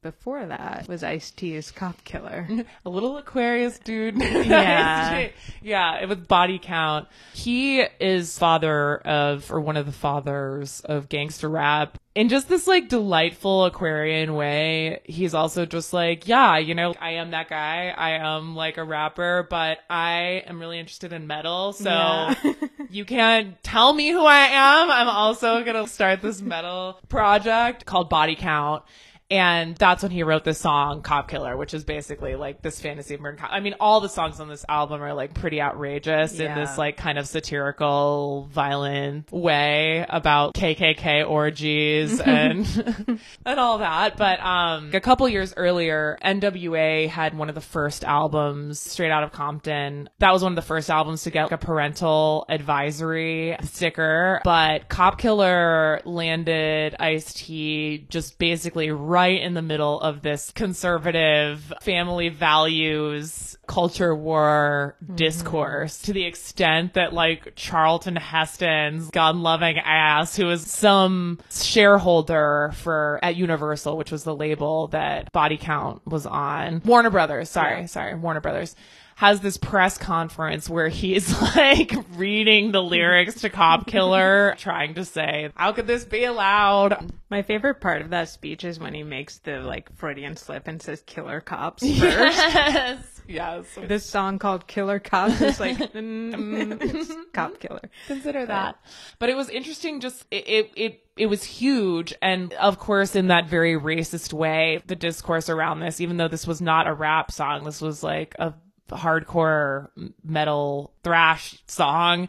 before 0.04 0.44
that 0.46 0.86
was 0.86 1.02
Ice 1.02 1.30
T's 1.32 1.72
Cop 1.72 2.04
Killer. 2.04 2.46
a 2.84 2.88
little 2.90 3.16
Aquarius 3.16 3.78
dude. 3.80 4.14
Yeah. 4.44 5.30
yeah, 5.62 6.00
it 6.00 6.08
was 6.08 6.18
body 6.18 6.60
count. 6.62 7.08
He 7.32 7.80
is 7.80 8.38
father 8.38 8.98
of, 8.98 9.50
or 9.50 9.60
one 9.60 9.76
of 9.76 9.86
the 9.86 9.92
fathers 9.92 10.80
of 10.84 11.08
gangster 11.08 11.48
rap. 11.48 11.98
In 12.14 12.28
just 12.28 12.48
this 12.48 12.66
like 12.66 12.88
delightful 12.88 13.64
Aquarian 13.64 14.34
way, 14.34 15.00
he's 15.04 15.34
also 15.34 15.64
just 15.66 15.92
like, 15.92 16.28
yeah, 16.28 16.58
you 16.58 16.74
know, 16.74 16.94
I 17.00 17.12
am 17.12 17.30
that 17.30 17.48
guy. 17.48 17.88
I 17.96 18.10
am 18.10 18.54
like 18.54 18.76
a 18.76 18.84
rapper, 18.84 19.46
but 19.48 19.78
I 19.88 20.42
am 20.46 20.60
really 20.60 20.78
interested 20.78 21.12
in 21.12 21.26
metal. 21.26 21.72
So 21.72 21.90
Yeah. 21.90 22.34
you 22.90 23.04
can't 23.06 23.60
tell 23.62 23.92
me 23.94 24.10
who 24.10 24.24
I 24.24 24.46
am. 24.52 24.90
I'm 24.90 25.08
also 25.08 25.64
going 25.64 25.82
to 25.82 25.90
start 25.90 26.20
this 26.20 26.42
metal 26.42 27.00
project 27.08 27.86
called 27.86 28.10
Body 28.10 28.36
Count. 28.36 28.84
And 29.30 29.74
that's 29.76 30.02
when 30.02 30.12
he 30.12 30.22
wrote 30.22 30.44
this 30.44 30.58
song, 30.58 31.02
Cop 31.02 31.28
Killer, 31.28 31.56
which 31.56 31.72
is 31.72 31.82
basically 31.82 32.36
like 32.36 32.60
this 32.62 32.80
fantasy 32.80 33.14
of 33.14 33.20
murder. 33.20 33.38
I 33.48 33.60
mean, 33.60 33.74
all 33.80 34.00
the 34.00 34.08
songs 34.08 34.38
on 34.38 34.48
this 34.48 34.64
album 34.68 35.02
are 35.02 35.14
like 35.14 35.32
pretty 35.32 35.62
outrageous 35.62 36.38
in 36.38 36.54
this 36.54 36.76
like 36.76 36.96
kind 36.96 37.18
of 37.18 37.26
satirical, 37.26 38.48
violent 38.52 39.32
way 39.32 40.04
about 40.08 40.54
KKK 40.54 41.28
orgies 41.28 42.20
and 42.24 43.18
and 43.46 43.60
all 43.60 43.78
that. 43.78 44.16
But 44.18 44.40
um, 44.40 44.90
a 44.92 45.00
couple 45.00 45.28
years 45.28 45.54
earlier, 45.56 46.18
NWA 46.22 47.08
had 47.08 47.36
one 47.36 47.48
of 47.48 47.54
the 47.54 47.60
first 47.60 48.04
albums, 48.04 48.78
Straight 48.78 49.10
Out 49.10 49.22
of 49.24 49.32
Compton. 49.32 50.10
That 50.18 50.32
was 50.32 50.42
one 50.42 50.52
of 50.52 50.56
the 50.56 50.62
first 50.62 50.90
albums 50.90 51.22
to 51.24 51.30
get 51.30 51.44
like 51.44 51.52
a 51.52 51.58
parental 51.58 52.44
advisory 52.48 53.56
sticker. 53.62 54.40
But 54.44 54.88
Cop 54.90 55.18
Killer 55.18 56.02
landed 56.04 56.94
Ice 57.00 57.32
T 57.32 58.06
just 58.10 58.38
basically 58.38 58.90
right 59.14 59.40
in 59.40 59.54
the 59.54 59.62
middle 59.62 60.00
of 60.00 60.22
this 60.22 60.50
conservative 60.50 61.72
family 61.82 62.30
values 62.30 63.56
culture 63.68 64.12
war 64.12 64.96
mm-hmm. 65.04 65.14
discourse 65.14 65.98
to 65.98 66.12
the 66.12 66.24
extent 66.24 66.94
that 66.94 67.12
like 67.12 67.52
Charlton 67.54 68.16
Heston's 68.16 69.10
gun 69.10 69.42
loving 69.42 69.78
ass, 69.78 70.34
who 70.34 70.50
is 70.50 70.68
some 70.68 71.38
shareholder 71.48 72.72
for 72.74 73.20
at 73.22 73.36
Universal, 73.36 73.96
which 73.96 74.10
was 74.10 74.24
the 74.24 74.34
label 74.34 74.88
that 74.88 75.30
Body 75.30 75.58
Count 75.58 76.04
was 76.04 76.26
on. 76.26 76.82
Warner 76.84 77.10
Brothers, 77.10 77.50
sorry, 77.50 77.82
Yeah. 77.82 77.86
sorry, 77.86 78.14
Warner 78.16 78.40
Brothers. 78.40 78.74
Has 79.16 79.40
this 79.40 79.56
press 79.56 79.96
conference 79.96 80.68
where 80.68 80.88
he's 80.88 81.40
like 81.56 81.92
reading 82.16 82.72
the 82.72 82.82
lyrics 82.82 83.42
to 83.42 83.50
Cop 83.50 83.86
Killer, 83.86 84.54
trying 84.58 84.94
to 84.94 85.04
say, 85.04 85.50
How 85.54 85.72
could 85.72 85.86
this 85.86 86.04
be 86.04 86.24
allowed? 86.24 87.12
My 87.30 87.42
favorite 87.42 87.80
part 87.80 88.02
of 88.02 88.10
that 88.10 88.28
speech 88.28 88.64
is 88.64 88.78
when 88.78 88.94
he 88.94 89.02
makes 89.02 89.38
the 89.38 89.60
like 89.60 89.94
Freudian 89.96 90.36
slip 90.36 90.68
and 90.68 90.80
says 90.80 91.02
"killer 91.06 91.40
cops" 91.40 91.82
first. 92.00 92.38
Yes. 92.38 93.14
Yes. 93.26 93.78
this 93.86 94.04
song 94.04 94.38
called 94.38 94.66
"Killer 94.66 94.98
Cops" 94.98 95.40
is 95.40 95.58
like 95.58 95.78
mm, 95.78 97.32
cop 97.32 97.58
killer. 97.58 97.80
consider 98.06 98.44
that. 98.46 98.76
But 99.18 99.30
it 99.30 99.36
was 99.36 99.48
interesting. 99.48 100.00
Just 100.00 100.26
it, 100.30 100.46
it 100.46 100.70
it 100.76 101.00
it 101.16 101.26
was 101.26 101.42
huge, 101.42 102.12
and 102.20 102.52
of 102.54 102.78
course, 102.78 103.16
in 103.16 103.28
that 103.28 103.48
very 103.48 103.78
racist 103.78 104.32
way, 104.32 104.82
the 104.86 104.96
discourse 104.96 105.48
around 105.48 105.80
this, 105.80 106.00
even 106.00 106.16
though 106.18 106.28
this 106.28 106.46
was 106.46 106.60
not 106.60 106.86
a 106.86 106.92
rap 106.92 107.30
song, 107.30 107.64
this 107.64 107.80
was 107.80 108.02
like 108.02 108.34
a 108.38 108.52
hardcore 108.94 109.88
metal 110.24 110.92
thrash 111.02 111.56
song. 111.66 112.28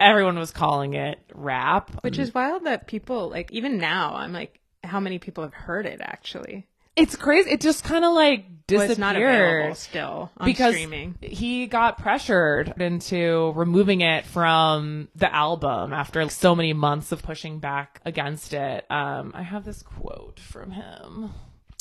Everyone 0.00 0.38
was 0.38 0.50
calling 0.50 0.94
it 0.94 1.18
rap, 1.34 1.90
Which 2.02 2.18
is 2.18 2.32
wild 2.32 2.64
that 2.64 2.86
people 2.86 3.28
like 3.28 3.50
even 3.52 3.78
now. 3.78 4.14
I'm 4.14 4.32
like, 4.32 4.60
how 4.84 5.00
many 5.00 5.18
people 5.18 5.44
have 5.44 5.54
heard 5.54 5.86
it 5.86 6.00
actually? 6.00 6.66
It's 6.94 7.14
crazy. 7.14 7.50
It 7.50 7.60
just 7.60 7.84
kind 7.84 8.04
of 8.04 8.12
like 8.12 8.66
disappeared. 8.66 8.90
it's 8.90 8.98
not 8.98 9.16
available 9.16 9.74
still 9.76 10.30
on 10.36 10.46
because 10.46 10.74
streaming. 10.74 11.16
he 11.20 11.66
got 11.66 11.98
pressured 11.98 12.74
into 12.80 13.52
removing 13.54 14.00
it 14.02 14.26
from 14.26 15.08
the 15.14 15.32
album 15.32 15.92
after 15.92 16.28
so 16.28 16.54
many 16.54 16.72
months 16.72 17.12
of 17.12 17.22
pushing 17.22 17.60
back 17.60 18.00
against 18.04 18.52
it. 18.52 18.84
Um, 18.90 19.32
I 19.34 19.42
have 19.42 19.64
this 19.64 19.82
quote 19.82 20.40
from 20.40 20.72
him. 20.72 21.30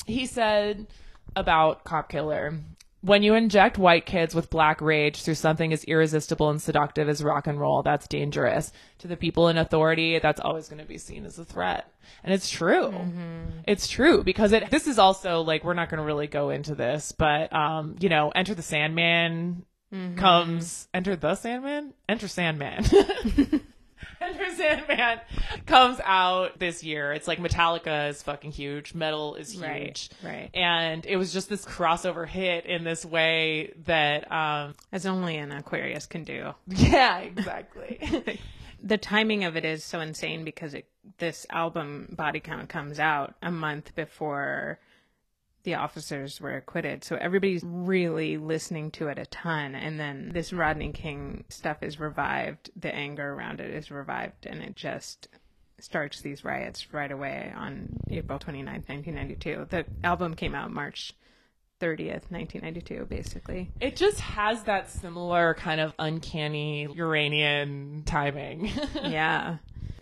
He 0.05 0.27
said 0.27 0.87
about 1.35 1.83
Cop 1.83 2.09
Killer. 2.09 2.59
When 3.07 3.23
you 3.23 3.35
inject 3.35 3.77
white 3.77 4.05
kids 4.05 4.35
with 4.35 4.49
black 4.49 4.81
rage 4.81 5.21
through 5.21 5.35
something 5.35 5.71
as 5.71 5.85
irresistible 5.85 6.49
and 6.49 6.61
seductive 6.61 7.07
as 7.07 7.23
rock 7.23 7.47
and 7.47 7.57
roll, 7.57 7.81
that's 7.81 8.05
dangerous. 8.05 8.73
To 8.99 9.07
the 9.07 9.15
people 9.15 9.47
in 9.47 9.57
authority, 9.57 10.19
that's 10.19 10.41
always 10.41 10.67
going 10.67 10.81
to 10.81 10.85
be 10.85 10.97
seen 10.97 11.23
as 11.25 11.39
a 11.39 11.45
threat. 11.45 11.89
And 12.25 12.33
it's 12.33 12.49
true. 12.49 12.93
It's 13.65 13.87
true 13.87 14.25
because 14.25 14.51
it, 14.51 14.69
this 14.71 14.87
is 14.87 14.99
also 14.99 15.39
like, 15.39 15.63
we're 15.63 15.73
not 15.73 15.89
going 15.89 15.99
to 15.99 16.05
really 16.05 16.27
go 16.27 16.49
into 16.49 16.75
this, 16.75 17.13
but, 17.13 17.53
um, 17.53 17.95
you 18.01 18.09
know, 18.09 18.29
Enter 18.35 18.53
the 18.53 18.61
Sandman 18.61 19.65
comes, 20.17 20.89
Enter 20.93 21.15
the 21.15 21.35
Sandman? 21.35 21.93
Enter 22.09 22.27
Sandman. 22.27 22.83
Enter 24.21 24.55
Sandman 24.55 25.19
comes 25.65 25.99
out 26.03 26.59
this 26.59 26.83
year. 26.83 27.13
It's 27.13 27.27
like 27.27 27.39
Metallica 27.39 28.09
is 28.09 28.21
fucking 28.23 28.51
huge. 28.51 28.93
Metal 28.93 29.35
is 29.35 29.51
huge. 29.51 29.63
Right, 29.63 30.09
right. 30.23 30.49
And 30.53 31.05
it 31.05 31.17
was 31.17 31.33
just 31.33 31.49
this 31.49 31.65
crossover 31.65 32.27
hit 32.27 32.65
in 32.65 32.83
this 32.83 33.05
way 33.05 33.73
that, 33.85 34.31
um, 34.31 34.75
As 34.91 35.05
only 35.05 35.37
an 35.37 35.51
Aquarius 35.51 36.05
can 36.05 36.23
do. 36.23 36.53
yeah, 36.67 37.19
exactly. 37.19 38.39
the 38.83 38.97
timing 38.97 39.43
of 39.43 39.57
it 39.57 39.65
is 39.65 39.83
so 39.83 39.99
insane 39.99 40.43
because 40.43 40.73
it 40.73 40.85
this 41.19 41.45
album 41.49 42.13
body 42.17 42.39
count 42.39 42.69
comes 42.69 42.99
out 42.99 43.33
a 43.41 43.49
month 43.49 43.95
before 43.95 44.79
the 45.63 45.75
officers 45.75 46.39
were 46.39 46.55
acquitted. 46.55 47.03
So 47.03 47.17
everybody's 47.17 47.63
really 47.63 48.37
listening 48.37 48.91
to 48.91 49.07
it 49.07 49.17
a 49.17 49.25
ton. 49.25 49.75
And 49.75 49.99
then 49.99 50.31
this 50.33 50.53
rodney 50.53 50.91
king 50.91 51.43
stuff 51.49 51.83
is 51.83 51.99
revived. 51.99 52.71
The 52.75 52.93
anger 52.93 53.33
around 53.33 53.59
it 53.59 53.73
is 53.73 53.91
revived. 53.91 54.45
And 54.45 54.61
it 54.61 54.75
just 54.75 55.27
starts 55.79 56.21
these 56.21 56.43
riots 56.43 56.91
right 56.91 57.11
away 57.11 57.53
on 57.55 57.87
april 58.09 58.39
29th 58.39 58.89
1992 58.89 59.67
the 59.69 59.85
album 60.03 60.33
came 60.33 60.55
out 60.55 60.71
march 60.71 61.13
30th 61.79 62.31
1992 62.31 63.05
basically. 63.05 63.71
It 63.79 63.95
just 63.95 64.19
has 64.19 64.63
that 64.63 64.89
similar 64.89 65.53
kind 65.53 65.79
of 65.79 65.93
uncanny 65.99 66.87
Uranian 66.93 68.03
timing. 68.05 68.71
yeah. 68.95 69.57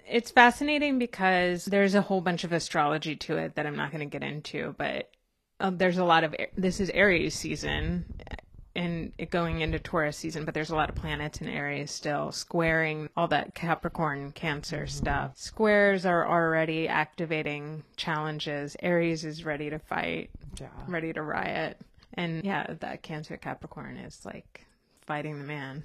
It's 0.08 0.32
fascinating 0.32 1.00
because 1.00 1.66
there's 1.66 1.96
a 1.96 2.02
whole 2.02 2.22
bunch 2.22 2.44
of 2.44 2.54
astrology 2.54 3.16
to 3.18 3.38
it 3.38 3.56
that 3.56 3.66
I'm 3.66 3.76
not 3.76 3.92
going 3.92 4.08
to 4.08 4.20
get 4.20 4.26
into, 4.26 4.76
but 4.78 5.10
um, 5.60 5.78
there's 5.78 5.98
a 5.98 6.06
lot 6.06 6.24
of 6.24 6.36
this 6.58 6.80
is 6.80 6.90
Aries 6.92 7.34
season 7.36 8.06
and 8.76 9.14
it 9.18 9.30
going 9.30 9.62
into 9.62 9.80
Taurus 9.80 10.18
season, 10.18 10.44
but 10.44 10.54
there's 10.54 10.70
a 10.70 10.76
lot 10.76 10.90
of 10.90 10.96
planets 10.96 11.40
in 11.40 11.48
Aries 11.48 11.92
still 11.92 12.34
squaring 12.34 13.08
all 13.16 13.28
that 13.30 13.56
Capricorn 13.56 14.34
Cancer 14.34 14.86
stuff. 14.86 15.32
Squares 15.38 16.06
are 16.06 16.28
already 16.28 16.88
activating 16.90 17.84
challenges. 17.96 18.76
Aries 18.82 19.24
is 19.24 19.46
ready 19.46 19.70
to 19.70 19.80
fight, 19.80 20.30
Yeah. 20.60 20.68
ready 20.88 21.14
to 21.14 21.22
riot. 21.22 21.78
And 22.16 22.44
yeah, 22.44 22.66
that 22.82 23.02
Cancer 23.02 23.38
Capricorn 23.38 23.96
is 23.98 24.26
like 24.26 24.66
fighting 25.06 25.40
the 25.40 25.46
man. 25.46 25.84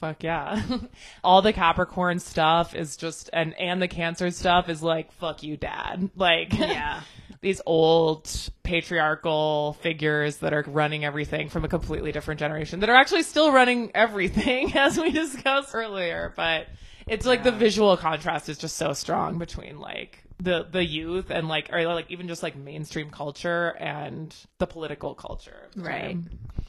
Fuck 0.00 0.22
yeah. 0.22 0.62
All 1.24 1.42
the 1.42 1.52
Capricorn 1.52 2.20
stuff 2.20 2.74
is 2.74 2.96
just 2.96 3.28
and 3.34 3.52
and 3.60 3.82
the 3.82 3.88
Cancer 3.88 4.30
stuff 4.30 4.70
is 4.70 4.82
like 4.82 5.12
fuck 5.12 5.42
you 5.42 5.58
dad. 5.58 6.08
Like 6.16 6.54
Yeah. 6.58 7.02
these 7.40 7.60
old 7.64 8.30
patriarchal 8.62 9.76
figures 9.80 10.38
that 10.38 10.52
are 10.52 10.64
running 10.66 11.04
everything 11.04 11.48
from 11.48 11.64
a 11.64 11.68
completely 11.68 12.12
different 12.12 12.38
generation 12.38 12.80
that 12.80 12.90
are 12.90 12.96
actually 12.96 13.22
still 13.22 13.52
running 13.52 13.90
everything 13.94 14.72
as 14.76 14.98
we 14.98 15.10
discussed 15.10 15.74
earlier, 15.74 16.32
but 16.36 16.66
it's 17.06 17.26
like 17.26 17.42
the 17.42 17.52
visual 17.52 17.96
contrast 17.96 18.48
is 18.48 18.58
just 18.58 18.76
so 18.76 18.92
strong 18.92 19.38
between 19.38 19.78
like 19.78 20.22
the 20.38 20.66
the 20.70 20.84
youth 20.84 21.30
and 21.30 21.48
like 21.48 21.70
or 21.72 21.84
like 21.84 22.10
even 22.10 22.28
just 22.28 22.42
like 22.42 22.56
mainstream 22.56 23.10
culture 23.10 23.76
and 23.78 24.34
the 24.58 24.66
political 24.66 25.14
culture. 25.14 25.68
Right. 25.76 26.16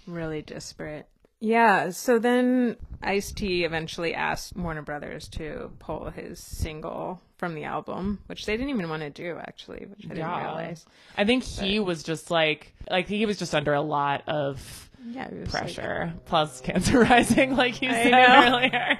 Really 0.07 0.41
disparate. 0.41 1.07
Yeah, 1.41 1.89
so 1.89 2.19
then 2.19 2.77
Ice 3.01 3.31
T 3.31 3.65
eventually 3.65 4.13
asked 4.13 4.55
Warner 4.55 4.83
Brothers 4.83 5.27
to 5.29 5.71
pull 5.79 6.11
his 6.11 6.39
single 6.39 7.19
from 7.37 7.55
the 7.55 7.63
album, 7.63 8.19
which 8.27 8.45
they 8.45 8.55
didn't 8.55 8.69
even 8.69 8.87
want 8.89 9.01
to 9.01 9.09
do 9.09 9.37
actually, 9.39 9.87
which 9.87 10.05
I 10.05 10.09
didn't 10.09 10.17
Yeah. 10.19 10.43
realize. 10.45 10.85
I 11.17 11.25
think 11.25 11.43
he 11.43 11.79
was 11.79 12.03
just 12.03 12.29
like 12.29 12.73
like 12.89 13.07
he 13.07 13.25
was 13.25 13.39
just 13.39 13.55
under 13.55 13.73
a 13.73 13.81
lot 13.81 14.21
of 14.27 14.87
Yeah, 15.03 15.29
was 15.29 15.51
like- 15.53 15.63
pressure 15.63 16.13
plus 16.25 16.61
cancer 16.61 16.99
rising 17.03 17.55
like 17.55 17.81
you 17.81 17.89
I 17.89 17.93
said 18.03 18.11
know. 18.11 18.45
earlier. 18.47 18.99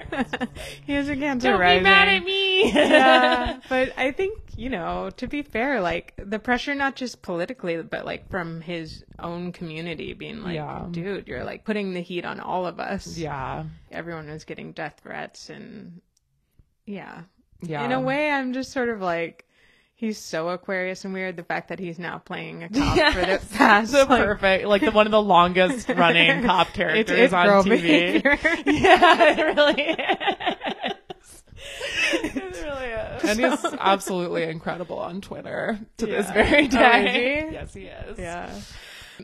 he 0.86 0.96
was 0.96 1.08
a 1.08 1.16
cancer 1.16 1.50
Don't 1.52 1.60
rising. 1.60 1.80
be 1.80 1.84
mad 1.84 2.08
at 2.08 2.24
me. 2.24 2.72
yeah, 2.72 3.60
but 3.68 3.92
I 3.96 4.10
think 4.10 4.38
you 4.56 4.68
know, 4.68 5.10
to 5.16 5.26
be 5.26 5.42
fair, 5.42 5.80
like 5.80 6.12
the 6.18 6.38
pressure 6.38 6.74
not 6.74 6.96
just 6.96 7.22
politically, 7.22 7.80
but 7.82 8.04
like 8.04 8.28
from 8.30 8.60
his 8.60 9.04
own 9.18 9.52
community 9.52 10.12
being 10.12 10.42
like, 10.42 10.56
Yeah. 10.56 10.86
dude, 10.90 11.26
you're 11.28 11.44
like 11.44 11.64
putting 11.64 11.94
the 11.94 12.02
heat 12.02 12.24
on 12.24 12.38
all 12.40 12.66
of 12.66 12.78
us. 12.80 13.16
yeah. 13.16 13.64
everyone 13.90 14.28
was 14.28 14.44
getting 14.44 14.72
death 14.72 15.00
threats 15.02 15.48
and 15.50 16.00
yeah. 16.84 17.22
Yeah. 17.62 17.84
In 17.84 17.92
a 17.92 18.00
way, 18.00 18.30
I'm 18.30 18.52
just 18.52 18.72
sort 18.72 18.88
of 18.88 19.00
like, 19.00 19.46
he's 20.02 20.18
so 20.18 20.48
Aquarius 20.48 21.04
and 21.04 21.14
weird. 21.14 21.36
The 21.36 21.44
fact 21.44 21.68
that 21.68 21.78
he's 21.78 21.98
now 21.98 22.18
playing 22.18 22.64
a 22.64 22.68
cop 22.68 23.12
for 23.12 23.20
the 23.20 23.26
Yes. 23.26 23.48
past. 23.54 23.92
the 23.92 23.98
like, 24.04 24.24
perfect, 24.24 24.66
like 24.66 24.82
the 24.82 24.90
one 24.90 25.06
of 25.06 25.12
the 25.12 25.22
longest 25.22 25.88
running 25.96 26.44
cop 26.44 26.72
characters 26.74 27.18
it's 27.18 27.32
on 27.32 27.46
TV. 27.64 28.22
Yeah, 28.66 29.22
it 29.30 29.56
really 29.56 29.82
is. 29.82 31.42
it 32.14 32.34
really 32.64 32.86
is. 32.86 33.24
And 33.24 33.38
he's 33.40 33.74
absolutely 33.78 34.42
incredible 34.44 34.98
on 34.98 35.20
Twitter 35.20 35.78
to 35.98 36.06
this 36.06 36.26
Yeah. 36.26 36.32
very 36.32 36.64
Oh, 36.64 36.68
day. 36.68 37.46
he? 37.48 37.52
Yes, 37.54 37.74
he 37.74 37.82
is. 37.84 38.18
yeah. 38.18 38.50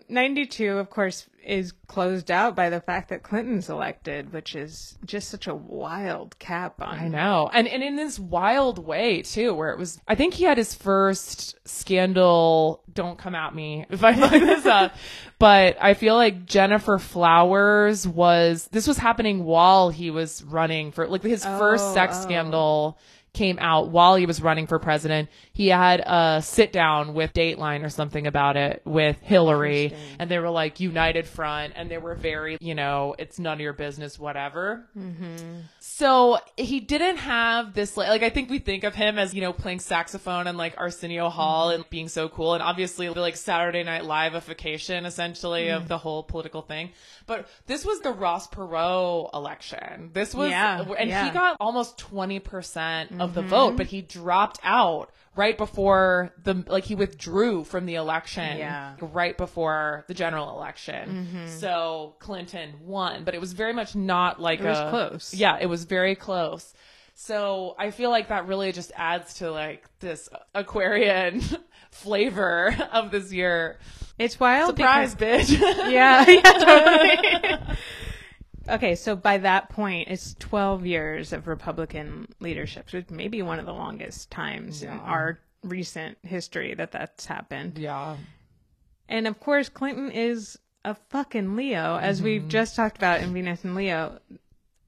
92, 0.09 0.79
of 0.79 0.91
course, 0.91 1.27
is 1.45 1.73
closed 1.87 2.31
out 2.31 2.55
by 2.55 2.69
the 2.69 2.81
fact 2.81 3.09
that 3.09 3.23
Clinton's 3.23 3.71
elected, 3.71 4.33
which 4.33 4.55
is 4.55 4.99
just 5.05 5.31
such 5.31 5.47
a 5.47 5.55
wild 5.55 6.39
cap 6.39 6.81
on. 6.83 6.99
I 6.99 7.09
know. 7.09 7.49
And 7.53 7.67
and 7.67 7.83
in 7.83 7.97
this 7.97 8.19
wild 8.19 8.79
way 8.79 9.23
too, 9.23 9.55
where 9.55 9.71
it 9.71 9.79
was 9.79 10.01
I 10.07 10.15
think 10.15 10.35
he 10.35 10.45
had 10.45 10.59
his 10.59 10.75
first 10.75 11.57
scandal 11.67 12.83
don't 12.93 13.19
come 13.19 13.35
at 13.35 13.55
me 13.55 13.87
if 13.89 14.05
I 14.05 14.15
fuck 14.15 14.31
this 14.33 14.67
up. 14.67 14.95
But 15.41 15.77
I 15.81 15.95
feel 15.95 16.17
like 16.17 16.47
Gennifer 16.47 16.99
Flowers 16.99 18.09
was 18.09 18.69
this 18.73 18.89
was 18.89 18.99
happening 18.99 19.45
while 19.45 19.89
he 19.89 20.11
was 20.11 20.43
running 20.43 20.91
for 20.91 21.07
like 21.07 21.23
his 21.23 21.45
first 21.45 21.85
Oh, 21.85 21.95
sex 21.95 22.17
oh. 22.17 22.19
oh. 22.19 22.23
scandal 22.25 22.99
came 23.39 23.59
out 23.61 23.89
while 23.91 24.17
he 24.17 24.27
was 24.27 24.43
running 24.43 24.67
for 24.67 24.81
president. 24.81 25.29
He 25.53 25.69
had 25.69 26.01
a 26.01 26.43
sit 26.43 26.73
down 26.73 27.15
with 27.15 27.33
Dateline 27.33 27.85
or 27.85 27.89
something 27.89 28.27
about 28.27 28.57
it 28.57 28.83
with 28.85 29.17
Hillary 29.21 29.95
and 30.19 30.29
they 30.29 30.41
were 30.41 30.51
like 30.51 30.81
united 30.81 31.25
front 31.25 31.75
and 31.77 31.89
they 31.89 31.99
were 31.99 32.17
very, 32.17 32.59
you 32.61 32.75
know, 32.75 33.15
it's 33.17 33.39
none 33.39 33.55
of 33.55 33.61
your 33.61 33.75
business 33.75 34.19
whatever. 34.19 34.89
Mm-hmm. 34.99 35.61
So 35.79 36.39
he 36.57 36.81
didn't 36.81 37.19
have 37.19 37.75
this 37.75 37.97
like, 37.97 38.09
like 38.09 38.25
I 38.25 38.31
think 38.31 38.51
we 38.51 38.59
think 38.59 38.83
of 38.83 38.97
him 38.97 39.21
as 39.21 39.33
you 39.33 39.41
know 39.41 39.53
playing 39.53 39.79
saxophone 39.79 40.49
and 40.49 40.59
like 40.59 40.75
Arsenio 40.77 41.29
Hall 41.29 41.69
mm-hmm. 41.69 41.83
and 41.83 41.91
being 41.91 42.09
so 42.09 42.29
cool 42.29 42.55
and 42.55 42.63
obviously 42.63 43.09
like 43.09 43.37
Saturday 43.37 43.85
Night 43.85 44.03
Liveification 44.03 45.07
essentially 45.07 45.69
of 45.69 45.85
mm. 45.85 45.89
the 45.89 45.99
whole 45.99 46.25
political 46.25 46.63
thing. 46.63 46.91
But 47.29 47.47
this 47.67 47.85
was 47.85 48.01
the 48.01 48.11
Ross 48.11 48.49
Perot 48.49 49.33
election. 49.35 50.11
This 50.13 50.35
was 50.35 50.51
Yeah, 50.51 50.83
and 50.99 51.09
yeah. 51.09 51.27
he 51.27 51.31
got 51.31 51.57
almost 51.61 51.99
twenty 51.99 52.41
percent 52.41 53.21
of 53.21 53.35
the 53.35 53.43
mm-hmm. 53.43 53.51
vote, 53.51 53.77
but 53.77 53.87
he 53.87 54.03
dropped 54.03 54.59
out 54.65 55.13
right 55.37 55.57
before 55.57 56.33
the 56.43 56.65
like 56.67 56.85
he 56.85 56.97
withdrew 56.97 57.63
from 57.63 57.87
the 57.87 57.95
election 57.95 58.59
Yeah. 58.59 58.97
right 59.01 59.37
before 59.37 60.05
the 60.09 60.15
general 60.15 60.57
election. 60.57 61.29
Mm-hmm. 61.29 61.47
So 61.59 62.17
Clinton 62.19 62.75
won, 62.81 63.23
but 63.23 63.35
it 63.35 63.41
was 63.41 63.53
very 63.53 63.73
much 63.73 63.95
not 63.95 64.41
like 64.41 64.59
It 64.61 64.65
was 64.67 64.79
a- 64.79 64.91
close. 64.91 65.35
Yeah, 65.35 65.59
it 65.61 65.67
was 65.67 65.85
very 65.85 66.17
close. 66.17 66.75
So 67.15 67.75
I 67.77 67.91
feel 67.91 68.11
like 68.11 68.29
that 68.29 68.47
really 68.47 68.71
just 68.73 68.93
adds 68.97 69.35
to 69.35 69.51
like 69.51 69.85
this 69.99 70.29
Aquarian 70.55 71.43
flavor 71.91 72.75
of 72.93 73.11
this 73.11 73.33
year. 73.33 73.79
It's 74.19 74.39
wild. 74.41 74.77
Surprise, 74.77 75.15
because- 75.15 75.51
bitch. 75.51 75.59
yeah, 75.93 76.29
yeah, 76.29 76.43
totally. 76.43 77.77
okay, 78.69 78.95
so 78.97 79.15
by 79.17 79.39
that 79.39 79.69
point, 79.71 80.09
it's 80.09 80.35
12 80.41 80.87
years 80.87 81.33
of 81.33 81.47
Republican 81.47 82.27
leadership, 82.41 82.93
which 82.93 83.11
may 83.11 83.29
be 83.29 83.43
one 83.43 83.59
of 83.59 83.67
the 83.67 83.73
longest 83.73 84.31
times 84.31 84.83
in 84.83 84.91
our 84.91 85.39
recent 85.63 86.19
history 86.23 86.75
that 86.75 86.93
that's 86.93 87.27
happened. 87.27 87.79
yeah. 87.79 88.17
And 89.09 89.27
of 89.27 89.41
course, 89.41 89.69
Clinton 89.71 90.11
is 90.11 90.59
a 90.85 90.95
fucking 91.09 91.57
Leo, 91.57 91.97
as 91.97 92.21
we've 92.21 92.43
Mm-hmm. 92.43 92.51
just 92.51 92.77
talked 92.77 92.97
about 92.99 93.21
in 93.23 93.33
Venus 93.33 93.65
and 93.65 93.75
Leo. 93.75 94.19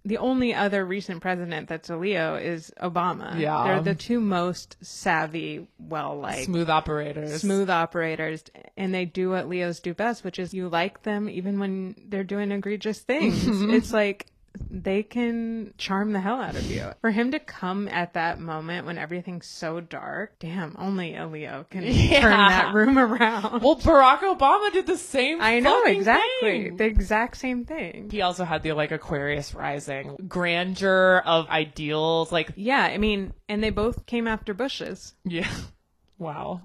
The 0.05 0.19
only 0.19 0.55
other 0.55 0.85
recent 0.85 1.21
president 1.21 1.69
that's 1.69 1.91
a 1.91 1.97
Leo 1.97 2.37
is 2.37 2.73
Obama. 2.81 3.39
Yeah. 3.39 3.65
They're 3.65 3.83
the 3.83 3.95
two 3.95 4.21
most 4.21 4.77
savvy, 4.81 5.67
well 5.79 6.19
like 6.19 6.45
Smooth 6.45 6.71
operators. 6.71 7.41
smooth 7.41 7.69
operators 7.69 8.45
and 8.77 8.95
they 8.95 9.05
do 9.05 9.31
what 9.31 9.49
Leos 9.49 9.81
do 9.81 9.93
best, 9.93 10.25
which 10.25 10.39
is 10.39 10.55
you 10.55 10.69
like 10.69 11.03
them 11.03 11.29
even 11.29 11.59
when 11.59 11.95
they're 12.09 12.25
doing 12.25 12.51
egregious 12.51 13.01
things. 13.01 13.45
Mm-hmm. 13.45 13.71
it's 13.75 13.93
like 13.93 14.27
they 14.71 15.03
can 15.03 15.73
charm 15.79 16.13
the 16.13 16.21
hell 16.21 16.41
out 16.41 16.57
of 16.57 16.69
you. 16.71 16.91
For 17.01 17.11
him 17.11 17.31
to 17.33 17.39
come 17.39 17.87
at 17.89 18.15
that 18.15 18.41
moment 18.41 18.85
when 18.87 18.99
everything's 18.99 19.47
so 19.47 19.81
dark, 19.81 20.39
damn, 20.41 20.75
only 20.79 21.15
a 21.15 21.27
Leo 21.27 21.67
can 21.71 21.83
Yeah. 21.87 22.21
turn 22.21 22.31
that 22.31 22.75
room 22.75 22.99
around. 22.99 23.63
Well, 23.63 23.77
Barack 23.77 24.21
Obama 24.21 24.73
did 24.73 24.87
the 24.87 24.97
same. 24.97 25.39
Thing. 25.39 25.47
I 25.47 25.61
know 25.61 25.85
exactly. 25.85 26.29
thing. 26.65 26.77
The 26.77 26.85
exact 26.85 27.37
same 27.37 27.65
thing. 27.65 28.09
He 28.11 28.23
also 28.23 28.45
had 28.45 28.63
the 28.63 28.73
like 28.73 28.91
Aquarius 28.91 29.55
rising 29.55 30.17
grandeur 30.29 31.23
of 31.25 31.49
ideals. 31.49 32.33
Like, 32.33 32.53
Yeah, 32.57 32.83
I 32.83 32.99
mean, 32.99 33.33
and 33.49 33.63
they 33.63 33.71
both 33.71 34.07
came 34.07 34.27
after 34.27 34.53
Bushes. 34.55 35.15
yeah, 35.25 35.51
wow, 36.19 36.61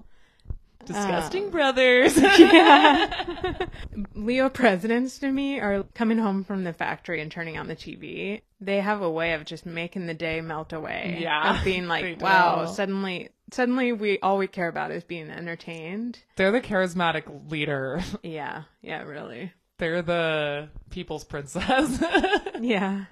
disgusting 0.86 1.44
Um, 1.44 1.50
brothers. 1.50 2.16
Leo 4.14 4.48
presidents 4.48 5.18
to 5.18 5.30
me 5.30 5.60
are 5.60 5.84
coming 5.94 6.18
home 6.18 6.44
from 6.44 6.64
the 6.64 6.72
factory 6.72 7.20
and 7.20 7.30
turning 7.30 7.58
on 7.58 7.66
the 7.68 7.76
TV. 7.76 8.42
They 8.60 8.80
have 8.80 9.02
a 9.02 9.10
way 9.10 9.34
of 9.34 9.44
just 9.44 9.66
making 9.66 10.06
the 10.06 10.14
day 10.14 10.40
melt 10.40 10.72
away. 10.72 11.18
Yeah, 11.20 11.58
Of 11.58 11.64
being 11.64 11.86
like, 11.88 12.20
wow, 12.20 12.66
suddenly 12.66 13.30
suddenly 13.52 13.92
we 13.92 14.18
all 14.20 14.38
we 14.38 14.46
care 14.46 14.68
about 14.68 14.90
is 14.90 15.04
being 15.04 15.30
entertained. 15.30 16.18
They're 16.36 16.52
the 16.52 16.60
charismatic 16.60 17.50
leader. 17.50 18.00
Yeah. 18.22 18.62
Yeah, 18.82 19.02
really. 19.02 19.52
They're 19.78 20.02
the 20.02 20.68
people's 20.90 21.24
princess. 21.24 22.02
Yeah. 22.60 23.04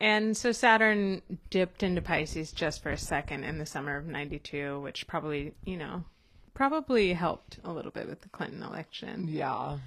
And 0.00 0.36
so 0.36 0.52
Saturn 0.52 1.22
dipped 1.50 1.82
into 1.82 2.02
Pisces 2.02 2.52
just 2.52 2.82
for 2.82 2.90
a 2.90 2.98
second 2.98 3.44
in 3.44 3.58
the 3.58 3.64
summer 3.66 3.96
of 3.96 4.06
92, 4.06 4.80
which 4.80 5.06
probably, 5.06 5.54
you 5.64 5.76
know, 5.78 6.04
probably 6.56 7.12
helped 7.12 7.58
a 7.64 7.72
little 7.72 7.90
bit 7.90 8.08
with 8.08 8.22
the 8.22 8.28
Clinton 8.30 8.62
election. 8.62 9.28
yeah. 9.28 9.78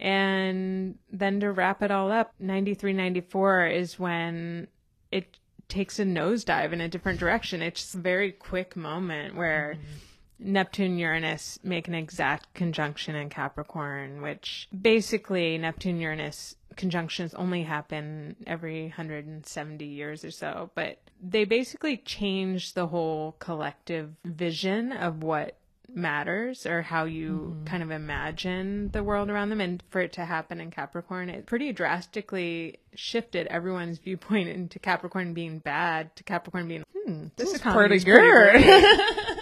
And 0.00 0.98
then 1.12 1.40
to 1.40 1.52
wrap 1.52 1.82
it 1.82 1.90
all 1.90 2.10
up, 2.10 2.32
93, 2.38 2.92
94 2.92 3.66
is 3.66 3.98
when 3.98 4.68
it 5.10 5.38
takes 5.68 5.98
a 5.98 6.04
nosedive 6.04 6.72
in 6.72 6.80
a 6.80 6.88
different 6.88 7.20
direction. 7.20 7.62
It's 7.62 7.94
a 7.94 7.98
very 7.98 8.32
quick 8.32 8.76
moment 8.76 9.34
where 9.34 9.76
mm-hmm. 9.76 10.52
Neptune 10.52 10.98
Uranus 10.98 11.58
make 11.62 11.88
an 11.88 11.94
exact 11.94 12.52
conjunction 12.54 13.14
in 13.14 13.28
Capricorn, 13.28 14.20
which 14.20 14.68
basically 14.78 15.58
Neptune 15.58 16.00
Uranus 16.00 16.56
conjunctions 16.76 17.34
only 17.34 17.62
happen 17.62 18.36
every 18.46 18.82
170 18.82 19.84
years 19.84 20.24
or 20.24 20.30
so, 20.30 20.70
but 20.74 20.98
they 21.22 21.44
basically 21.44 21.96
change 21.96 22.74
the 22.74 22.88
whole 22.88 23.36
collective 23.38 24.10
vision 24.24 24.92
of 24.92 25.22
what 25.22 25.56
matters 25.94 26.66
or 26.66 26.82
how 26.82 27.04
you 27.04 27.56
kind 27.66 27.82
of 27.82 27.90
imagine 27.90 28.90
the 28.92 29.02
world 29.04 29.30
around 29.30 29.48
them 29.50 29.60
and 29.60 29.82
for 29.90 30.00
it 30.00 30.12
to 30.14 30.24
happen 30.24 30.60
in 30.60 30.70
Capricorn 30.70 31.30
it 31.30 31.46
pretty 31.46 31.72
drastically 31.72 32.78
shifted 32.94 33.46
everyone's 33.46 33.98
viewpoint 33.98 34.48
into 34.48 34.78
Capricorn 34.78 35.34
being 35.34 35.58
bad 35.60 36.14
to 36.16 36.24
Capricorn 36.24 36.66
being 36.68 36.84
hmm 37.06 37.26
this 37.36 37.52
is 37.54 37.60
pretty 37.60 37.98
good. 38.00 38.64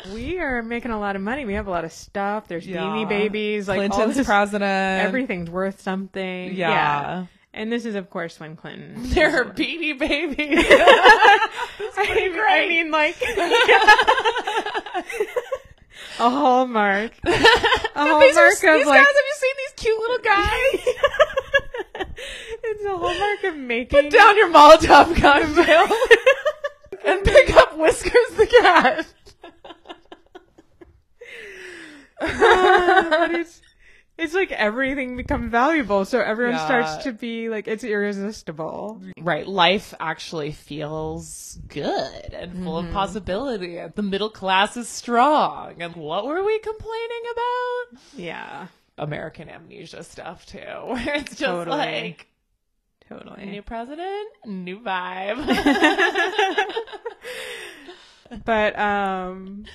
we 0.14 0.38
are 0.38 0.62
making 0.62 0.90
a 0.90 0.98
lot 1.00 1.16
of 1.16 1.22
money 1.22 1.44
we 1.46 1.55
have 1.55 1.66
a 1.66 1.70
lot 1.70 1.84
of 1.84 1.92
stuff 1.92 2.48
there's 2.48 2.66
Yeah. 2.66 2.82
beanie 2.82 3.09
babies 3.09 3.66
like 3.68 3.80
all 3.80 3.88
Clinton's 3.88 4.16
this, 4.16 4.26
president. 4.26 4.62
everything's 5.07 5.48
worth 5.48 5.80
something 5.80 6.53
Yeah. 6.55 7.26
and 7.55 7.72
this 7.72 7.84
is 7.86 7.94
of 7.94 8.11
course 8.11 8.38
when 8.40 8.57
Clinton 8.57 8.94
They're 9.14 9.44
beanie 9.46 9.98
babies. 9.98 10.59
I, 11.94 12.30
I 12.50 12.68
mean, 12.68 12.90
like 12.90 13.16
a 16.18 16.30
hallmark, 16.30 17.12
a 17.24 17.30
These 17.30 17.40
are- 17.40 17.48
hallmark 17.94 18.54
these 18.60 18.86
of 18.86 18.92
guys, 18.94 19.06
have 19.06 19.14
you 19.14 19.34
seen 19.36 19.54
these 19.58 19.72
cute 19.76 19.98
little 19.98 20.18
guys? 20.18 20.80
it's 22.64 22.84
a 22.84 22.96
hallmark 22.96 23.44
of 23.44 23.56
making. 23.56 24.02
Put 24.02 24.10
down 24.12 24.36
your 24.36 24.50
Molotov 24.50 25.16
cocktail 25.16 25.96
and 27.06 27.24
pick 27.24 27.56
up 27.56 27.76
Whiskers 27.78 28.36
the 28.36 28.46
cat. 28.46 29.06
Oh, 32.24 33.06
but 33.10 33.34
it's 33.34 33.61
it's 34.22 34.34
like 34.34 34.52
everything 34.52 35.16
becomes 35.16 35.50
valuable, 35.50 36.04
so 36.04 36.20
everyone 36.20 36.54
Yeah. 36.54 36.64
starts 36.66 37.04
to 37.04 37.12
be 37.12 37.48
like 37.48 37.66
it's 37.68 37.84
irresistible. 37.84 39.02
Right, 39.20 39.46
life 39.46 39.92
actually 40.00 40.52
feels 40.52 41.58
good 41.68 42.32
and 42.32 42.62
full 42.64 42.78
of 42.78 42.90
possibility. 42.92 43.78
and 43.78 43.92
The 43.94 44.02
middle 44.02 44.30
class 44.30 44.76
is 44.76 44.88
strong. 44.88 45.82
And 45.82 45.94
what 45.96 46.26
were 46.26 46.42
we 46.44 46.58
complaining 46.60 47.22
about? 47.32 48.00
Yeah, 48.16 48.66
American 48.98 49.48
amnesia 49.48 50.02
stuff 50.04 50.46
too, 50.46 50.58
it's 50.64 51.30
just 51.36 51.40
Totally. 51.40 51.76
like 51.76 52.26
totally. 53.08 53.46
new 53.46 53.62
president, 53.62 54.28
new 54.46 54.78
vibe. 54.80 55.38
But 58.46 58.78
um 58.78 59.66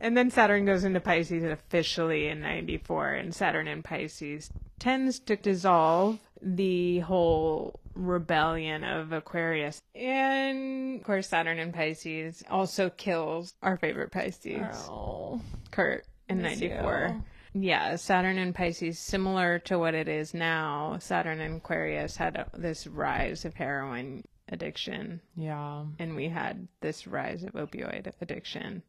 and 0.00 0.16
then 0.16 0.30
Saturn 0.30 0.64
goes 0.64 0.84
into 0.84 1.00
Pisces 1.00 1.44
officially 1.44 2.28
in 2.28 2.40
94 2.40 3.10
and 3.10 3.34
Saturn 3.34 3.68
in 3.68 3.82
Pisces 3.82 4.50
tends 4.78 5.18
to 5.20 5.36
dissolve 5.36 6.18
the 6.40 7.00
whole 7.00 7.80
rebellion 7.94 8.84
of 8.84 9.12
Aquarius. 9.12 9.80
And 9.94 11.00
of 11.00 11.04
course 11.04 11.28
Saturn 11.28 11.58
in 11.58 11.72
Pisces 11.72 12.44
also 12.48 12.90
kills 12.90 13.54
our 13.62 13.76
favorite 13.76 14.12
Pisces, 14.12 14.88
oh, 14.88 15.40
Kurt 15.70 16.04
in 16.28 16.42
miss 16.42 16.60
94. 16.60 17.22
Yeah, 17.54 17.96
Saturn 17.96 18.38
in 18.38 18.52
Pisces, 18.52 18.98
similar 18.98 19.58
to 19.60 19.78
what 19.78 19.94
it 19.94 20.06
is 20.06 20.34
now. 20.34 20.98
Saturn 21.00 21.40
in 21.40 21.54
Aquarius 21.54 22.16
had 22.16 22.36
a, 22.36 22.46
this 22.56 22.86
rise 22.86 23.44
of 23.44 23.54
heroin 23.54 24.22
addiction 24.50 25.20
yeah. 25.36 25.84
and 25.98 26.16
we 26.16 26.28
had 26.28 26.66
this 26.80 27.06
rise 27.06 27.42
of 27.42 27.52
opioid 27.52 28.10
addiction. 28.20 28.82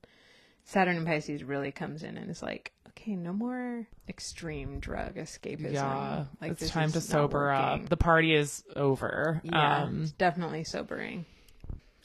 Saturn 0.70 0.98
in 0.98 1.06
Pisces 1.06 1.44
really 1.44 1.72
comes 1.72 2.04
in 2.04 2.16
and 2.16 2.30
is 2.30 2.44
like, 2.44 2.72
okay, 2.90 3.16
no 3.16 3.34
more 3.34 3.88
extreme 4.08 4.80
drug 4.80 5.16
escapism. 5.16 5.74
Yeah, 5.74 6.26
like 6.40 6.52
it's 6.52 6.70
time 6.70 6.92
to 6.92 7.02
sober 7.02 7.50
up. 7.52 7.90
The 7.90 7.98
party 7.98 8.36
is 8.36 8.64
over. 8.76 9.42
Yeah, 9.44 9.84
Um, 9.86 10.04
it's 10.04 10.12
definitely 10.12 10.64
sobering. 10.64 11.26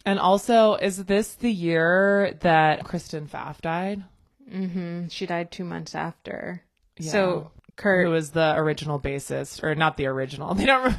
and 0.07 0.19
also, 0.19 0.77
is 0.77 1.05
this 1.05 1.35
the 1.35 1.53
year 1.53 2.39
that 2.41 2.85
Kristen 2.85 3.27
Pfaff 3.27 3.61
died? 3.61 4.03
Mm-hmm. 4.51 5.09
She 5.09 5.27
died 5.27 5.51
two 5.51 5.65
months 5.65 5.95
after. 5.95 6.63
Yeah. 6.97 7.11
So 7.13 7.51
Kurt, 7.77 8.07
Who 8.07 8.13
was 8.13 8.31
the 8.31 8.55
original 8.57 9.01
bassist, 9.01 9.63
or 9.65 9.75
not 9.75 9.97
the 9.97 10.07
original? 10.07 10.55
They 10.55 10.67
don't. 10.67 10.95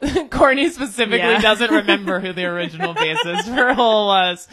Re- 0.00 0.28
Courtney 0.30 0.68
specifically 0.70 1.18
Yeah. 1.18 1.40
doesn't 1.40 1.70
remember 1.70 2.20
who 2.20 2.32
the 2.32 2.44
original 2.46 2.94
bassist 2.94 3.52
for 3.54 3.74
Hole 3.74 4.06
was, 4.06 4.46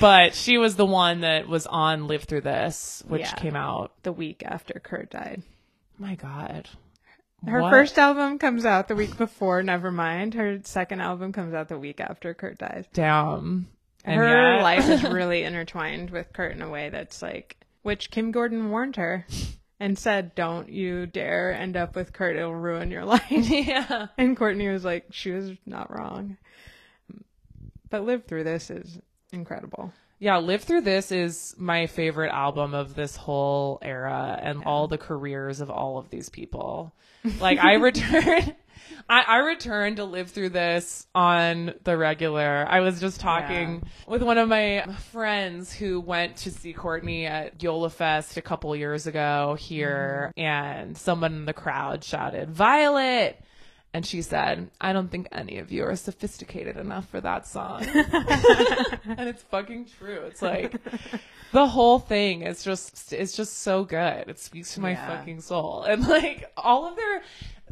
but 0.00 0.34
she 0.34 0.56
was 0.58 0.76
the 0.76 0.86
one 0.86 1.20
that 1.20 1.46
was 1.46 1.66
on 1.66 2.06
"Live 2.06 2.24
Through 2.24 2.40
This," 2.42 3.02
which 3.06 3.22
Yeah. 3.22 3.34
came 3.34 3.56
out. 3.56 3.92
the 4.02 4.12
week 4.12 4.42
after 4.46 4.80
Kurt 4.82 5.10
died. 5.10 5.42
My 5.98 6.14
God, 6.14 6.68
Her 7.46 7.60
What? 7.62 7.70
first 7.70 7.98
album 7.98 8.38
comes 8.38 8.64
out 8.64 8.88
the 8.88 8.94
week 8.96 9.16
before 9.18 9.62
Nevermind. 9.62 10.34
Her 10.34 10.60
second 10.64 11.00
album 11.00 11.32
comes 11.32 11.52
out 11.54 11.68
the 11.68 11.78
week 11.78 12.00
after 12.00 12.32
Kurt 12.34 12.58
dies. 12.58 12.84
damn. 12.92 13.68
And 14.04 14.16
her 14.18 14.54
yet- 14.56 14.62
life 14.62 14.88
is 14.88 15.02
really 15.04 15.42
intertwined 15.42 16.08
with 16.10 16.32
Kurt 16.32 16.52
in 16.52 16.62
a 16.62 16.68
way 16.70 16.88
that's 16.88 17.20
like, 17.20 17.56
which 17.82 18.10
Kim 18.10 18.30
Gordon 18.30 18.70
warned 18.70 18.96
her 18.96 19.26
and 19.80 19.98
said, 19.98 20.34
"Don't 20.34 20.68
you 20.68 21.06
dare 21.06 21.52
end 21.52 21.76
up 21.76 21.96
with 21.96 22.12
Kurt; 22.12 22.36
it'll 22.36 22.54
ruin 22.54 22.90
your 22.90 23.04
life." 23.06 23.24
yeah. 23.30 24.06
and 24.16 24.36
Courtney 24.36 24.68
was 24.68 24.84
like, 24.84 25.06
she 25.10 25.30
was 25.32 25.50
not 25.66 25.90
wrong. 25.90 26.36
But 27.88 28.04
live 28.04 28.26
through 28.26 28.44
this 28.44 28.70
is 28.70 29.00
incredible. 29.32 29.92
Yeah, 30.22 30.36
Live 30.36 30.64
Through 30.64 30.82
This 30.82 31.12
is 31.12 31.54
my 31.56 31.86
favorite 31.86 32.30
album 32.30 32.74
of 32.74 32.94
this 32.94 33.16
whole 33.16 33.78
era 33.80 34.38
and 34.40 34.62
all 34.64 34.86
the 34.86 34.98
careers 34.98 35.62
of 35.62 35.70
all 35.70 35.96
of 35.96 36.10
these 36.10 36.28
people. 36.28 36.92
Like 37.40 37.58
I 37.58 37.74
return 37.76 38.54
I, 39.08 39.22
I 39.22 39.36
returned 39.38 39.96
to 39.96 40.04
live 40.04 40.30
through 40.30 40.50
this 40.50 41.06
on 41.14 41.74
the 41.84 41.96
regular. 41.96 42.66
I 42.68 42.80
was 42.80 43.00
just 43.00 43.20
talking 43.20 43.82
with 44.06 44.22
one 44.22 44.38
of 44.38 44.48
my 44.48 44.84
friends 45.12 45.72
who 45.72 46.00
went 46.00 46.36
to 46.38 46.50
see 46.50 46.72
Courtney 46.72 47.26
at 47.26 47.62
Yola 47.62 47.90
Fest 47.90 48.36
a 48.36 48.42
couple 48.42 48.74
years 48.76 49.06
ago 49.06 49.56
here, 49.58 50.32
mm-hmm. 50.36 50.40
and 50.40 50.96
someone 50.96 51.32
in 51.34 51.44
the 51.44 51.52
crowd 51.52 52.04
shouted, 52.04 52.50
Violet! 52.50 53.42
And 53.92 54.06
she 54.06 54.22
said, 54.22 54.70
I 54.80 54.92
don't 54.92 55.10
think 55.10 55.26
any 55.32 55.58
of 55.58 55.72
you 55.72 55.84
are 55.84 55.96
sophisticated 55.96 56.76
enough 56.76 57.08
for 57.08 57.20
that 57.20 57.48
song. 57.48 57.82
and 57.84 59.28
it's 59.28 59.42
fucking 59.42 59.86
true. 59.98 60.20
It's 60.26 60.40
like 60.40 60.76
the 61.50 61.66
whole 61.66 61.98
thing 61.98 62.42
is 62.42 62.62
just 62.62 63.12
it's 63.12 63.36
just 63.36 63.58
so 63.58 63.82
good. 63.82 64.28
It 64.28 64.38
speaks 64.38 64.74
to 64.74 64.80
my 64.80 64.92
Yeah. 64.92 65.08
fucking 65.08 65.40
soul. 65.40 65.82
And 65.82 66.06
like 66.06 66.52
all 66.56 66.86
of 66.86 66.94
their 66.94 67.22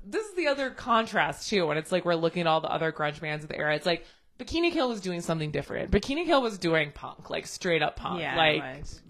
this 0.05 0.27
is 0.27 0.35
the 0.35 0.47
other 0.49 0.71
contrast 0.71 1.49
too 1.49 1.67
when 1.67 1.77
it's 1.77 1.93
like 1.93 2.05
we're 2.05 2.15
looking 2.15 2.43
at 2.43 2.47
all 2.47 2.61
the 2.61 2.71
other 2.71 2.93
grunge 2.93 3.21
bands 3.21 3.45
of 3.45 3.49
the 3.51 3.57
era. 3.59 3.75
It's 3.75 3.87
like 3.87 4.05
Bikini 4.39 4.71
Kill 4.73 4.89
was 4.89 5.01
doing 5.01 5.21
something 5.21 5.51
different. 5.51 5.91
Bikini 5.91 6.25
Kill 6.25 6.41
was 6.41 6.59
doing 6.59 6.93
punk, 6.93 7.29
like 7.29 7.45
straight 7.45 7.83
up 7.83 7.97
punk, 7.97 8.21
Yeah, 8.21 8.37
like 8.37 8.63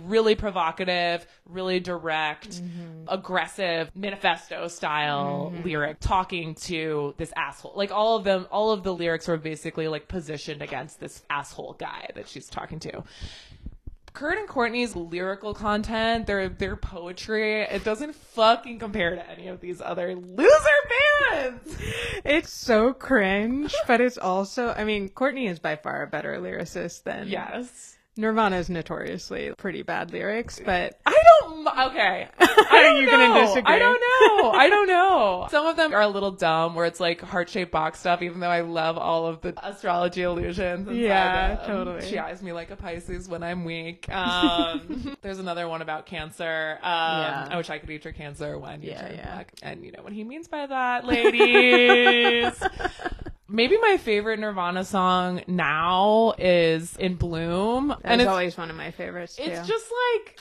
really 0.02 0.34
provocative, 0.34 1.26
really 1.44 1.80
direct, 1.80 2.48
Mm-hmm. 2.48 3.04
aggressive, 3.08 3.90
manifesto 3.94 4.68
style 4.68 5.52
lyric, 5.64 5.98
talking 6.00 6.54
to 6.54 7.12
this 7.18 7.30
asshole. 7.36 7.74
Like 7.76 7.92
all 7.92 8.16
of 8.16 8.24
them, 8.24 8.46
all 8.50 8.70
of 8.70 8.82
the 8.84 8.94
lyrics 8.94 9.28
were 9.28 9.36
basically 9.36 9.86
like 9.86 10.08
positioned 10.08 10.62
against 10.62 10.98
this 10.98 11.22
asshole 11.28 11.74
guy 11.78 12.08
that 12.14 12.26
she's 12.26 12.46
talking 12.48 12.78
to. 12.80 13.02
Kurt 14.12 14.38
and 14.38 14.48
Courtney's 14.48 14.96
lyrical 14.96 15.54
content, 15.54 16.26
their 16.26 16.48
their 16.48 16.76
poetry, 16.76 17.62
it 17.62 17.84
doesn't 17.84 18.14
fucking 18.14 18.78
compare 18.78 19.14
to 19.14 19.30
any 19.30 19.48
of 19.48 19.60
these 19.60 19.80
other 19.80 20.14
loser 20.14 20.54
bands. 21.30 21.76
It's 22.24 22.50
so 22.52 22.92
cringe, 22.92 23.74
but 23.86 24.00
it's 24.00 24.18
also, 24.18 24.74
I 24.76 24.84
mean, 24.84 25.08
Courtney 25.08 25.46
is 25.46 25.58
by 25.58 25.76
far 25.76 26.02
a 26.02 26.06
better 26.06 26.38
lyricist 26.38 27.04
than 27.04 27.28
Yes. 27.28 27.96
Nirvana's 28.18 28.68
notoriously 28.68 29.52
pretty 29.56 29.82
bad 29.82 30.12
lyrics, 30.12 30.60
but 30.64 30.98
I 31.06 31.16
don't. 31.40 31.66
Okay. 31.92 32.26
I 32.40 32.46
don't 32.82 32.96
Are 32.96 33.00
you 33.00 33.06
know. 33.06 33.12
gonna 33.12 33.46
disagree? 33.46 33.74
I 33.74 33.78
don't 33.78 34.00
know. 34.42 34.50
I 34.50 34.68
don't 34.68 34.86
know. 34.88 35.46
Some 35.52 35.66
of 35.66 35.76
them 35.76 35.94
are 35.94 36.00
a 36.00 36.08
little 36.08 36.32
dumb, 36.32 36.74
where 36.74 36.84
it's 36.84 36.98
like 36.98 37.20
heart 37.20 37.48
shaped 37.48 37.70
box 37.70 38.00
stuff. 38.00 38.20
Even 38.20 38.40
though 38.40 38.50
I 38.50 38.62
love 38.62 38.98
all 38.98 39.26
of 39.26 39.40
the 39.40 39.54
astrology 39.64 40.22
illusions. 40.22 40.88
Yeah, 40.90 41.62
totally. 41.64 42.06
She 42.08 42.18
eyes 42.18 42.42
me 42.42 42.52
like 42.52 42.72
a 42.72 42.76
Pisces 42.76 43.28
when 43.28 43.44
I'm 43.44 43.64
weak. 43.64 44.08
Um, 44.12 45.16
there's 45.22 45.38
another 45.38 45.68
one 45.68 45.80
about 45.80 46.06
cancer. 46.06 46.78
Um, 46.82 46.88
Yeah. 46.90 47.48
I 47.52 47.56
wish 47.56 47.70
I 47.70 47.78
could 47.78 47.88
eat 47.90 48.02
your 48.04 48.12
cancer 48.14 48.58
when 48.58 48.82
you 48.82 48.90
Yeah, 48.90 49.00
turn 49.02 49.14
yeah. 49.16 49.32
black. 49.34 49.52
And 49.62 49.84
you 49.84 49.92
know 49.92 50.02
what 50.02 50.12
he 50.12 50.24
means 50.24 50.48
by 50.48 50.66
that, 50.66 51.04
ladies. 51.06 52.52
Maybe 53.48 53.78
my 53.80 53.96
favorite 53.96 54.38
Nirvana 54.38 54.84
song 54.84 55.42
now 55.46 56.34
is 56.38 56.96
"In 56.96 57.14
Bloom," 57.14 57.88
that's 57.88 58.00
and 58.04 58.20
it's 58.20 58.28
always 58.28 58.58
one 58.58 58.68
of 58.70 58.76
my 58.76 58.90
favorites 58.90 59.36
too. 59.36 59.44
it's 59.44 59.66
just 59.66 59.86
like 60.16 60.38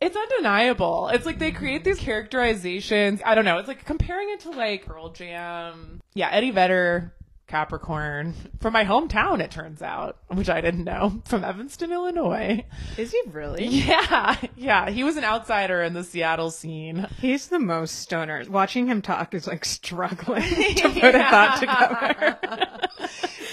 it's 0.00 0.16
undeniable. 0.16 1.08
It's 1.08 1.26
like 1.26 1.38
they 1.38 1.50
create 1.52 1.84
these 1.84 1.98
characterizations. 1.98 3.20
I 3.24 3.34
don't 3.34 3.44
know. 3.44 3.58
It's 3.58 3.68
like 3.68 3.84
comparing 3.84 4.30
it 4.30 4.40
to 4.40 4.50
like 4.50 4.84
Pearl 4.84 5.10
Jam. 5.10 6.00
Yeah, 6.14 6.28
Eddie 6.30 6.50
Vedder, 6.50 7.14
Capricorn 7.48 8.34
from 8.60 8.72
my 8.72 8.84
hometown. 8.84 9.40
It 9.40 9.50
turns 9.50 9.82
out, 9.82 10.18
which 10.28 10.48
I 10.48 10.60
didn't 10.60 10.84
know, 10.84 11.22
from 11.26 11.42
Evanston, 11.44 11.90
Illinois. 11.92 12.64
is 12.96 13.10
he 13.10 13.20
really? 13.32 13.66
Yeah, 13.88 14.36
yeah. 14.56 14.90
He 14.90 15.02
was 15.02 15.16
an 15.16 15.24
outsider 15.24 15.82
in 15.82 15.94
the 15.94 16.04
Seattle 16.04 16.50
scene. 16.50 17.06
He's 17.20 17.48
the 17.48 17.58
most 17.58 17.96
stoner. 18.00 18.44
Watching 18.48 18.86
him 18.86 19.02
talk 19.02 19.34
is 19.34 19.46
like 19.46 19.64
struggling 19.64 20.42
to 20.42 20.88
put 20.90 21.14
a 21.14 21.18
thought 21.18 21.58
together. 21.60 22.78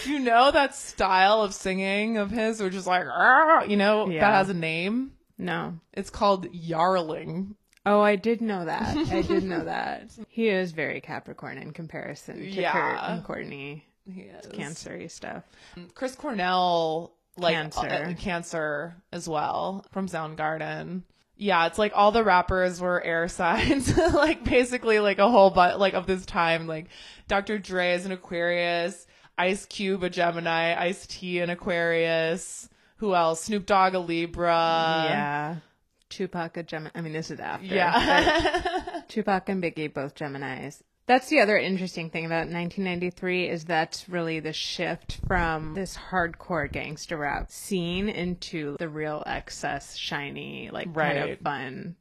you 0.06 0.20
know 0.20 0.52
that 0.52 0.76
style 0.76 1.41
of 1.41 1.54
singing 1.54 2.18
of 2.18 2.32
his, 2.32 2.62
which 2.62 2.76
is 2.76 2.86
like, 2.86 3.06
"Ah," 3.08 3.64
you 3.64 3.78
know, 3.78 4.10
Yeah. 4.10 4.22
that 4.22 4.34
has 4.36 4.50
a 4.50 4.54
name. 4.54 5.14
No. 5.38 5.80
It's 5.93 6.10
called 6.10 6.48
Yarling. 6.54 7.56
Oh, 7.86 8.02
I 8.02 8.16
did 8.16 8.42
know 8.42 8.66
that. 8.66 8.98
I 9.12 9.22
did 9.22 9.44
know 9.44 9.64
that. 9.66 10.10
He 10.28 10.48
is 10.48 10.72
very 10.72 11.02
Capricorn 11.02 11.58
in 11.58 11.72
comparison 11.72 12.38
to 12.38 12.46
Yeah. 12.50 12.72
Kurt 12.72 13.10
and 13.10 13.24
Courtney. 13.24 13.86
He 14.12 14.22
is. 14.22 14.46
Cancery 14.48 15.10
stuff. 15.10 15.44
Chris 15.94 16.16
Cornell, 16.16 17.14
like 17.38 17.54
Cancer. 17.56 17.88
uh, 17.88 18.14
cancer 18.18 18.96
as 19.12 19.28
well 19.28 19.86
from 19.92 20.08
Soundgarden. 20.08 21.04
Yeah, 21.38 21.66
it's 21.68 21.78
like 21.78 21.92
all 21.96 22.12
the 22.12 22.24
rappers 22.24 22.80
were 22.80 23.04
air 23.04 23.28
signs, 23.30 23.96
like 23.98 24.44
basically 24.46 25.00
like 25.00 25.20
a 25.20 25.30
whole 25.30 25.50
but 25.50 25.80
like 25.80 25.94
of 25.94 26.08
this 26.08 26.26
time. 26.26 26.66
Like 26.68 26.86
Dr. 27.28 27.58
Dre 27.60 27.94
is 27.94 28.06
an 28.06 28.12
Aquarius, 28.14 29.06
Ice 29.38 29.66
Cube 29.66 30.04
a 30.04 30.10
Gemini, 30.10 30.74
Ice 30.82 31.06
T 31.08 31.40
an 31.40 31.50
Aquarius. 31.50 32.70
Who 32.98 33.14
else? 33.14 33.44
Snoop 33.44 33.66
Dogg 33.66 33.94
a 33.96 34.00
Libra. 34.00 34.46
yeah. 35.10 35.56
Tupac 36.10 36.58
a 36.58 36.64
Gemini. 36.64 36.91
I 36.95 37.01
mean, 37.01 37.14
this 37.14 37.32
is 37.32 37.39
after. 37.39 37.66
yeah. 37.66 39.01
Tupac 39.08 39.49
and 39.49 39.62
Biggie 39.64 39.93
both 39.93 40.16
Geminis. 40.16 40.82
That's 41.08 41.28
the 41.30 41.39
other 41.39 41.56
interesting 41.58 42.10
thing 42.10 42.26
about 42.26 42.47
1993 42.49 43.47
is 43.47 43.66
that's 43.66 44.10
really 44.10 44.39
the 44.39 44.53
shift 44.53 45.20
from 45.28 45.76
this 45.76 45.95
hardcore 45.95 46.72
gangster 46.72 47.18
rap 47.18 47.51
scene 47.51 48.10
into 48.10 48.76
the 48.80 48.89
real 48.89 49.22
excess, 49.28 49.95
shiny, 49.95 50.72
like 50.74 50.86
kind 50.86 50.95
Right. 51.20 51.30
of 51.34 51.39
fun. 51.41 51.95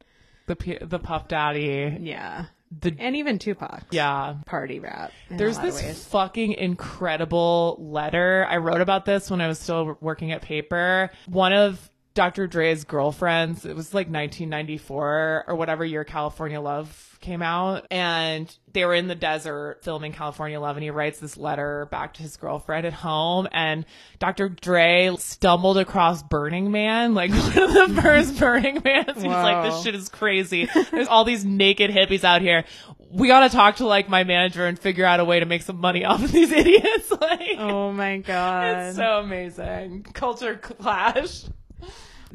the 0.46 0.78
the 0.82 0.98
Puff 0.98 1.28
Daddy. 1.28 1.98
Yeah. 2.00 2.46
The 2.80 2.96
And 2.98 3.14
even 3.14 3.38
Tupac. 3.38 3.84
yeah. 3.90 4.36
Party 4.46 4.80
rap. 4.80 5.12
There's 5.30 5.58
this 5.58 6.04
fucking 6.06 6.54
incredible 6.54 7.76
letter. 7.78 8.46
I 8.48 8.56
wrote 8.56 8.80
about 8.80 9.04
this 9.04 9.30
when 9.30 9.40
I 9.42 9.48
was 9.48 9.58
still 9.58 9.96
working 10.00 10.32
at 10.32 10.40
paper. 10.42 11.10
One 11.26 11.52
of 11.52 11.90
Dr. 12.14 12.46
Dre's 12.46 12.84
girlfriends, 12.84 13.64
it 13.64 13.74
was 13.74 13.92
like 13.92 14.06
1994 14.06 15.44
or 15.48 15.54
whatever 15.56 15.84
year 15.84 16.04
California 16.04 16.60
Love 16.60 17.18
came 17.20 17.42
out. 17.42 17.86
And 17.90 18.54
they 18.72 18.84
were 18.84 18.94
in 18.94 19.08
the 19.08 19.14
desert 19.16 19.80
filming 19.82 20.12
California 20.12 20.60
Love. 20.60 20.76
And 20.76 20.84
he 20.84 20.90
writes 20.90 21.18
this 21.18 21.36
letter 21.36 21.88
back 21.90 22.14
to 22.14 22.22
his 22.22 22.36
girlfriend 22.36 22.86
at 22.86 22.92
home. 22.92 23.48
And 23.50 23.84
Dr. 24.20 24.48
Dre 24.48 25.10
stumbled 25.18 25.76
across 25.78 26.22
Burning 26.22 26.70
Man, 26.70 27.14
like 27.14 27.30
one 27.32 27.58
of 27.58 27.94
the 27.96 28.00
first 28.02 28.38
Burning 28.38 28.80
Mans. 28.84 29.16
He's 29.16 29.24
like, 29.24 29.64
this 29.72 29.82
shit 29.82 29.94
is 29.96 30.08
crazy. 30.08 30.68
There's 30.92 31.08
all 31.08 31.24
these 31.24 31.44
naked 31.44 31.90
hippies 31.90 32.22
out 32.22 32.42
here. 32.42 32.64
We 33.10 33.28
gotta 33.28 33.48
talk 33.48 33.76
to 33.76 33.86
like 33.86 34.08
my 34.08 34.24
manager 34.24 34.66
and 34.66 34.78
figure 34.78 35.04
out 35.04 35.20
a 35.20 35.24
way 35.24 35.38
to 35.40 35.46
make 35.46 35.62
some 35.62 35.80
money 35.80 36.04
off 36.04 36.22
of 36.22 36.30
these 36.32 36.50
idiots. 36.52 37.10
like, 37.10 37.58
Oh 37.58 37.92
my 37.92 38.18
god. 38.18 38.88
it's 38.88 38.96
so 38.96 39.18
amazing. 39.20 40.04
Culture 40.12 40.56
clash. 40.56 41.44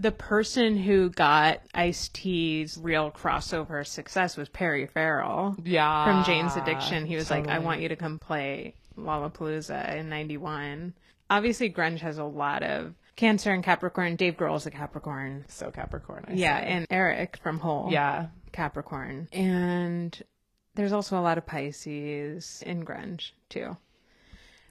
The 0.02 0.12
person 0.12 0.78
who 0.78 1.10
got 1.10 1.62
Ice 1.74 2.10
T's 2.14 2.78
real 2.82 3.12
crossover 3.12 3.86
success 3.86 4.38
was 4.38 4.48
Perry 4.50 4.88
Farrell. 4.88 5.56
Yeah. 5.64 6.06
from 6.06 6.24
Jane's 6.24 6.56
Addiction. 6.56 7.06
He 7.06 7.16
was 7.16 7.30
like, 7.30 7.48
I 7.48 7.60
want 7.60 7.82
you 7.82 7.90
to 7.90 7.96
come 7.96 8.18
play 8.20 8.76
Lollapalooza 8.98 9.96
in 9.98 10.10
91. 10.10 10.94
Obviously, 11.30 11.70
grunge 11.72 12.00
has 12.00 12.18
a 12.18 12.24
lot 12.24 12.64
of 12.64 12.94
Cancer 13.16 13.52
and 13.52 13.64
Capricorn. 13.64 14.16
Dave 14.16 14.38
Grohl's 14.38 14.66
a 14.66 14.72
Capricorn. 14.72 15.46
So 15.50 15.72
Capricorn. 15.72 16.26
I 16.28 16.34
Yeah, 16.34 16.60
say. 16.60 16.66
and 16.68 16.88
Eric 16.90 17.38
from 17.44 17.60
Hole. 17.60 17.90
yeah. 17.92 18.28
Capricorn. 18.52 19.28
And 19.34 20.20
there's 20.76 20.94
also 20.94 21.20
a 21.20 21.22
lot 21.22 21.38
of 21.38 21.46
Pisces 21.46 22.64
in 22.66 22.84
grunge, 22.86 23.32
too. 23.50 23.78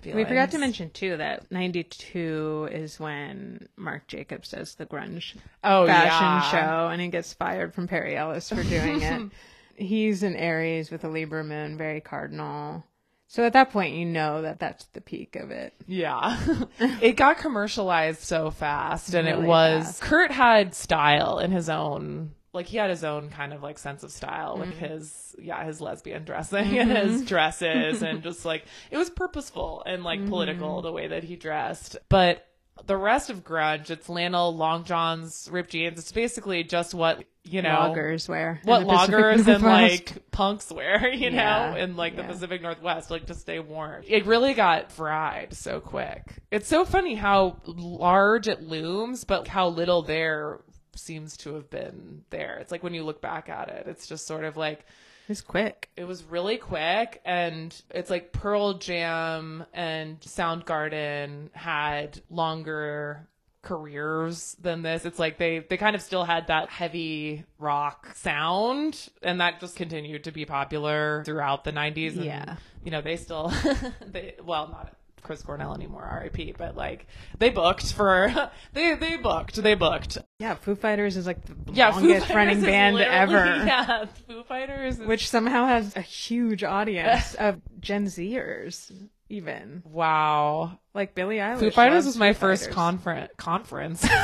We 0.04 0.24
forgot 0.24 0.50
to 0.52 0.58
mention, 0.58 0.90
too, 0.90 1.16
that 1.16 1.50
92 1.50 2.68
is 2.70 3.00
when 3.00 3.68
Marc 3.76 4.06
Jacobs 4.06 4.50
does 4.50 4.74
the 4.74 4.86
grunge 4.86 5.36
Oh 5.64 5.86
fashion 5.86 6.10
yeah. 6.10 6.50
show 6.50 6.88
and 6.88 7.00
he 7.00 7.08
gets 7.08 7.32
fired 7.34 7.74
from 7.74 7.88
Perry 7.88 8.16
Ellis 8.16 8.48
for 8.48 8.62
doing 8.62 9.02
it. 9.02 9.30
He's 9.76 10.22
an 10.22 10.34
Aries 10.34 10.90
with 10.90 11.04
a 11.04 11.08
Libra 11.08 11.44
moon, 11.44 11.76
very 11.76 12.00
cardinal. 12.00 12.84
So 13.28 13.44
at 13.44 13.52
that 13.52 13.70
point, 13.70 13.94
you 13.94 14.06
know 14.06 14.42
that 14.42 14.58
that's 14.58 14.86
the 14.86 15.02
peak 15.02 15.36
of 15.36 15.50
it. 15.50 15.74
Yeah. 15.86 16.38
it 16.80 17.16
got 17.16 17.38
commercialized 17.38 18.22
so 18.22 18.50
fast 18.50 19.14
and 19.14 19.28
it 19.28 19.40
was 19.40 19.84
fast. 19.84 20.00
Kurt 20.02 20.30
had 20.30 20.74
style 20.74 21.38
in 21.38 21.50
his 21.52 21.68
own 21.68 22.32
like 22.52 22.66
he 22.66 22.76
had 22.78 22.90
his 22.90 23.04
own 23.04 23.28
kind 23.30 23.52
of 23.52 23.62
like 23.62 23.78
sense 23.78 24.02
of 24.02 24.10
style 24.10 24.58
with 24.58 24.70
Mm-hmm. 24.70 24.84
his 24.84 25.36
yeah, 25.38 25.64
his 25.64 25.80
lesbian 25.80 26.24
dressing 26.24 26.78
and 26.78 26.90
his 26.90 27.24
dresses 27.24 28.02
and 28.02 28.22
just 28.28 28.44
like 28.44 28.64
it 28.90 28.96
was 28.96 29.10
purposeful 29.10 29.82
and 29.86 30.02
like 30.04 30.20
Mm-hmm. 30.20 30.28
political 30.30 30.82
the 30.82 30.92
way 30.92 31.08
that 31.08 31.24
he 31.24 31.36
dressed. 31.36 31.96
But 32.08 32.44
the 32.86 32.96
rest 32.96 33.28
of 33.28 33.42
grunge, 33.44 33.90
it's 33.90 34.06
flannel, 34.06 34.54
long 34.56 34.84
johns, 34.84 35.48
ripped 35.50 35.70
jeans. 35.70 35.98
It's 35.98 36.12
basically 36.12 36.62
just 36.64 36.94
what 36.94 37.24
you 37.44 37.60
know 37.62 37.70
Loggers 37.70 38.28
wear. 38.28 38.60
what 38.64 38.84
loggers 38.86 39.48
and 39.48 39.62
like 39.64 40.30
punks 40.30 40.70
wear, 40.70 41.08
you 41.12 41.30
Yeah, 41.30 41.70
know, 41.72 41.76
in 41.78 41.96
like 41.96 42.14
the 42.14 42.22
yeah. 42.22 42.28
Pacific 42.28 42.62
Northwest, 42.62 43.10
like 43.10 43.26
to 43.26 43.34
stay 43.34 43.58
warm. 43.58 44.02
It 44.06 44.26
really 44.26 44.54
got 44.54 44.92
fried 44.92 45.54
so 45.54 45.80
quick. 45.80 46.22
It's 46.52 46.68
so 46.68 46.84
funny 46.84 47.14
how 47.16 47.56
large 47.66 48.48
it 48.48 48.62
looms, 48.62 49.24
but 49.24 49.48
how 49.48 49.68
little 49.68 50.02
there 50.02 50.60
seems 50.98 51.36
to 51.38 51.54
have 51.54 51.70
been 51.70 52.22
there. 52.30 52.58
It's 52.60 52.70
like 52.72 52.82
when 52.82 52.94
you 52.94 53.02
look 53.04 53.20
back 53.20 53.48
at 53.48 53.68
it, 53.68 53.86
it's 53.86 54.06
just 54.06 54.26
sort 54.26 54.44
of 54.44 54.56
like 54.56 54.84
It's 55.28 55.40
quick. 55.40 55.90
it 55.96 56.04
was 56.04 56.24
really 56.24 56.56
quick 56.58 57.20
and 57.24 57.74
it's 57.90 58.10
like 58.10 58.32
Pearl 58.32 58.74
Jam 58.74 59.64
and 59.72 60.20
Soundgarden 60.20 61.50
had 61.54 62.20
longer 62.30 63.26
careers 63.62 64.56
than 64.60 64.82
this. 64.82 65.04
It's 65.04 65.18
like 65.18 65.36
they 65.38 65.58
they 65.60 65.76
kind 65.76 65.94
of 65.96 66.02
still 66.02 66.24
had 66.24 66.46
that 66.46 66.68
heavy 66.70 67.44
rock 67.58 68.08
sound 68.14 69.08
and 69.22 69.40
that 69.40 69.60
just 69.60 69.76
continued 69.76 70.24
to 70.24 70.32
be 70.32 70.44
popular 70.44 71.22
throughout 71.24 71.64
the 71.64 71.72
90s 71.72 72.14
and 72.16 72.24
Yeah. 72.24 72.56
you 72.84 72.90
know 72.90 73.00
they 73.02 73.16
still 73.16 73.52
they 74.06 74.34
well 74.42 74.68
not 74.68 74.94
Chris 75.22 75.42
Cornell 75.42 75.74
anymore, 75.74 76.20
RIP. 76.22 76.56
But 76.56 76.76
like 76.76 77.06
they 77.38 77.50
booked 77.50 77.92
for 77.92 78.50
they 78.72 78.94
they 78.94 79.16
booked 79.16 79.56
they 79.56 79.74
booked. 79.74 80.18
Yeah, 80.38 80.54
Foo 80.54 80.74
Fighters 80.74 81.16
is 81.16 81.26
like 81.26 81.44
the 81.44 81.72
Yeah, 81.72 81.90
longest 81.90 82.30
running 82.30 82.60
band 82.60 82.98
ever. 82.98 83.36
Yeah, 83.66 84.06
Foo 84.26 84.42
Fighters. 84.44 84.98
Is, 85.00 85.06
Which 85.06 85.28
somehow 85.28 85.66
has 85.66 85.96
a 85.96 86.00
huge 86.00 86.62
audience 86.64 87.34
of 87.38 87.60
Gen 87.80 88.06
Zers, 88.06 88.92
even. 89.28 89.82
wow, 89.84 90.78
Like 90.94 91.14
Billie 91.14 91.36
Eilish. 91.36 91.60
Foo 91.60 91.70
Fighters 91.70 92.06
was 92.06 92.16
my 92.16 92.32
Foo 92.32 92.40
first 92.40 92.70
conference 92.70 93.30
conference. 93.36 94.06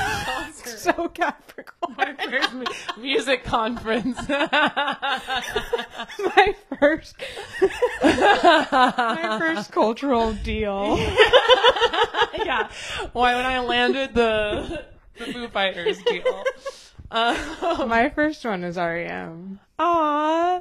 So 0.64 1.08
Capricorn. 1.08 1.94
my 1.96 2.14
first 2.14 2.54
mu- 2.54 2.64
music 3.02 3.44
conference. 3.44 4.16
my 4.28 5.20
first 6.78 7.16
my 8.02 9.36
first 9.38 9.72
cultural 9.72 10.32
deal. 10.32 10.96
yeah. 12.44 12.68
Why 13.12 13.34
when 13.36 13.46
I 13.46 13.60
landed 13.60 14.14
the 14.14 14.84
the 15.18 15.24
Foo 15.26 15.48
Fighters 15.48 16.02
deal. 16.02 16.44
Uh, 17.10 17.84
my 17.88 18.08
first 18.10 18.44
one 18.44 18.64
is 18.64 18.76
REM. 18.76 19.60
aw. 19.78 20.60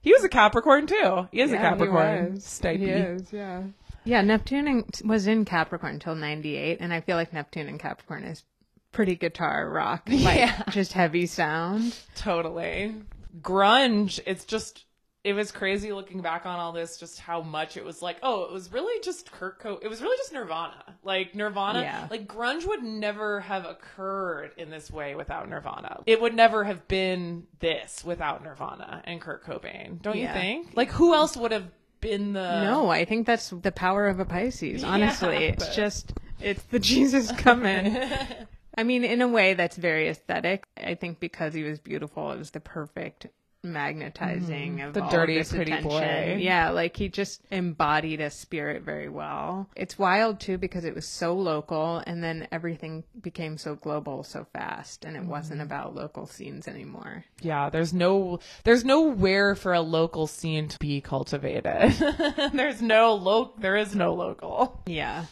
He 0.00 0.12
was 0.12 0.22
a 0.24 0.28
Capricorn 0.28 0.86
too. 0.86 1.28
He 1.32 1.40
is 1.40 1.52
a 1.52 1.56
Capricorn. 1.56 2.26
He 2.26 2.30
was. 2.34 2.44
Stipey. 2.44 2.84
He 2.86 2.90
is, 2.90 3.32
yeah. 3.32 3.62
Yeah, 4.04 4.20
Neptune 4.22 4.84
was 5.04 5.26
in 5.26 5.44
Capricorn 5.44 5.94
until 5.94 6.14
98, 6.14 6.78
and 6.80 6.92
I 6.92 7.00
feel 7.00 7.16
like 7.16 7.32
Neptune 7.32 7.68
and 7.68 7.80
Capricorn 7.80 8.24
is 8.24 8.44
pretty 8.92 9.16
guitar 9.16 9.68
rock, 9.70 10.02
like 10.08 10.38
Yeah. 10.38 10.62
just 10.70 10.92
heavy 10.92 11.26
sound. 11.26 11.96
Totally. 12.14 12.94
Grunge, 13.40 14.20
it's 14.26 14.44
just 14.44 14.84
it 15.24 15.32
was 15.32 15.50
crazy 15.50 15.90
looking 15.90 16.20
back 16.20 16.44
on 16.44 16.58
all 16.60 16.70
this 16.72 16.98
just 16.98 17.18
how 17.18 17.40
much 17.40 17.78
it 17.78 17.84
was 17.84 18.02
like, 18.02 18.18
oh, 18.22 18.42
it 18.44 18.52
was 18.52 18.70
really 18.70 19.00
just 19.02 19.32
Kurt 19.32 19.58
Co 19.58 19.78
it 19.82 19.88
was 19.88 20.02
really 20.02 20.16
just 20.18 20.32
Nirvana. 20.34 20.84
Like 21.02 21.34
Nirvana, 21.34 21.80
Yeah. 21.80 22.06
like 22.10 22.28
grunge 22.28 22.66
would 22.68 22.82
never 22.82 23.40
have 23.40 23.64
occurred 23.64 24.50
in 24.58 24.70
this 24.70 24.90
way 24.90 25.14
without 25.14 25.48
Nirvana. 25.48 26.02
It 26.06 26.20
would 26.20 26.34
never 26.34 26.62
have 26.64 26.86
been 26.88 27.46
this 27.58 28.04
without 28.04 28.44
Nirvana 28.44 29.00
and 29.04 29.18
Kurt 29.20 29.44
Cobain. 29.44 30.00
Don't 30.02 30.18
you 30.18 30.28
think? 30.28 30.68
Like 30.74 30.90
who 30.90 31.14
else 31.14 31.36
would 31.38 31.52
have 31.52 31.68
been 32.04 32.34
the 32.34 32.62
No, 32.62 32.88
I 32.90 33.04
think 33.04 33.26
that's 33.26 33.50
the 33.50 33.72
power 33.72 34.06
of 34.06 34.20
a 34.20 34.24
Pisces. 34.24 34.84
Honestly, 34.84 35.32
Yeah, 35.32 35.38
it's 35.52 35.66
but- 35.66 35.74
just 35.74 36.12
it's 36.40 36.62
the 36.64 36.78
Jesus 36.92 37.32
coming. 37.32 37.98
I 38.76 38.82
mean, 38.82 39.04
in 39.04 39.22
a 39.22 39.28
way 39.28 39.54
that's 39.54 39.76
very 39.76 40.08
aesthetic. 40.08 40.64
I 40.76 40.94
think 40.94 41.18
because 41.20 41.54
he 41.54 41.62
was 41.62 41.78
beautiful, 41.78 42.30
it 42.32 42.38
was 42.38 42.50
the 42.50 42.60
perfect 42.60 43.26
magnetizing 43.64 44.80
of 44.80 44.84
Mm-hmm. 44.84 44.92
The 44.92 45.02
all 45.04 45.10
dirty, 45.10 45.38
of 45.38 45.40
this 45.48 45.52
pretty 45.52 45.72
attention. 45.72 45.90
boy. 45.90 46.36
Yeah, 46.40 46.70
like 46.70 46.96
he 46.96 47.08
just 47.08 47.40
embodied 47.50 48.20
a 48.20 48.30
spirit 48.30 48.82
very 48.82 49.08
well. 49.08 49.68
It's 49.74 49.98
wild 49.98 50.40
too 50.40 50.58
because 50.58 50.84
it 50.84 50.94
was 50.94 51.06
so 51.08 51.34
local, 51.34 52.02
and 52.06 52.22
then 52.22 52.46
everything 52.52 53.04
became 53.20 53.56
so 53.58 53.74
global 53.74 54.22
so 54.22 54.46
fast, 54.52 55.04
and 55.04 55.16
it 55.16 55.24
wasn't 55.24 55.54
Mm-hmm. 55.60 55.62
about 55.66 55.94
local 55.94 56.26
scenes 56.26 56.66
anymore. 56.68 57.24
Yeah, 57.40 57.70
there's 57.70 57.92
no 57.94 58.40
there's 58.64 58.84
nowhere 58.84 59.54
for 59.54 59.72
a 59.72 59.80
local 59.80 60.26
scene 60.26 60.68
to 60.68 60.78
be 60.78 61.00
cultivated. 61.00 61.92
there's 62.52 62.82
no 62.82 63.14
lo 63.14 63.52
there 63.58 63.76
is 63.76 63.94
no 63.94 64.14
local. 64.14 64.82
Yeah, 64.86 65.24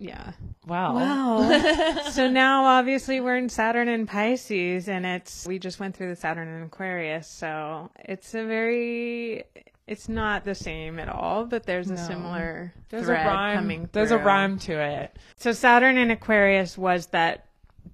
yeah. 0.00 0.32
Wow. 0.66 0.94
Wow. 0.96 2.02
so 2.10 2.28
now 2.28 2.64
obviously 2.64 3.20
we're 3.20 3.36
in 3.36 3.48
Saturn 3.48 3.88
and 3.88 4.08
Pisces 4.08 4.88
and 4.88 5.04
it's 5.06 5.46
we 5.46 5.58
just 5.58 5.78
went 5.78 5.94
through 5.96 6.08
the 6.08 6.16
Saturn 6.16 6.48
and 6.48 6.64
Aquarius, 6.64 7.28
so 7.28 7.90
it's 7.98 8.34
a 8.34 8.44
very 8.44 9.44
it's 9.86 10.08
not 10.08 10.44
the 10.44 10.54
same 10.54 10.98
at 10.98 11.08
all, 11.08 11.44
but 11.44 11.64
there's 11.66 11.90
a 11.90 11.94
No. 11.94 12.02
similar 12.06 12.72
There's 12.88 13.08
a 13.08 13.12
rhyme. 13.12 13.88
There's 13.92 14.10
a 14.10 14.18
rhyme 14.18 14.58
to 14.60 14.72
it. 14.80 15.16
So 15.36 15.52
Saturn 15.52 15.96
and 15.98 16.10
Aquarius 16.10 16.78
was 16.78 17.06
that 17.08 17.46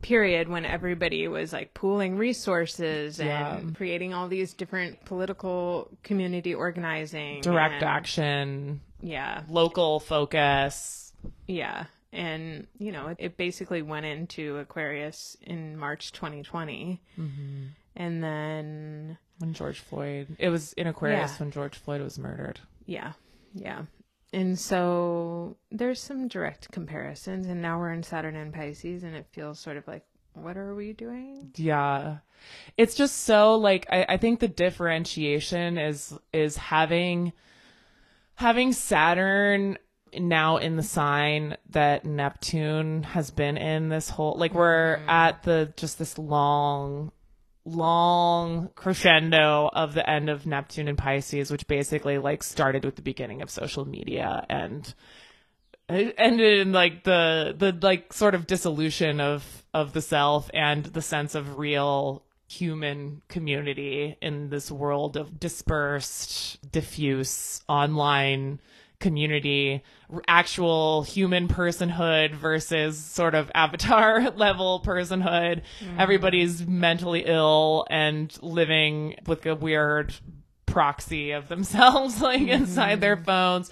period 0.03 0.49
when 0.49 0.65
everybody 0.67 1.27
was 1.27 1.53
like 1.53 1.73
pooling 1.75 2.17
resources 2.19 3.19
Yeah. 3.19 3.57
and 3.57 3.75
creating 3.75 4.13
all 4.15 4.29
these 4.29 4.53
different 4.53 5.05
political 5.07 5.89
community 6.03 6.55
organizing 6.55 7.41
Direct 7.41 7.75
and- 7.77 7.85
action, 7.85 8.81
Yeah. 9.01 9.43
local 9.49 9.99
focus. 10.01 11.13
Yeah. 11.47 11.85
And, 12.13 12.67
you 12.79 12.93
know, 12.93 13.09
it, 13.09 13.17
it 13.21 13.37
basically 13.37 13.83
went 13.83 14.07
into 14.07 14.57
Aquarius 14.59 15.37
in 15.43 15.77
March 15.77 16.13
2020. 16.13 17.03
Mm-hmm. 17.19 17.63
And 17.97 18.23
then, 18.25 19.19
When 19.39 19.53
George 19.53 19.81
Floyd, 19.81 20.37
it 20.39 20.49
was 20.49 20.73
in 20.75 20.87
Aquarius 20.87 21.33
Yeah. 21.33 21.37
when 21.39 21.51
George 21.51 21.77
Floyd 21.77 22.01
was 22.03 22.19
murdered. 22.19 22.61
yeah, 22.87 23.13
yeah. 23.55 23.83
And 24.33 24.59
so 24.59 25.57
there's 25.71 26.01
some 26.01 26.29
direct 26.29 26.71
comparisons. 26.73 27.47
And 27.47 27.63
now 27.63 27.79
we're 27.79 27.93
in 27.93 28.03
Saturn 28.03 28.37
and 28.37 28.53
Pisces, 28.53 29.03
and 29.03 29.15
it 29.15 29.27
feels 29.33 29.59
sort 29.59 29.77
of 29.79 29.87
like, 29.87 30.05
what 30.35 30.57
are 30.59 30.75
we 30.75 30.93
doing? 30.93 31.51
Yeah. 31.57 32.19
It's 32.77 32.95
just 32.95 33.19
so 33.23 33.55
like 33.57 33.87
I, 33.91 34.05
I 34.11 34.17
think 34.19 34.41
the 34.41 34.49
differentiation 34.49 35.79
is 35.79 36.13
is 36.35 36.57
having 36.59 37.33
having 38.35 38.73
Saturn 38.75 39.79
now 40.15 40.57
in 40.57 40.77
the 40.77 40.83
sign 40.83 41.57
that 41.71 42.05
Neptune 42.05 43.03
has 43.03 43.31
been 43.31 43.57
in 43.57 43.89
this 43.89 44.09
whole 44.09 44.37
like 44.39 44.55
we're 44.55 44.97
mm-hmm. 44.97 45.11
at 45.11 45.43
the 45.43 45.73
just 45.77 45.99
this 45.99 46.19
long 46.19 47.13
long 47.65 48.71
crescendo 48.75 49.69
of 49.73 49.95
the 49.95 50.09
end 50.09 50.31
of 50.31 50.47
Neptune 50.47 50.89
and 50.89 50.97
Pisces, 50.97 51.51
which 51.51 51.67
basically 51.67 52.19
like 52.19 52.43
started 52.43 52.85
with 52.85 52.97
the 52.97 53.03
beginning 53.03 53.43
of 53.43 53.51
social 53.51 53.85
media 53.85 54.47
and 54.49 54.95
it 55.89 56.15
ended 56.19 56.61
in 56.61 56.73
like 56.73 57.05
the 57.05 57.55
the 57.57 57.77
like 57.81 58.13
sort 58.13 58.35
of 58.35 58.47
dissolution 58.47 59.21
of 59.21 59.65
of 59.73 59.93
the 59.93 60.03
self 60.03 60.51
and 60.55 60.85
the 60.85 61.03
sense 61.03 61.35
of 61.35 61.59
real 61.59 62.25
human 62.49 63.23
community 63.29 64.17
in 64.23 64.49
this 64.51 64.71
world 64.71 65.17
of 65.17 65.39
dispersed 65.39 66.71
diffuse 66.71 67.63
online 67.69 68.61
community 68.99 69.83
actual 70.27 71.03
human 71.03 71.49
personhood 71.49 72.33
versus 72.35 72.99
sort 72.99 73.35
of 73.35 73.51
avatar 73.55 74.31
level 74.37 74.83
personhood 74.85 75.63
everybody's 75.99 76.67
mentally 76.67 77.25
ill 77.27 77.87
and 77.91 78.39
living 78.43 79.15
with 79.27 79.45
a 79.47 79.55
weird 79.55 80.15
proxy 80.65 81.33
of 81.33 81.49
themselves 81.49 82.21
like 82.23 82.43
inside 82.43 83.01
their 83.01 83.17
phones 83.17 83.71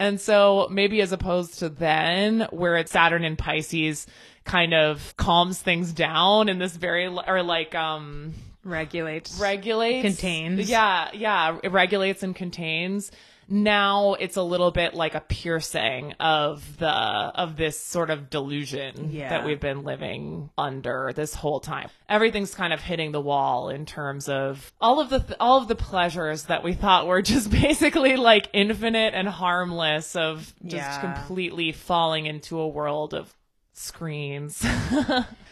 and 0.00 0.18
so 0.18 0.66
maybe 0.70 1.02
as 1.02 1.12
opposed 1.12 1.58
to 1.58 1.68
then, 1.68 2.48
where 2.50 2.76
it's 2.76 2.90
Saturn 2.90 3.22
and 3.22 3.36
Pisces 3.36 4.06
kind 4.44 4.72
of 4.72 5.14
calms 5.18 5.60
things 5.60 5.92
down 5.92 6.48
in 6.48 6.58
this 6.58 6.74
very, 6.74 7.06
or 7.06 7.42
like, 7.42 7.74
um, 7.74 8.32
Regulates. 8.64 9.38
regulates. 9.38 10.02
Contains. 10.02 10.70
Yeah, 10.70 11.10
yeah. 11.12 11.58
It 11.62 11.70
regulates 11.72 12.22
and 12.22 12.34
contains. 12.34 13.12
Now 13.52 14.14
it's 14.14 14.36
a 14.36 14.42
little 14.42 14.70
bit 14.70 14.94
like 14.94 15.16
a 15.16 15.20
piercing 15.20 16.12
of 16.20 16.78
the, 16.78 16.86
of 16.88 17.56
this 17.56 17.78
sort 17.78 18.08
of 18.10 18.30
delusion 18.30 19.10
Yeah. 19.10 19.30
that 19.30 19.44
we've 19.44 19.58
been 19.60 19.82
living 19.82 20.50
under 20.56 21.12
this 21.14 21.34
whole 21.34 21.58
time. 21.58 21.88
Everything's 22.08 22.54
kind 22.54 22.72
of 22.72 22.80
hitting 22.80 23.10
the 23.10 23.20
wall 23.20 23.68
in 23.68 23.86
terms 23.86 24.28
of 24.28 24.72
all 24.80 25.00
of 25.00 25.10
the, 25.10 25.18
th- 25.18 25.36
all 25.40 25.58
of 25.60 25.66
the 25.66 25.74
pleasures 25.74 26.44
that 26.44 26.62
we 26.62 26.74
thought 26.74 27.08
were 27.08 27.22
just 27.34 27.50
basically 27.50 28.16
like 28.16 28.48
infinite 28.52 29.14
and 29.14 29.28
harmless 29.28 30.14
of 30.14 30.54
just 30.64 30.76
Yeah. 30.76 31.00
completely 31.00 31.72
falling 31.72 32.26
into 32.26 32.58
a 32.60 32.68
world 32.68 33.14
of 33.14 33.34
screens. 33.72 34.64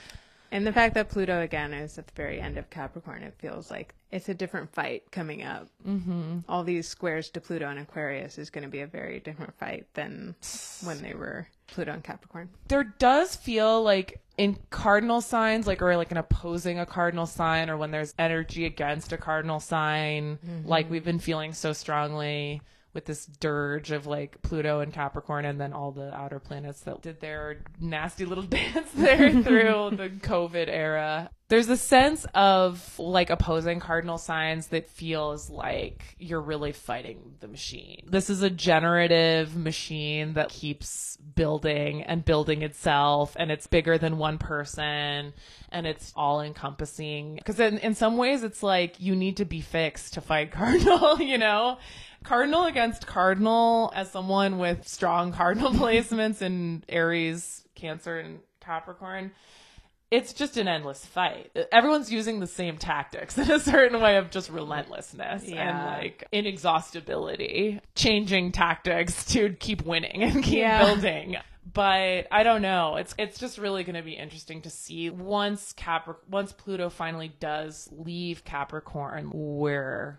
And 0.51 0.67
the 0.67 0.73
fact 0.73 0.95
that 0.95 1.09
Pluto 1.11 1.43
again 1.43 1.75
is 1.75 1.99
at 1.99 2.07
the 2.07 2.15
very 2.15 2.41
end 2.41 2.57
of 2.59 2.71
Capricorn, 2.71 3.23
it 3.23 3.35
feels 3.39 3.71
like 3.71 3.95
it's 4.11 4.29
a 4.29 4.35
different 4.35 4.73
fight 4.73 5.03
coming 5.11 5.43
up. 5.43 5.69
Mm-hmm. 5.87 6.39
All 6.49 6.65
these 6.65 6.89
squares 6.89 7.29
to 7.31 7.41
Pluto 7.41 7.69
and 7.69 7.79
Aquarius 7.79 8.39
is 8.39 8.49
going 8.49 8.65
to 8.65 8.71
be 8.71 8.81
a 8.81 8.87
very 8.87 9.21
different 9.21 9.55
fight 9.59 9.87
than 9.95 10.35
when 10.83 11.03
they 11.03 11.15
were 11.15 11.49
Pluto 11.67 11.93
and 11.93 12.03
Capricorn. 12.03 12.49
there 12.69 12.85
does 12.99 13.37
feel 13.37 13.83
like 13.83 14.23
in 14.39 14.57
cardinal 14.71 15.21
signs 15.21 15.67
like 15.67 15.83
or 15.83 15.97
like 15.97 16.11
an 16.11 16.17
opposing 16.17 16.79
a 16.79 16.87
cardinal 16.87 17.27
sign 17.27 17.69
or 17.69 17.77
when 17.77 17.91
there's 17.91 18.15
energy 18.19 18.65
against 18.65 19.13
a 19.13 19.19
cardinal 19.19 19.61
sign 19.61 20.39
like 20.65 20.89
we've 20.89 21.05
been 21.05 21.19
feeling 21.19 21.53
so 21.53 21.73
strongly 21.75 22.63
with 22.99 23.05
this 23.05 23.27
dirge 23.27 23.93
of 23.93 24.09
like 24.09 24.43
Pluto 24.43 24.81
and 24.81 24.93
Capricorn 24.93 25.45
and 25.45 25.61
then 25.61 25.73
all 25.73 25.93
the 25.93 26.13
outer 26.13 26.41
planets 26.41 26.81
that 26.81 27.01
did 27.01 27.21
their 27.21 27.59
nasty 27.81 28.25
little 28.25 28.43
dance 28.59 28.91
there 28.93 29.31
through 29.43 29.91
the 29.93 30.11
COVID 30.21 30.67
era. 30.69 31.31
there's 31.47 31.69
a 31.69 31.77
sense 31.77 32.27
of 32.35 32.99
like 32.99 33.31
opposing 33.31 33.79
cardinal 33.79 34.19
signs 34.19 34.67
that 34.69 34.91
feels 34.91 35.49
like 35.49 36.17
you're 36.19 36.41
really 36.41 36.73
fighting 36.73 37.37
the 37.39 37.47
machine. 37.47 38.03
This 38.11 38.31
is 38.31 38.43
a 38.43 38.51
generative 38.51 39.55
machine 39.55 40.33
that 40.33 40.49
keeps 40.49 41.17
building 41.37 42.03
and 42.03 42.25
building 42.25 42.63
itself, 42.63 43.37
and 43.39 43.53
it's 43.53 43.69
bigger 43.69 43.97
than 43.97 44.19
one 44.19 44.39
person 44.39 45.35
and 45.71 45.87
it's 45.87 46.13
all 46.17 46.41
encompassing. 46.41 47.37
Because 47.37 47.61
in, 47.61 47.79
in 47.79 47.95
some 47.95 48.17
ways, 48.17 48.43
it's 48.43 48.63
like 48.63 49.01
you 49.01 49.15
need 49.15 49.37
to 49.39 49.45
be 49.45 49.61
fixed 49.61 50.15
to 50.15 50.21
fight 50.21 50.51
cardinal, 50.53 51.21
you 51.21 51.39
know? 51.39 51.79
Cardinal 52.25 52.65
against 52.65 53.07
Cardinal, 53.07 53.93
as 53.95 54.11
someone 54.11 54.59
with 54.59 54.87
strong 54.87 55.33
Cardinal 55.33 55.71
placements 55.73 56.43
in 56.43 56.85
Aries, 56.89 57.65
Cancer, 57.75 58.19
and 58.19 58.41
Capricorn, 58.61 59.33
it's 60.11 60.33
just 60.33 60.57
an 60.57 60.69
endless 60.69 61.05
fight. 61.05 61.51
Everyone's 61.71 62.11
using 62.11 62.41
the 62.41 62.47
same 62.47 62.77
tactics 62.79 63.37
in 63.39 63.51
a 63.51 63.61
certain 63.61 64.01
way 64.01 64.17
of 64.17 64.31
just 64.31 64.51
relentlessness 64.51 65.45
Yeah. 65.47 65.69
and 65.69 66.03
like 66.05 66.25
inexhaustibility, 66.33 67.81
changing 67.95 68.53
tactics 68.53 69.25
to 69.33 69.51
keep 69.55 69.85
winning 69.85 70.23
and 70.23 70.43
keep 70.43 70.59
Yeah. 70.59 70.85
building. 70.85 71.37
But 71.71 72.27
I 72.33 72.45
don't 72.45 72.63
know. 72.63 72.97
It's 72.97 73.15
it's 73.19 73.39
just 73.39 73.59
really 73.59 73.85
going 73.85 73.97
to 73.97 74.03
be 74.03 74.15
interesting 74.15 74.63
to 74.63 74.71
see 74.71 75.11
once 75.11 75.75
Capri- 75.75 76.15
once 76.31 76.51
Pluto 76.53 76.89
finally 76.89 77.29
does 77.41 77.89
leave 77.93 78.43
Capricorn 78.43 79.31
where 79.35 80.19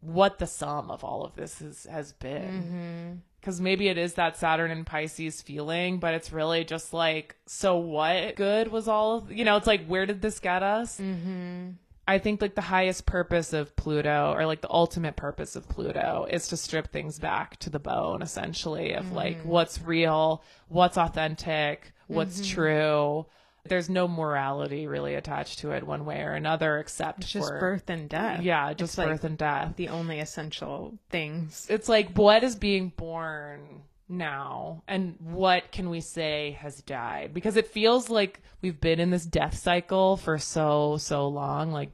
what 0.00 0.38
the 0.38 0.46
sum 0.46 0.90
of 0.90 1.04
all 1.04 1.24
of 1.24 1.34
this 1.36 1.60
is, 1.60 1.86
has 1.90 2.12
been 2.12 2.62
mm-hmm. 2.62 3.12
because 3.38 3.60
maybe 3.60 3.88
it 3.88 3.98
is 3.98 4.14
that 4.14 4.36
Saturn 4.36 4.70
and 4.70 4.86
Pisces 4.86 5.42
feeling, 5.42 5.98
but 5.98 6.14
it's 6.14 6.32
really 6.32 6.64
just 6.64 6.92
like, 6.94 7.36
so 7.46 7.76
what 7.76 8.36
good 8.36 8.68
was 8.68 8.88
all 8.88 9.18
of, 9.18 9.32
you 9.32 9.44
know, 9.44 9.56
it's 9.56 9.66
like, 9.66 9.86
where 9.86 10.06
did 10.06 10.22
this 10.22 10.40
get 10.40 10.62
us? 10.62 10.98
Mm-hmm. 10.98 11.70
I 12.08 12.18
think 12.18 12.42
like 12.42 12.56
the 12.56 12.60
highest 12.60 13.06
purpose 13.06 13.52
of 13.52 13.76
Pluto 13.76 14.34
or 14.36 14.44
like 14.44 14.62
the 14.62 14.70
ultimate 14.70 15.14
purpose 15.14 15.54
of 15.54 15.68
Pluto 15.68 16.26
is 16.28 16.48
to 16.48 16.56
strip 16.56 16.90
things 16.90 17.20
back 17.20 17.56
to 17.58 17.70
the 17.70 17.78
bone, 17.78 18.20
essentially, 18.20 18.94
of 18.94 19.12
like 19.12 19.42
mm. 19.42 19.46
what's 19.46 19.80
real, 19.80 20.42
what's 20.66 20.98
authentic, 20.98 21.92
what's 22.08 22.40
mm-hmm. 22.40 22.54
true. 22.54 23.26
There's 23.64 23.88
no 23.88 24.08
morality 24.08 24.86
really 24.86 25.14
attached 25.14 25.60
to 25.60 25.72
it 25.72 25.86
one 25.86 26.04
way 26.04 26.22
or 26.22 26.32
another, 26.32 26.78
except 26.78 27.20
It's 27.20 27.32
just 27.32 27.48
for 27.48 27.58
birth 27.58 27.90
and 27.90 28.08
death. 28.08 28.42
yeah, 28.42 28.72
just 28.72 28.92
It's 28.92 28.98
like 28.98 29.08
birth 29.08 29.24
and 29.24 29.38
death. 29.38 29.74
The 29.76 29.88
only 29.88 30.20
essential 30.20 30.98
things. 31.10 31.66
it's 31.68 31.88
like 31.88 32.16
what 32.16 32.44
is 32.44 32.56
being 32.56 32.92
born 32.96 33.82
now 34.08 34.82
and 34.88 35.14
what 35.20 35.70
can 35.70 35.88
we 35.88 36.00
say 36.00 36.56
has 36.60 36.82
died? 36.82 37.32
Because 37.32 37.56
it 37.56 37.68
feels 37.68 38.10
like 38.10 38.40
we've 38.60 38.80
been 38.80 39.00
in 39.00 39.10
this 39.10 39.24
death 39.24 39.56
cycle 39.56 40.16
for 40.16 40.38
so 40.38 40.96
so 40.98 41.28
long 41.28 41.72
like 41.72 41.90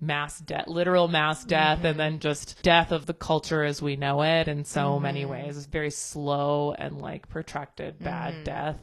mass 0.00 0.40
death 0.40 0.66
literal 0.66 1.08
mass 1.08 1.44
death 1.44 1.78
and 1.78 1.90
mm-hmm. 1.90 1.98
then 1.98 2.18
just 2.20 2.62
death 2.62 2.90
of 2.90 3.04
the 3.04 3.14
culture 3.14 3.62
as 3.62 3.82
we 3.82 3.96
know 3.96 4.22
it 4.22 4.48
in 4.48 4.64
so 4.64 4.98
many 4.98 5.22
mm-hmm. 5.22 5.32
ways. 5.32 5.56
It's 5.56 5.66
very 5.66 5.90
slow 5.90 6.74
and 6.76 6.98
like 7.00 7.28
protracted 7.28 7.98
bad 7.98 8.34
mm-hmm. 8.34 8.44
death 8.44 8.76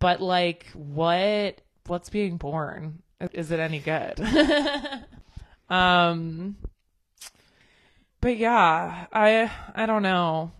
but 0.00 0.20
like 0.20 0.66
what 0.74 1.60
what's 1.86 2.10
being 2.10 2.36
born 2.36 3.02
is 3.32 3.52
it 3.52 3.60
any 3.60 3.78
good 3.78 4.20
um 5.70 6.56
but 8.20 8.36
yeah, 8.36 9.06
I 9.12 9.50
I 9.74 9.86
don't 9.86 10.02
know. 10.02 10.52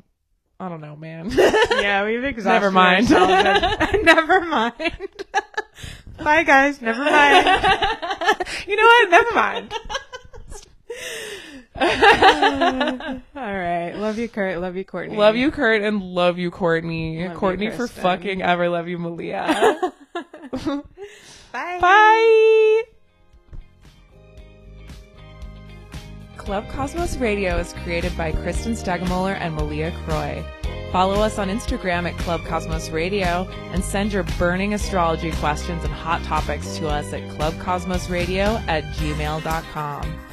I 0.58 0.68
don't 0.68 0.80
know, 0.80 0.96
man. 0.96 1.30
yeah, 1.80 2.04
we've 2.04 2.24
exhausted 2.24 2.52
Never 2.52 2.70
mind. 2.70 3.10
never 4.04 4.40
mind. 4.40 5.24
Bye, 6.22 6.42
guys. 6.42 6.80
Never 6.80 7.02
mind. 7.02 7.46
you 8.66 8.76
know 8.76 8.82
what? 8.82 9.10
Never 9.10 9.32
mind. 9.32 9.74
All 11.80 11.86
right. 13.34 13.92
Love 13.94 14.18
you, 14.18 14.28
Kurt. 14.28 14.60
Love 14.60 14.76
you, 14.76 14.84
Courtney. 14.84 15.16
love 15.16 15.34
you, 15.34 15.50
Kurt, 15.50 15.80
and 15.80 16.02
love 16.02 16.38
you, 16.38 16.50
Courtney. 16.50 17.22
Love 17.22 17.32
you, 17.32 17.38
Courtney 17.38 17.70
for 17.70 17.88
fucking 17.88 18.42
ever. 18.42 18.68
Love 18.68 18.88
you, 18.88 18.98
Maliea. 18.98 19.92
Bye. 21.52 21.78
Bye. 21.80 22.82
Club 26.36 26.68
Cosmos 26.68 27.16
Radio 27.16 27.56
is 27.56 27.72
created 27.82 28.16
by 28.16 28.32
Kristen 28.32 28.72
Stegemuller 28.72 29.36
and 29.40 29.58
Maliea 29.58 29.92
Croy. 30.04 30.44
Follow 30.92 31.22
us 31.22 31.38
on 31.38 31.48
Instagram 31.48 32.10
at 32.10 32.18
Club 32.18 32.44
Cosmos 32.44 32.90
Radio 32.90 33.48
and 33.72 33.82
send 33.82 34.12
your 34.12 34.24
burning 34.38 34.74
astrology 34.74 35.30
questions 35.32 35.84
and 35.84 35.92
hot 35.92 36.22
topics 36.24 36.76
to 36.78 36.88
us 36.88 37.12
at 37.12 37.22
clubcosmosradio 37.38 38.62
at 38.68 38.84
gmail.com. 38.94 40.29